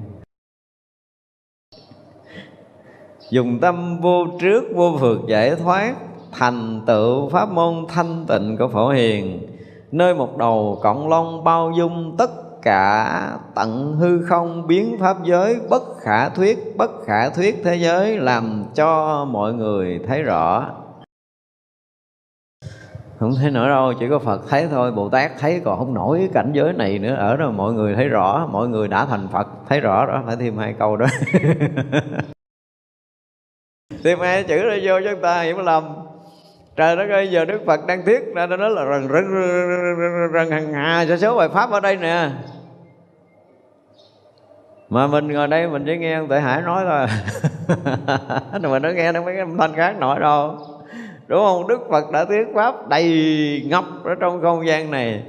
[3.30, 5.96] Dùng tâm vô trước vô phượt giải thoát
[6.32, 9.48] thành tựu pháp môn thanh tịnh của phổ hiền
[9.92, 12.32] nơi một đầu cộng long bao dung, tất
[12.62, 13.22] cả
[13.56, 18.66] tận hư không biến pháp giới, bất khả thuyết, bất khả thuyết thế giới, làm
[18.76, 20.70] cho mọi người thấy rõ.
[23.20, 26.18] Không thấy nổi đâu, chỉ có phật thấy thôi, bồ tát thấy, còn không nổi
[26.18, 29.28] cái cảnh giới này nữa, ở đó mọi người thấy rõ, mọi người đã thành
[29.28, 31.06] phật, thấy rõ đó, phải thêm hai câu đó.
[34.04, 35.84] Thêm hai chữ ra vô cho chúng ta hiểu lầm
[36.78, 39.26] trời đất ơi, giờ đức phật đang thuyết ra đó là rần rần
[40.34, 42.30] rần hằng hà cho số bài pháp ở đây nè.
[44.90, 47.08] Mà mình ngồi đây mình chỉ nghe ông Tuệ Hải nói thôi.
[48.72, 50.58] Mà nó nghe nó mấy cái âm thanh khác nổi đâu.
[51.28, 51.68] Đúng không?
[51.68, 55.24] Đức Phật đã thuyết pháp đầy ngập ở trong không gian này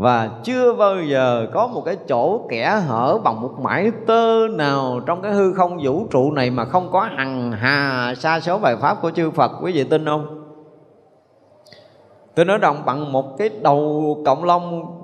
[0.00, 5.00] và chưa bao giờ có một cái chỗ kẻ hở bằng một mãi tơ nào
[5.06, 8.76] trong cái hư không vũ trụ này mà không có hằng hà sa số bài
[8.76, 10.44] pháp của chư Phật, quý vị tin không?
[12.34, 14.96] Tôi nói rằng bằng một cái đầu cộng long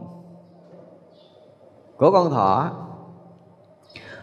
[1.97, 2.71] của con thỏ.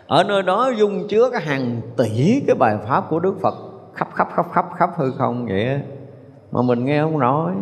[0.07, 3.55] Ở nơi đó dung chứa cái hàng tỷ cái bài pháp của Đức Phật
[3.93, 5.81] khắp khắp khắp khắp khắp hư không vậy
[6.51, 7.53] mà mình nghe không nói.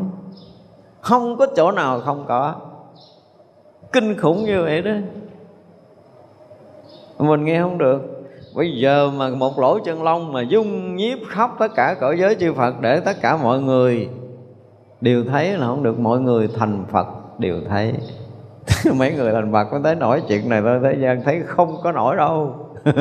[1.01, 2.55] Không có chỗ nào không có
[3.91, 4.91] kinh khủng như vậy đó.
[7.19, 8.01] Mình nghe không được.
[8.55, 12.35] Bây giờ mà một lỗ chân lông mà dung nhiếp khắp tất cả cõi giới
[12.35, 14.09] chư Phật để tất cả mọi người
[15.01, 17.07] đều thấy là không được, mọi người thành Phật
[17.39, 17.93] đều thấy.
[18.97, 21.91] Mấy người thành Phật mới thấy nổi chuyện này thôi, thế gian thấy không có
[21.91, 22.55] nổi đâu.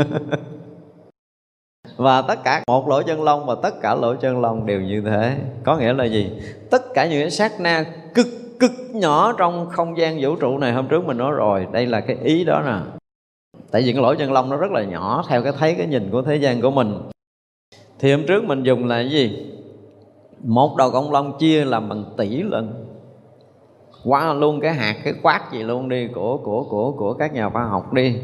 [1.97, 5.03] Và tất cả một lỗ chân lông và tất cả lỗ chân lông đều như
[5.07, 5.37] thế.
[5.65, 6.33] Có nghĩa là gì?
[6.71, 7.85] Tất cả những cái sát na
[8.15, 8.27] cực
[8.61, 11.67] cực nhỏ trong không gian vũ trụ này hôm trước mình nói rồi.
[11.73, 12.77] Đây là cái ý đó nè.
[13.71, 16.11] Tại vì cái lỗ chân lông nó rất là nhỏ, theo cái thấy, cái nhìn
[16.11, 17.03] của thế gian của mình.
[17.99, 19.53] Thì hôm trước mình dùng là cái gì?
[20.45, 22.87] Một đầu công long chia làm bằng tỷ lần.
[24.05, 27.49] Qua luôn cái hạt, cái quát gì luôn đi, của của của của các nhà
[27.49, 28.17] khoa học đi.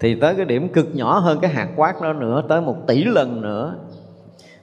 [0.00, 3.04] Thì tới cái điểm cực nhỏ hơn cái hạt quát đó nữa, tới một tỷ
[3.04, 3.74] lần nữa.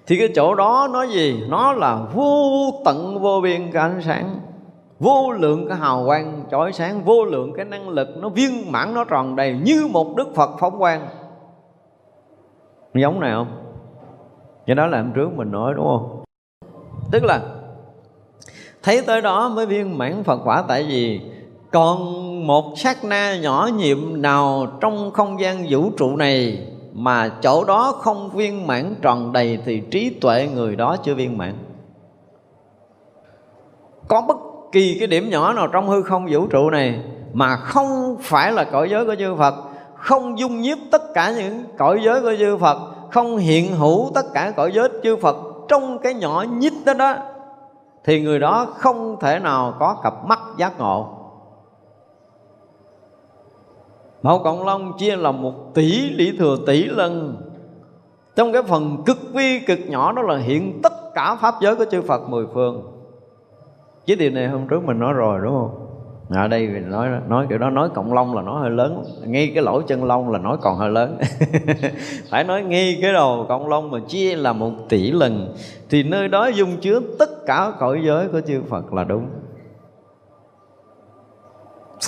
[0.07, 1.43] Thì cái chỗ đó nó gì?
[1.49, 4.39] Nó là vô tận vô biên cái ánh sáng
[4.99, 8.93] vô lượng cái hào quang chói sáng, vô lượng cái năng lực nó viên mãn,
[8.93, 11.07] nó tròn đầy như một đức phật phóng quang.
[12.93, 13.47] Giống này không?
[14.65, 16.23] Cái đó là hôm trước mình nói, đúng không?
[17.11, 17.41] Tức là
[18.83, 21.21] thấy tới đó mới viên mãn phật quả, tại vì
[21.71, 21.97] còn
[22.47, 27.91] một sát na nhỏ nhiệm nào trong không gian vũ trụ này mà chỗ đó
[27.99, 31.53] không viên mãn tròn đầy thì trí tuệ người đó chưa viên mãn.
[34.07, 34.37] Có bất
[34.71, 38.63] kỳ cái điểm nhỏ nào trong hư không vũ trụ này mà không phải là
[38.63, 39.55] cõi giới của chư Phật,
[39.95, 42.77] không dung nhiếp tất cả những cõi giới của chư Phật,
[43.11, 45.35] không hiện hữu tất cả cõi giới chư Phật
[45.67, 47.15] trong cái nhỏ nhít đó đó,
[48.03, 51.07] thì người đó không thể nào có cặp mắt giác ngộ.
[54.21, 57.37] Mẫu Cộng Long chia làm một tỷ lý thừa tỷ lần.
[58.35, 61.85] Trong cái phần cực vi cực nhỏ đó là hiện tất cả Pháp giới của
[61.91, 62.98] chư Phật mười phương.
[64.09, 65.85] Chứ điều này hôm trước mình nói rồi, đúng không?
[66.29, 69.03] ở đây mình nói nói kiểu đó, nói cộng long là nó hơi lớn.
[69.25, 71.17] Ngay cái lỗ chân lông là nói còn hơi lớn.
[72.29, 75.55] Phải nói ngay cái đầu cộng long mà chia là một tỷ lần.
[75.89, 79.29] Thì nơi đó dung chứa tất cả cõi giới của chư Phật là đúng.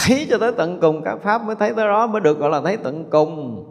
[0.06, 2.62] Thấy cho tới tận cùng, các pháp mới thấy tới đó, mới được gọi là
[2.62, 3.66] thấy tận cùng.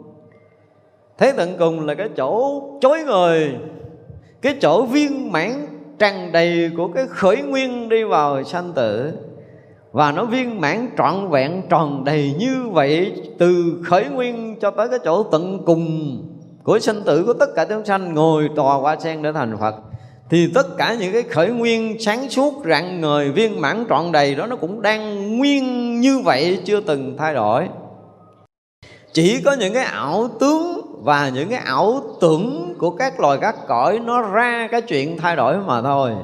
[1.17, 3.55] Thấy tận cùng là cái chỗ chối người,
[4.41, 5.70] cái chỗ viên mãn
[6.01, 9.13] tràn đầy của cái khởi nguyên đi vào sanh tử.
[9.91, 14.89] Và nó viên mãn trọn vẹn, tròn đầy như vậy, từ khởi nguyên cho tới
[14.89, 16.17] cái chỗ tận cùng
[16.63, 19.75] của sinh tử của tất cả chúng sanh ngồi tòa qua sen để thành Phật.
[20.29, 24.35] Thì tất cả những cái khởi nguyên sáng suốt, rạng ngời, viên mãn, trọn đầy
[24.35, 27.67] đó, nó cũng đang nguyên như vậy, chưa từng thay đổi.
[29.13, 33.55] Chỉ có những cái ảo tướng và những cái ảo tưởng của các loài các
[33.67, 36.15] cõi nó ra cái chuyện thay đổi mà thôi.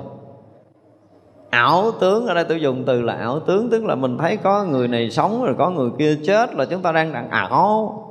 [1.50, 4.64] Ảo tướng ở đây tôi dùng từ là ảo tướng tức là mình thấy có
[4.64, 8.04] người này sống rồi có người kia chết là chúng ta đang đang ảo.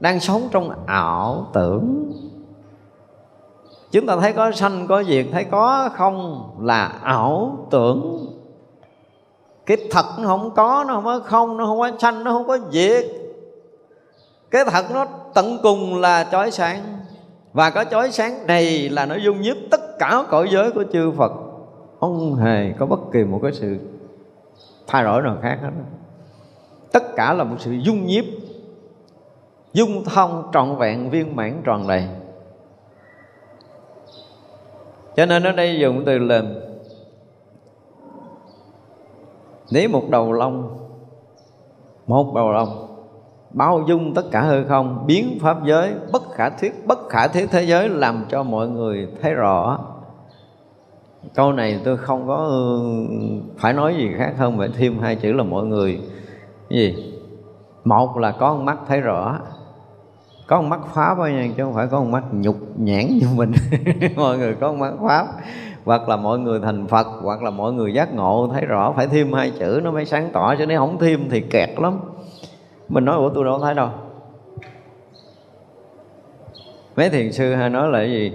[0.00, 2.12] Đang sống trong ảo tưởng.
[3.90, 8.26] Chúng ta thấy có sanh, có diệt, thấy có không là ảo tưởng.
[9.66, 12.46] Cái thật nó không có, nó không có không, nó không có sanh, nó không
[12.46, 13.04] có diệt
[14.52, 16.98] cái thật nó tận cùng là chói sáng.
[17.52, 21.12] Và có chói sáng này là nó dung nhiếp tất cả cõi giới của chư
[21.16, 21.32] Phật.
[22.00, 23.78] Không hề có bất kỳ một cái sự
[24.86, 25.70] thay đổi nào khác hết.
[26.92, 28.24] Tất cả là một sự dung nhiếp
[29.72, 32.08] dung thông trọn vẹn, viên mãn tròn đầy.
[35.16, 36.42] Cho nên ở đây dùng từ là
[39.70, 40.78] nếu một đầu lông,
[42.06, 42.81] một đầu lông
[43.52, 47.46] bao dung tất cả hư không, biến pháp giới, bất khả thiết bất khả thiết
[47.50, 49.78] thế giới làm cho mọi người thấy rõ.
[51.34, 52.80] Câu này tôi không có ừ,
[53.58, 56.00] phải nói gì khác hơn phải thêm hai chữ là mọi người.
[56.70, 57.12] Cái gì?
[57.84, 59.38] Một là có con mắt thấy rõ.
[60.46, 63.26] Có con mắt pháp thôi nha chứ không phải có con mắt nhục nhãn như
[63.36, 63.52] mình.
[64.16, 65.26] Mọi người có con mắt pháp
[65.84, 68.92] hoặc là mọi người thành phật, hoặc là mọi người giác ngộ thấy rõ.
[68.96, 71.98] Phải thêm hai chữ nó mới sáng tỏ, chứ nếu không thêm thì kẹt lắm
[72.92, 73.90] mình nói của tôi đâu thấy đâu.
[76.96, 78.32] Mấy thiền sư hay nói là cái gì?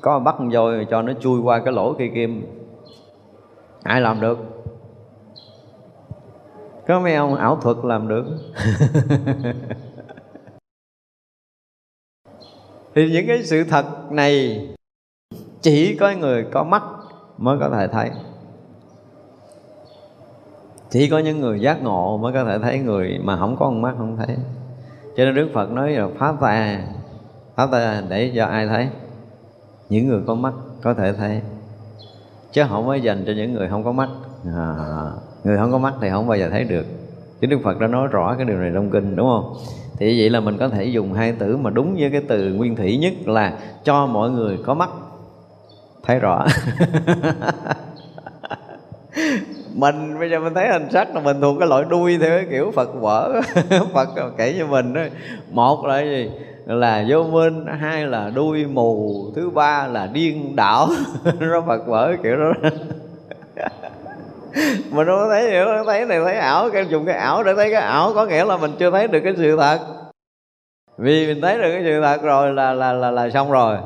[0.00, 2.46] Có bắt con voi rồi cho nó chui qua cái lỗ cây kim
[3.82, 4.38] ai làm được?
[6.86, 8.24] Có mấy ông ảo thuật làm được.
[12.94, 14.66] Thì những cái sự thật này
[15.60, 16.82] chỉ có người có mắt
[17.38, 18.10] mới có thể thấy
[20.92, 23.82] chỉ có những người giác ngộ mới có thể thấy người mà không có con
[23.82, 24.36] mắt không thấy.
[25.16, 26.78] Cho nên đức phật nói là pháp ta
[27.56, 28.88] pháp ta để cho ai thấy?
[29.88, 30.52] Những người có mắt
[30.82, 31.40] có thể thấy.
[32.52, 34.08] Chứ không mới dành cho những người không có mắt.
[34.56, 35.10] À,
[35.44, 36.86] người không có mắt thì không bao giờ thấy được.
[37.40, 39.54] Chứ đức phật đã nói rõ cái điều này trong kinh đúng không?
[39.98, 42.76] Thì vậy là mình có thể dùng hai từ mà đúng với cái từ nguyên
[42.76, 44.90] thủy nhất là cho mọi người có mắt.
[46.02, 46.46] Thấy rõ.
[49.74, 52.46] mình, bây giờ mình thấy hình sắc là mình thuộc cái loại đuôi theo cái
[52.50, 53.40] kiểu phật vỡ.
[53.94, 55.00] Phật kể cho mình đó
[55.50, 56.30] một là gì?
[56.66, 60.88] Là vô minh, hai là đuôi mù, thứ ba là điên đảo.
[61.40, 62.52] Nó phật vỡ kiểu đó.
[64.90, 66.70] Mình không thấy hiểu thấy này, thấy ảo.
[66.70, 69.20] Cái dùng cái ảo để thấy cái ảo, có nghĩa là mình chưa thấy được
[69.24, 69.78] cái sự thật.
[70.98, 73.76] Vì mình thấy được cái sự thật rồi là là là là xong rồi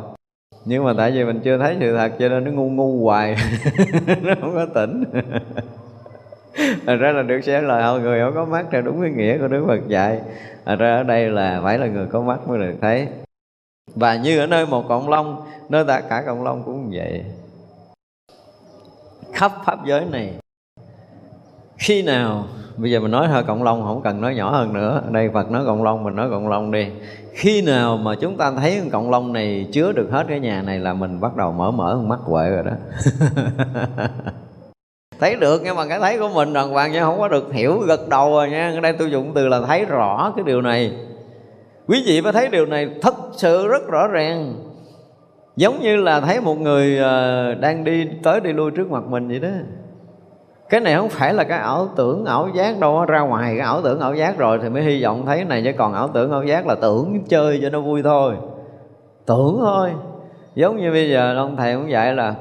[0.69, 3.37] nhưng mà tại vì mình chưa thấy sự thật, cho nên nó ngu ngu hoài.
[4.23, 5.05] Nó không có tỉnh.
[6.87, 9.39] Thật ra là được xem lời họ người không có mắt theo đúng cái nghĩa
[9.39, 10.21] của Đức Phật dạy.
[10.65, 13.09] Thật ra ở đây là phải là người có mắt mới được thấy.
[13.95, 17.25] Và như ở nơi một cộng long, Nơi ta cả cộng long cũng vậy.
[19.33, 20.35] Khắp pháp giới này,
[21.79, 25.03] Khi nào, Bây giờ mình nói hơi cộng long không cần nói nhỏ hơn nữa.
[25.05, 26.87] Ở Đây Phật nói cộng long, mình nói cộng long đi.
[27.37, 30.79] Khi nào mà chúng ta thấy cộng long này chứa được hết cái nhà này
[30.79, 32.73] Là mình bắt đầu mở mở mắt huệ rồi đó.
[35.21, 37.79] Thấy được, nhưng mà cái thấy của mình đàng hoàng nha không có được hiểu
[37.79, 38.73] gật đầu rồi nha.
[38.75, 40.93] Ở đây tôi dùng từ là thấy rõ cái điều này.
[41.87, 44.55] Quý vị phải thấy điều này thật sự rất rõ ràng.
[45.57, 49.29] Giống như là thấy một người ờ, đang đi tới đi lui trước mặt mình
[49.29, 49.49] vậy đó
[50.69, 53.83] cái này không phải là cái ảo tưởng ảo giác đâu ra ngoài cái ảo
[53.83, 56.45] tưởng ảo giác rồi thì mới hy vọng thấy này chứ còn ảo tưởng ảo
[56.45, 58.35] giác là tưởng chơi cho nó vui thôi.
[59.27, 59.91] Tưởng thôi.
[60.55, 62.35] Giống như bây giờ ông thầy cũng dạy là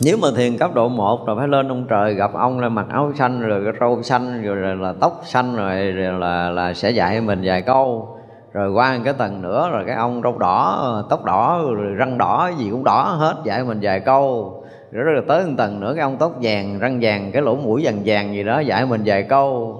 [0.00, 2.86] nếu mà thiền cấp độ 1 rồi phải lên ông trời gặp ông là mặc
[2.90, 6.74] áo xanh rồi cái râu xanh rồi là, là tóc xanh rồi, rồi là là
[6.74, 8.18] sẽ dạy mình vài câu.
[8.52, 12.50] Rồi qua cái tầng nữa rồi cái ông râu đỏ tóc đỏ rồi răng đỏ
[12.58, 14.60] gì cũng đỏ hết dạy mình vài câu
[15.02, 17.80] rồi, rồi tới một tầng nữa cái ông tóc vàng răng vàng cái lỗ mũi
[17.84, 19.76] vàng vàng gì đó dạy mình vài câu.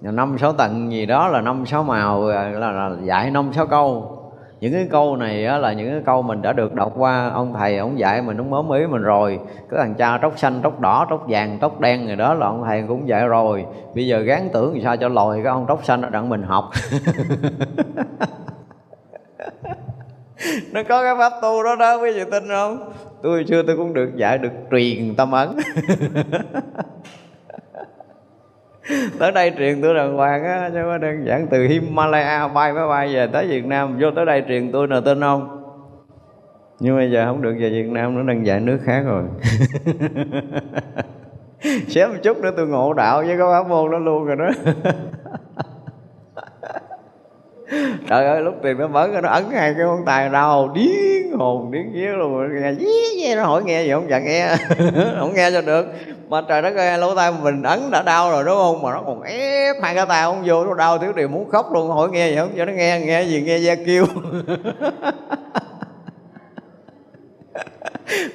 [0.00, 4.14] Năm sáu tầng gì đó là năm sáu màu là, là dạy năm sáu câu.
[4.60, 7.54] Những cái câu này á, là những cái câu mình đã được đọc qua ông
[7.58, 9.40] thầy ông dạy mình đúng mớm ý mình rồi.
[9.70, 12.64] Cái thằng cha tóc xanh tóc đỏ tóc vàng tóc đen rồi đó là ông
[12.66, 13.66] thầy cũng dạy rồi.
[13.94, 16.42] Bây giờ gán tưởng thì sao cho lòi cái ông tóc xanh ở đặng mình
[16.42, 16.70] học.
[20.72, 22.92] nó có cái pháp tu đó đó, quý vị tin không?
[23.22, 25.48] Tôi xưa tôi cũng được dạy, được truyền tâm ấn.
[29.18, 32.88] Tới đây truyền tôi đàng hoàng á, chứ có đơn giản từ Himalaya bay, máy
[32.88, 33.98] bay về tới Việt Nam.
[34.00, 35.54] Vô tới đây truyền tôi là tin không?
[36.80, 39.22] Nhưng bây giờ không được về Việt Nam, nó đang dạy nước khác rồi.
[41.88, 44.48] Xém một chút nữa tôi ngộ đạo với cái pháp môn đó luôn rồi đó
[48.08, 51.70] trời ơi, lúc tiền nó mở nó ấn hai cái ngón tay đau điên hồn
[51.70, 54.56] điên vía luôn nghe dí nó hỏi nghe gì không dạ nghe,
[55.18, 55.86] không nghe cho được.
[56.28, 58.82] Mà trời đất ơi, lỗ tai mình ấn đã đau rồi đúng không?
[58.82, 61.72] Mà nó còn ép hai cái tay không vô, nó đau thiếu điều muốn khóc
[61.72, 62.50] luôn, hỏi nghe gì không?
[62.56, 64.06] Cho nó nghe nghe gì, nghe da kêu.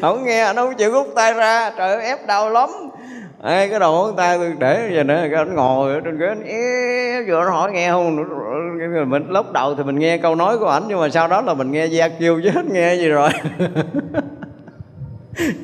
[0.01, 2.69] Không nghe, nó không chịu rút tay ra, trời ơi, ép đau lắm.
[3.45, 6.28] Ê, cái đầu ngón tay tôi để vậy nữa cái anh ngồi ở trên ghế
[6.28, 6.44] anh
[7.28, 8.15] vừa nó hỏi nghe không?
[9.10, 11.53] Mình lúc đầu thì mình nghe câu nói của ảnh nhưng mà sau đó là
[11.53, 13.30] mình nghe da kêu chứ hết nghe gì rồi?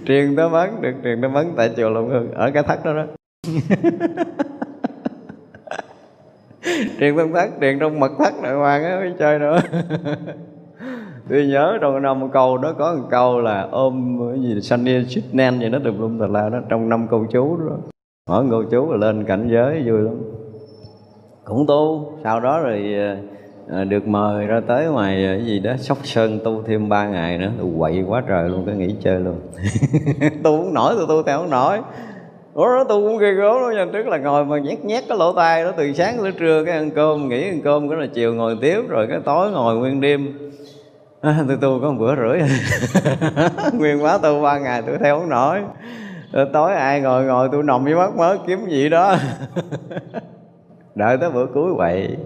[0.06, 2.94] Truyền tới vấn được truyền tới vấn tại chùa Long Hương ở cái thất đó
[2.94, 3.06] đó.
[7.00, 9.60] Truyền tâm thất truyền trong mật thất nội hoàng á mới chơi nữa.
[11.30, 15.24] tôi nhớ trong năm câu đó có một câu là ôm cái gì sanh chít
[15.32, 17.76] nen gì nó tùm lum tà la đó trong năm câu chú đó.
[18.30, 20.16] Hỏi câu chú là lên cảnh giới vui lắm.
[21.44, 22.96] Cũng tu sau đó rồi
[23.70, 27.08] à, được mời ra tới ngoài ờ, cái gì đó sóc sơn tu thêm ba
[27.08, 27.52] ngày nữa.
[27.60, 29.36] Tôi quậy quá trời luôn cái nghỉ chơi luôn.
[30.44, 31.80] Tu không nổi tôi tu theo không nổi.
[32.54, 35.18] Ủa đó tu cũng ghê gớm lắm nha Trước là ngồi mà nhét nhét cái
[35.18, 38.08] lỗ tai đó Từ sáng tới trưa cái ăn cơm Nghỉ ăn cơm cái là
[38.14, 40.49] chiều ngồi tiếp Rồi cái tối ngồi nguyên đêm
[41.22, 42.42] à, Tôi tu có một bữa rưỡi.
[43.80, 45.62] Nguyên quá tu ba ngày tôi theo không nổi.
[46.32, 49.16] Rồi Tối ai ngồi ngồi tôi nằm với mắt mớ kiếm gì đó.
[50.96, 52.18] Đợi tới bữa cuối vậy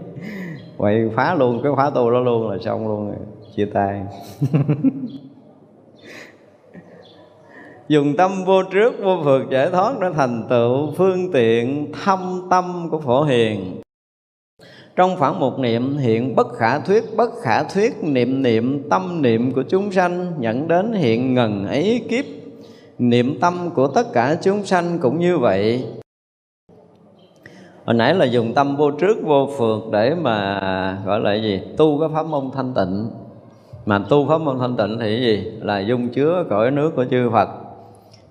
[0.78, 3.18] quay phá luôn cái khóa tu đó luôn là xong luôn rồi.
[3.56, 4.02] chia tay.
[7.88, 12.88] Dùng tâm vô trước vô phượt giải thoát để thành tựu phương tiện thâm tâm
[12.91, 13.82] của phổ hiền
[14.95, 19.52] trong khoảng một niệm hiện bất khả thuyết, bất khả thuyết niệm niệm tâm niệm
[19.52, 22.26] của chúng sanh nhận đến hiện ngần ấy kiếp.
[22.99, 25.86] Niệm tâm của tất cả chúng sanh cũng như vậy.
[27.86, 31.61] Hồi nãy là dùng tâm vô trước, vô phượt để mà, gọi là gì?
[31.78, 33.10] Tu cái pháp môn thanh tịnh.
[33.86, 35.52] Mà tu pháp môn thanh tịnh thì gì?
[35.61, 37.49] Là dung chứa cõi nước của chư Phật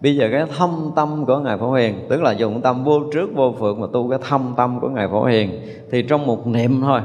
[0.03, 3.35] bây giờ cái thâm tâm của ngài phổ hiền tức là dùng tâm vô trước
[3.35, 5.61] vô phượng mà tu cái thâm tâm của ngài phổ hiền
[5.91, 7.01] thì trong một niệm thôi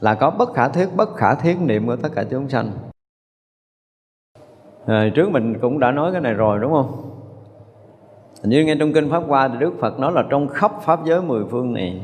[0.00, 2.70] là có bất khả thiết bất khả thiết niệm của tất cả chúng sanh.
[4.86, 7.10] À, trước mình cũng đã nói cái này rồi đúng không?
[8.42, 11.22] Như nghe trong kinh pháp hoa thì đức phật nói là trong khắp pháp giới
[11.22, 12.00] mười phương này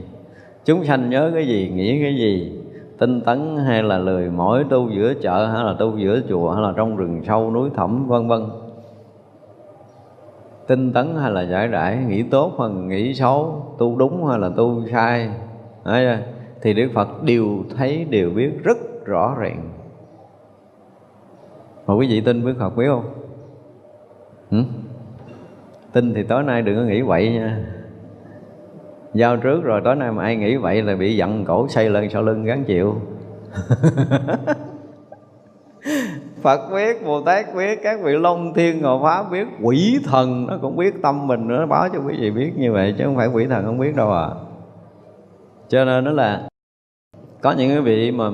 [0.65, 2.61] chúng sanh nhớ cái gì nghĩ cái gì
[2.99, 6.63] tinh tấn hay là lười mỏi tu giữa chợ hay là tu giữa chùa hay
[6.63, 8.43] là trong rừng sâu núi thẳm vân vân
[10.67, 14.51] tinh tấn hay là giải rãi nghĩ tốt hay nghĩ xấu tu đúng hay là
[14.57, 15.31] tu sai.
[15.85, 16.19] Đấy,
[16.63, 19.63] thì đức phật đều thấy đều biết rất rõ ràng.
[21.87, 23.05] Mà quý vị tin đức phật biết không?
[24.51, 24.63] Ừ?
[25.93, 27.67] tin thì tối nay đừng có nghĩ vậy nha.
[29.15, 32.11] Giao trước rồi tối nay mà ai nghĩ vậy là bị giận cổ xây lên
[32.11, 32.95] sau lưng gắn chịu.
[36.43, 40.59] Phật biết, Bồ Tát biết, các vị Long Thiên Ngộ Pháp biết, quỷ thần nó
[40.63, 43.17] cũng biết tâm mình nữa, nó báo cho quý vị biết như vậy chứ không
[43.17, 44.29] phải quỷ thần không biết đâu à.
[45.69, 46.49] Cho nên nó là
[47.43, 48.31] có những cái vị mà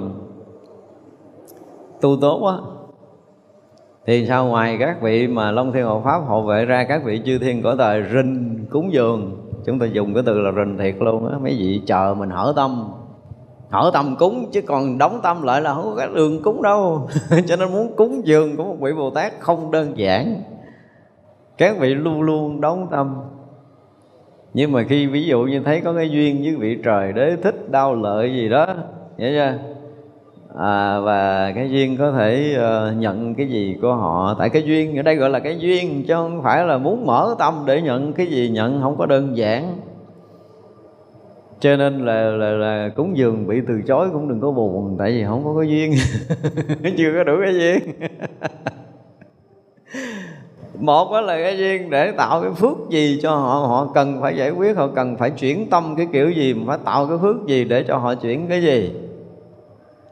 [2.00, 2.58] tu tốt quá,
[4.06, 7.22] thì sao ngoài các vị mà Long Thiên Hộ Pháp hộ vệ ra các vị
[7.24, 10.94] chư thiên cõi trời rình cúng dường chúng ta dùng cái từ là rình thiệt
[10.98, 12.88] luôn á mấy vị chờ mình hở tâm
[13.72, 17.08] hở tâm cúng chứ còn đóng tâm lại là không có cái đường cúng đâu.
[17.46, 20.42] Cho nên muốn cúng dường của một vị bồ tát không đơn giản.
[21.58, 23.14] Các vị luôn luôn đóng tâm.
[24.54, 27.70] Nhưng mà khi ví dụ như thấy có cái duyên với vị trời đế thích
[27.70, 28.66] đau lợi gì đó
[29.18, 29.58] hiểu chưa?
[30.58, 34.36] À, và cái duyên có thể uh, nhận cái gì của họ.
[34.38, 37.34] Tại cái duyên ở đây gọi là cái duyên chứ không phải là muốn mở
[37.38, 39.76] tâm để nhận cái gì nhận không có đơn giản
[41.62, 45.12] cho nên là, là, là cúng dường bị từ chối cũng đừng có buồn tại
[45.12, 45.94] vì không có cái duyên.
[46.96, 47.78] Chưa có đủ cái duyên.
[50.78, 54.36] Một đó là cái duyên để tạo cái phước gì cho họ họ cần phải
[54.36, 57.36] giải quyết họ cần phải chuyển tâm cái kiểu gì mà phải tạo cái phước
[57.46, 58.92] gì để cho họ chuyển cái gì.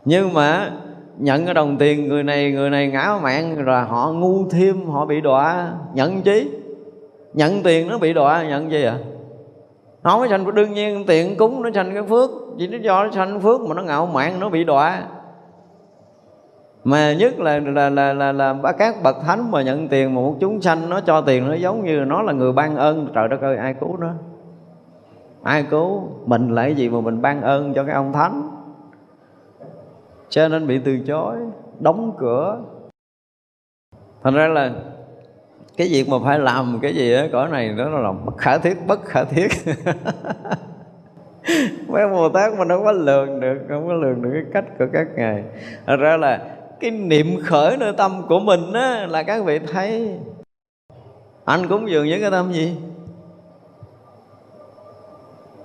[0.04, 0.70] Nhưng mà
[1.18, 5.06] nhận cái đồng tiền người này người này ngã mạng rồi họ ngu thêm họ
[5.06, 6.50] bị đọa nhận chí
[7.34, 8.98] nhận tiền nó bị đọa nhận gì à
[10.02, 12.30] nó mới sanh đương nhiên tiền cúng nó thành cái phước.
[12.58, 15.02] Chỉ nó do nó thành phước mà nó ngạo mạn nó bị đọa.
[16.84, 20.20] Mà nhất là là là là, là, là các bậc thánh mà nhận tiền mà
[20.20, 23.08] một chúng sanh nó cho tiền nó giống như nó là người ban ơn.
[23.14, 24.10] Trời đất ơi ai cứu nó?
[25.42, 26.02] Ai cứu?
[26.26, 28.50] Mình là cái gì mà mình ban ơn cho cái ông thánh?
[30.28, 31.36] Cho nên bị từ chối
[31.78, 32.58] đóng cửa.
[34.22, 34.70] Thành ra là
[35.80, 38.86] cái việc mà phải làm cái gì ở cõi này đó là bất khả thiết,
[38.86, 39.48] bất khả thiết.
[41.88, 44.86] Mấy bồ tát mình không có lường được, không có lường được cái cách của
[44.92, 45.44] các ngài.
[45.86, 46.40] Thật ra là
[46.80, 50.18] cái niệm khởi nơi tâm của mình á, là các vị thấy.
[51.44, 52.76] Anh cúng dường với cái tâm gì?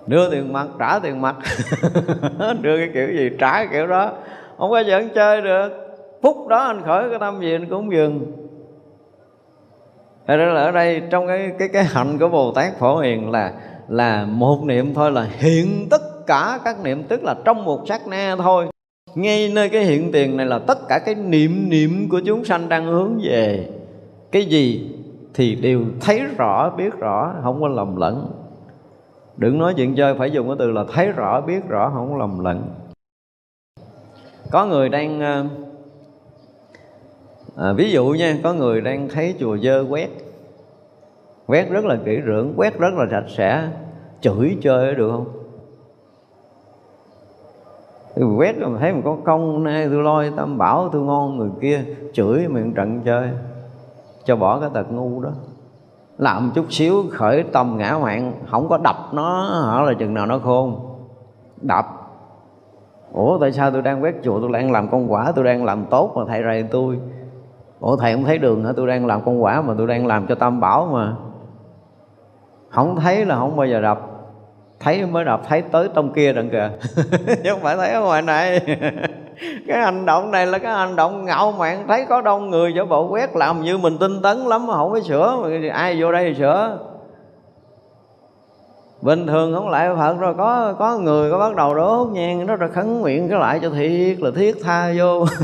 [0.07, 1.35] Đưa tiền mặt, trả tiền mặt.
[2.61, 4.11] Đưa cái kiểu gì, trả cái kiểu đó.
[4.57, 5.69] Không có giỡn chơi được.
[6.21, 8.44] Phút đó anh khởi cái tâm gì anh cúng dường
[10.27, 13.31] thế ra là ở đây trong cái cái cái hạnh của Bồ Tát Phổ Hiền
[13.31, 13.53] là
[13.87, 18.07] là một niệm thôi là hiện tất cả các niệm, tức là trong một sát
[18.07, 18.67] na thôi.
[19.15, 22.69] Ngay nơi cái hiện tiền này là tất cả cái niệm niệm của chúng sanh
[22.69, 23.69] đang hướng về
[24.31, 24.91] cái gì
[25.33, 28.31] thì đều thấy rõ, biết rõ, không có lầm lẫn.
[29.37, 32.39] Đừng nói chuyện chơi, phải dùng cái từ là thấy rõ, biết rõ, không lầm
[32.39, 32.63] lẫn.
[34.51, 35.45] Có người đang ờ,
[37.55, 40.09] à, ví dụ nha có người đang thấy chùa dơ quét.
[41.47, 43.69] Quét rất là kỹ rưỡng quét rất là sạch sẽ.
[44.21, 45.25] Chửi chơi được không?
[48.15, 51.49] Tôi quét rồi thấy mình có công nay tôi lôi tam bảo tôi ngon người
[51.61, 51.83] kia
[52.13, 53.29] chửi mình trận chơi.
[54.25, 55.29] Cho bỏ cái tật ngu đó.
[56.17, 60.25] Làm chút xíu khởi tâm ngã mạn không có đập nó hả là chừng nào
[60.25, 60.79] nó khôn.
[61.61, 61.85] Đập.
[63.13, 64.39] Ủa tại sao tôi đang quét chùa?
[64.39, 66.99] Tôi đang làm công quả tôi đang làm tốt mà thầy rầy tôi
[67.85, 68.71] ủa, thầy không thấy đường hả?
[68.75, 71.13] Tôi đang làm công quả mà tôi đang làm cho tam bảo mà.
[72.69, 74.01] Không thấy là không bao giờ đập.
[74.79, 76.69] Thấy mới đập, thấy tới trong kia đằng kìa.
[77.43, 78.59] Chứ không phải thấy ở ngoài này.
[79.67, 82.85] Cái hành động này là cái hành động ngạo mạn, thấy có đông người cho
[82.85, 85.37] bộ quét làm như mình tinh tấn lắm mà không có sửa.
[85.41, 86.77] Mà ai vô đây thì sửa.
[89.01, 92.55] Bình thường không lại phật rồi, có có người có bắt đầu đốt nhang, nó
[92.55, 95.25] rồi khấn nguyện cái lại cho thiệt là thiết tha vô.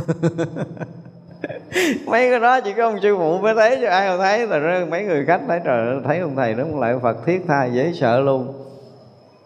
[2.06, 4.48] mấy cái đó chỉ có ông sư phụ mới thấy chứ ai không thấy.
[4.48, 7.92] Rồi mấy người khách thấy trời thấy ông thầy đó lại phật thiết tha dễ
[7.94, 8.54] sợ luôn.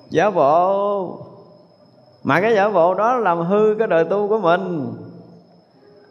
[0.10, 1.20] Giả bộ.
[2.24, 4.94] Mà cái giả bộ đó làm hư cái đời tu của mình.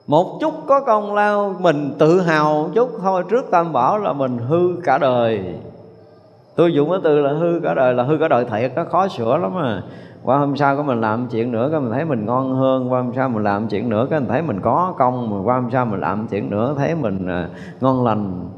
[0.07, 2.91] Một chút có công lao, mình tự hào một chút.
[3.03, 5.41] Thôi, trước tam bảo là mình hư cả đời.
[6.57, 9.09] Tôi dùng cái từ là hư cả đời, là hư cả đời thiệt, nó khó
[9.09, 9.83] sửa lắm à
[10.25, 12.93] qua hôm sau có mình làm chuyện nữa, cái mình thấy mình ngon hơn.
[12.93, 15.31] Qua hôm sau mình làm chuyện nữa, cái mình thấy mình có công.
[15.31, 17.49] Mà qua hôm sau mình làm chuyện nữa, thấy mình à,
[17.81, 18.49] ngon lành.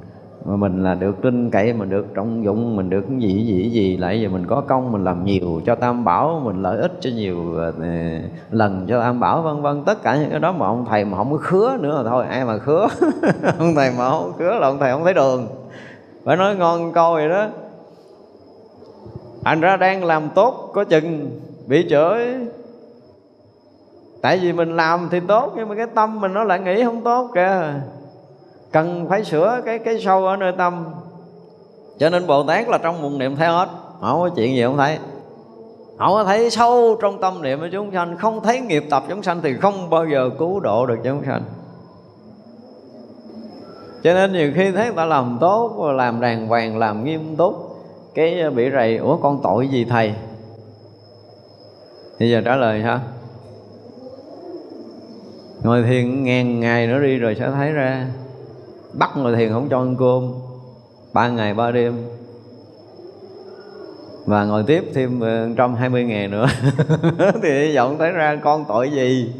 [0.44, 3.70] Mà mình là được tin cậy, mình được trọng dụng, mình được cái gì gì
[3.70, 3.96] gì.
[3.96, 7.10] Lại giờ mình có công, mình làm nhiều cho tam bảo, mình lợi ích cho
[7.10, 8.20] nhiều à, à,
[8.50, 9.82] lần cho tam bảo, vân vân.
[9.84, 12.26] Tất cả những cái đó mà ông thầy mà không có khứa nữa là thôi,
[12.26, 12.88] ai mà khứa?
[13.58, 15.46] Ông thầy mà không khứa là ông thầy không thấy đường.
[16.24, 17.46] Phải nói ngon câu vậy đó.
[19.44, 21.30] Anh ra đang làm tốt có chừng
[21.66, 22.18] bị chửi.
[24.22, 27.04] Tại vì mình làm thì tốt, nhưng mà cái tâm mình nó lại nghĩ không
[27.04, 27.74] tốt kìa.
[28.72, 30.84] Cần phải sửa cái cái sâu ở nơi tâm.
[31.98, 33.68] Cho nên bồ tát là trong một niệm thấy hết.
[34.00, 34.98] Không có chuyện gì không thấy.
[35.98, 38.16] Không có thấy sâu trong tâm niệm của chúng sanh.
[38.16, 41.42] Không thấy nghiệp tập chúng sanh thì không bao giờ cứu độ được chúng sanh.
[44.02, 47.76] Cho nên nhiều khi thấy người ta làm tốt, làm đàng hoàng, làm nghiêm túc,
[48.14, 50.14] cái bị rầy, ủa, con tội gì thầy?
[52.18, 53.00] Bây giờ trả lời sao
[55.66, 58.06] ngồi thiền ngàn ngày nữa đi rồi sẽ thấy ra.
[58.92, 60.32] Bắt ngồi thiền không cho ăn cơm.
[61.12, 62.08] Ba ngày ba đêm.
[64.26, 66.46] Và ngồi tiếp thêm ờ, trăm hai mươi ngày nữa.
[67.42, 69.32] Thì hy vọng thấy ra con tội gì?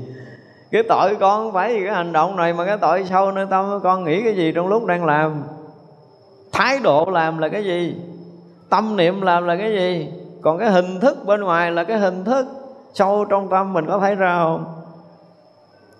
[0.70, 3.47] Cái tội con không phải vì cái hành động này mà cái tội sâu nơi
[3.51, 5.43] tâm con nghĩ cái gì trong lúc đang làm?
[6.53, 7.97] Thái độ làm là cái gì?
[8.69, 10.09] Tâm niệm làm là cái gì?
[10.43, 12.47] Còn cái hình thức bên ngoài là cái hình thức
[12.97, 14.64] sâu trong tâm mình có thấy ra không?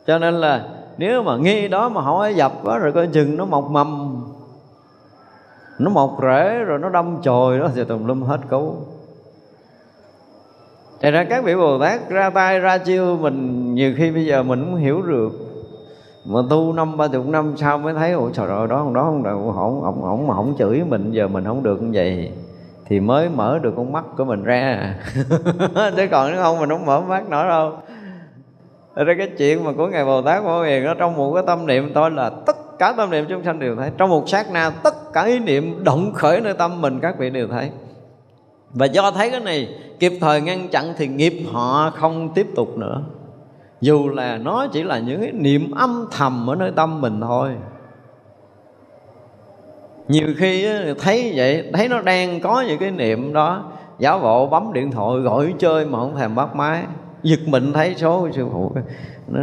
[0.07, 0.65] Cho nên là
[0.99, 4.23] nếu mà nghi đó mà không dập đó, rồi coi chừng nó mọc mầm
[5.79, 8.75] nó mọc rễ rồi nó đâm chồi đó thì tùm lum hết cứu
[11.01, 14.43] Thật ra các vị Bồ Tát ra tay ra chiêu mình nhiều khi bây giờ
[14.43, 15.33] mình cũng hiểu được.
[16.25, 19.23] Mà tu năm ba chục năm sau mới thấy ủa trời ơi đó đó không
[19.23, 22.33] được không không không mà không chửi mình giờ mình không được như vậy
[22.89, 24.95] thì mới mở được con mắt của mình ra.
[25.97, 27.73] Chứ còn nếu không mình không mở mắt nổi đâu.
[28.95, 31.67] Ra cái chuyện mà của ngài bồ tát phổ hiền đó, trong một cái tâm
[31.67, 33.91] niệm tôi là tất cả tâm niệm chúng sanh đều thấy.
[33.97, 37.31] Trong một sát na, tất cả ý niệm động khởi nơi tâm mình, các vị
[37.31, 37.71] đều thấy.
[38.71, 39.69] Và do thấy cái này,
[39.99, 43.03] kịp thời ngăn chặn thì nghiệp họ không tiếp tục nữa.
[43.81, 47.51] Dù là nó chỉ là những cái niệm âm thầm ở nơi tâm mình thôi
[50.09, 50.69] nhiều khi
[50.99, 53.65] thấy vậy, thấy nó đang có những cái niệm đó
[53.99, 56.83] giáo bộ bấm điện thoại gọi chơi mà không thèm bắt máy.
[57.23, 58.73] Giật mình thấy số sư phụ
[59.29, 59.41] nó,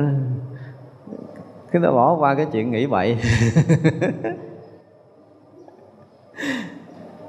[1.72, 3.18] cái nó bỏ qua cái chuyện nghĩ vậy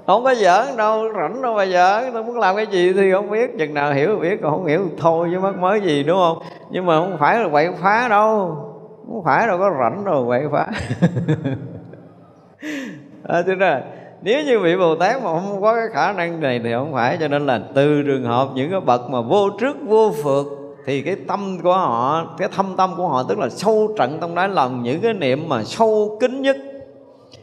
[0.06, 2.12] không có giỡn đâu, rảnh đâu mà giỡn.
[2.12, 3.58] Tôi muốn làm cái gì thì không biết.
[3.58, 6.38] Chừng nào hiểu biết còn không hiểu thôi, chứ mất mới gì, đúng không?
[6.70, 8.56] Nhưng mà không phải là quậy phá đâu.
[9.06, 10.66] Không phải đâu, có rảnh đâu quậy phá.
[13.28, 13.82] à, thế nên
[14.22, 17.16] nếu như vị Bồ Tát mà không có cái khả năng này thì không phải.
[17.20, 20.46] Cho nên là từ trường hợp những cái bậc mà vô trước vô phượt
[20.86, 24.34] thì cái tâm của họ cái thâm tâm của họ tức là sâu trận trong
[24.34, 26.56] đáy lòng những cái niệm mà sâu kín nhất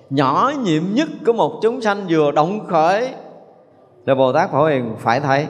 [0.10, 3.10] nhỏ nhiệm nhất của một chúng sanh vừa động khởi.
[4.06, 5.48] Là Bồ Tát Phổ Hiền phải thấy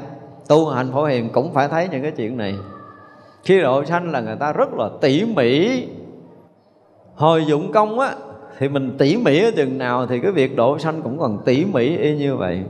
[0.47, 2.55] tu hành Phổ Hiền cũng phải thấy những cái chuyện này.
[3.43, 5.83] Khi độ sanh là người ta rất là tỉ mỉ
[7.15, 8.15] hồi dụng công á
[8.61, 11.65] thì mình tỉ mỉ ở chừng nào thì cái việc độ sanh cũng còn tỉ
[11.65, 12.63] mỉ y như vậy.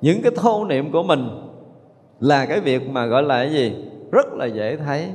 [0.00, 1.28] Những cái thô niệm của mình
[2.20, 3.74] là cái việc mà gọi là cái gì?
[4.12, 5.06] Rất là dễ thấy.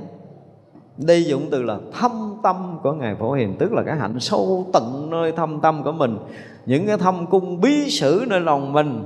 [0.97, 4.67] Đi dụng từ là thâm tâm của ngài phổ hiền, tức là cái hạnh sâu
[4.73, 6.17] tận nơi thâm tâm của mình.
[6.65, 9.03] Những cái thâm cung bí sử nơi lòng mình,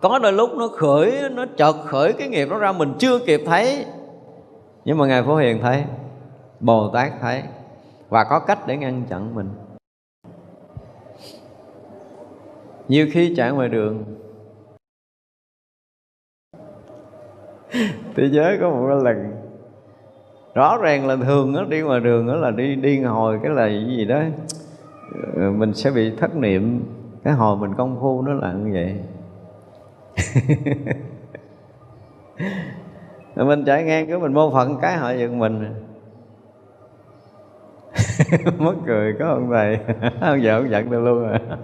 [0.00, 3.40] có đôi lúc nó khởi, nó chợt khởi cái nghiệp nó ra mình chưa kịp
[3.46, 3.84] thấy.
[4.84, 5.84] Nhưng mà ngài phổ hiền thấy,
[6.60, 7.42] bồ tát thấy
[8.08, 9.48] và có cách để ngăn chặn mình.
[12.88, 14.04] Nhiều khi chạy ngoài đường.
[18.16, 19.36] Thế giới có một lần
[20.54, 23.66] rõ ràng là thường đó, đi ngoài đường đó là đi đi hồi cái là
[23.68, 24.22] gì đó
[25.36, 26.84] ờ, mình sẽ bị thất niệm.
[27.24, 28.96] Cái hồi mình công phu nó là như vậy.
[33.46, 35.85] Mình chạy ngang cái mình mô phận cái họ giật mình.
[38.58, 39.78] mất cười có ông thầy.
[40.20, 41.40] Ông vợ ông giận tôi luôn à.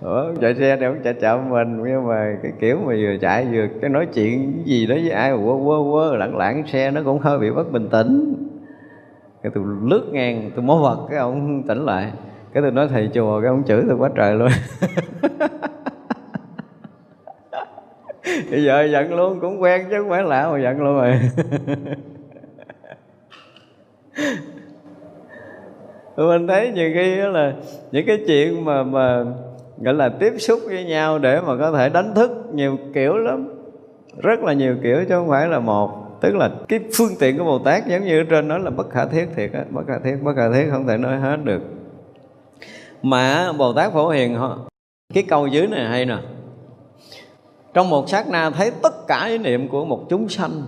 [0.00, 3.46] Ủa, chạy xe thì ông chạy chậm mình nhưng mà cái kiểu mà vừa chạy
[3.52, 7.00] vừa cái nói chuyện gì đó với ai quơ quơ quơ lẳng lãng xe nó
[7.04, 8.34] cũng hơi bị bất bình tĩnh.
[9.42, 12.12] Cái tôi lướt ngang tôi mó vật cái ông tỉnh lại.
[12.52, 14.48] Cái tôi nói thầy chùa cái ông chửi tôi quá trời luôn.
[18.50, 21.20] Bây giờ giận luôn cũng quen chứ không phải lạ mà giận luôn rồi
[26.16, 27.52] mình thấy nhiều khi đó là
[27.92, 29.24] những cái chuyện mà mà
[29.78, 33.48] gọi là tiếp xúc với nhau để mà có thể đánh thức nhiều kiểu lắm.
[34.22, 36.20] Rất là nhiều kiểu chứ không phải là một.
[36.20, 38.90] Tức là cái phương tiện của bồ tát giống như ở trên nói là bất
[38.90, 41.62] khả thiết thiệt á, bất khả thiết, bất khả thiết, không thể nói hết được.
[43.02, 44.58] Mà bồ tát phổ hiền họ,
[45.14, 46.16] cái câu dưới này hay nè.
[47.74, 50.62] Trong một sát na thấy tất cả ý niệm của một chúng sanh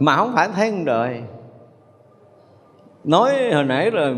[0.00, 1.22] mà không phải thấy không đời.
[3.04, 4.14] Nói hồi nãy là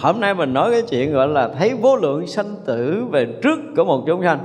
[0.00, 3.58] hôm nay mình nói cái chuyện gọi là thấy vô lượng sanh tử về trước
[3.76, 4.38] của một chúng sanh,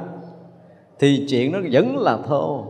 [1.00, 2.66] thì chuyện nó vẫn là thô.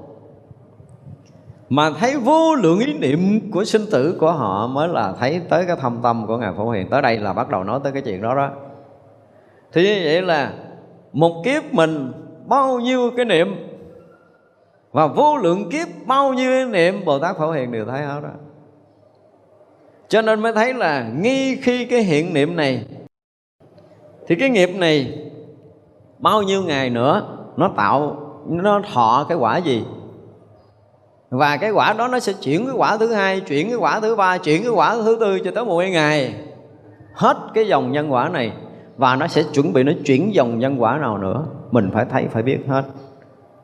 [1.70, 5.66] Mà thấy vô lượng ý niệm của sinh tử của họ mới là thấy tới
[5.66, 6.90] cái thâm tâm của ngài phổ hiền.
[6.90, 8.50] Tới đây là bắt đầu nói tới cái chuyện đó đó.
[9.74, 10.54] Thì như vậy là
[11.14, 12.12] một kiếp mình
[12.46, 13.48] bao nhiêu cái niệm
[14.98, 18.30] và vô lượng kiếp, bao nhiêu niệm bồ tát phổ hiền đều thấy hết đó.
[20.08, 22.86] Cho nên mới thấy là nghi khi cái hiện niệm này,
[24.28, 25.30] thì cái nghiệp này,
[26.20, 28.18] bao nhiêu ngày nữa, nó tạo,
[28.48, 29.84] nó thọ cái quả gì?
[31.30, 34.16] Và cái quả đó nó sẽ chuyển cái quả thứ hai, chuyển cái quả thứ
[34.16, 36.36] ba, chuyển cái quả thứ tư cho tới một ngày.
[37.14, 38.54] Hết cái dòng nhân quả này,
[38.98, 42.28] và nó sẽ chuẩn bị nó chuyển dòng nhân quả nào nữa, mình phải thấy,
[42.32, 42.84] phải biết hết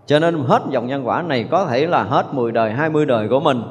[0.06, 3.28] cho nên hết dòng nhân quả này có thể là hết 10 đời 20 đời
[3.30, 3.62] của mình.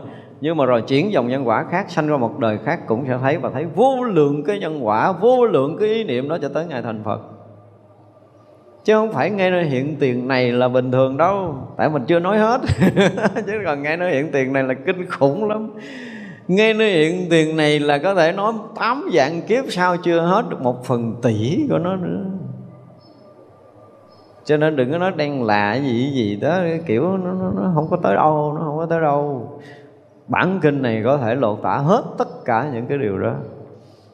[0.41, 3.19] Nhưng mà rồi chuyển dòng nhân quả khác, sanh ra một đời khác cũng sẽ
[3.23, 6.49] thấy và thấy vô lượng cái nhân quả, vô lượng cái ý niệm đó cho
[6.49, 7.21] tới ngày thành Phật.
[8.85, 11.55] Chứ không phải nghe nơi hiện tiền này là bình thường đâu.
[11.77, 12.61] Tại mình chưa nói hết.
[13.47, 15.71] Chứ còn nghe nơi hiện tiền này là kinh khủng lắm.
[16.49, 20.45] Nghe nơi hiện tiền này là có thể nói tám dạng kiếp sau chưa hết
[20.51, 22.25] được một phần tỷ của nó nữa
[24.45, 27.87] cho nên đừng có nói đen là gì gì đó kiểu nó, nó, nó không
[27.91, 29.49] có tới đâu nó không có tới đâu.
[30.29, 33.33] Bản kinh này có thể lột tả hết tất cả những cái điều đó.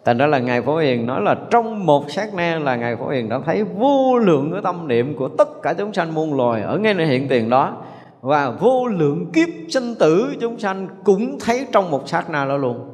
[0.05, 3.09] Thành ra là ngài phổ hiền nói là trong một sát na là ngài phổ
[3.09, 6.63] hiền đã thấy vô lượng cái tâm niệm của tất cả chúng sanh muôn loài
[6.63, 7.77] ở ngay nơi hiện tiền đó.
[8.21, 12.57] Và vô lượng kiếp sinh tử chúng sanh cũng thấy trong một sát na đó
[12.57, 12.91] luôn.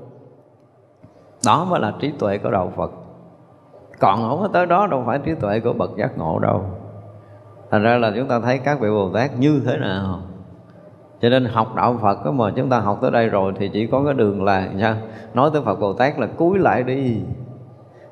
[1.47, 2.91] Đó mới là trí tuệ của đạo phật.
[4.01, 6.65] Còn không có tới đó đâu phải trí tuệ của bậc giác ngộ đâu
[7.75, 10.21] thành ra là chúng ta thấy các vị bồ tát như thế nào.
[11.21, 13.87] Cho nên học đạo Phật đó mà chúng ta học tới đây rồi thì chỉ
[13.87, 14.97] có cái đường là sao?
[15.35, 17.21] Nói tới Phật Bồ Tát là cúi lại đi.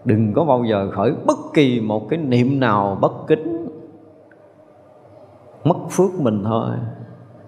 [0.04, 3.68] Đừng có bao giờ khởi bất kỳ một cái niệm nào bất kính.
[5.64, 6.70] Mất phước mình thôi.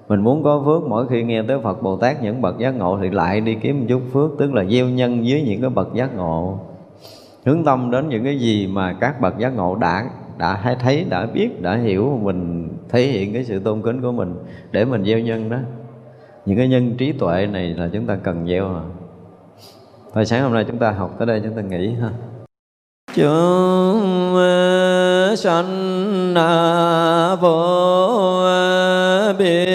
[0.08, 2.98] Mình muốn có phước, mỗi khi nghe tới Phật Bồ Tát những bậc giác ngộ
[3.02, 5.94] thì lại đi kiếm một chút phước, tức là gieo nhân dưới những cái bậc
[5.94, 6.58] giác ngộ.
[7.46, 10.04] Hướng tâm đến những cái gì mà các bậc giác ngộ đã
[10.38, 14.12] đã hay thấy, đã biết, đã hiểu mình thể hiện cái sự tôn kính của
[14.12, 14.34] mình
[14.70, 15.58] để mình gieo nhân đó.
[16.46, 18.82] Những cái nhân trí tuệ này là chúng ta cần gieo à.
[20.14, 22.10] Thôi, sáng hôm nay chúng ta học tới đây, chúng ta nghỉ ha.
[23.14, 24.36] Chúng
[25.36, 26.34] sanh
[27.40, 28.44] vô
[29.38, 29.73] biên.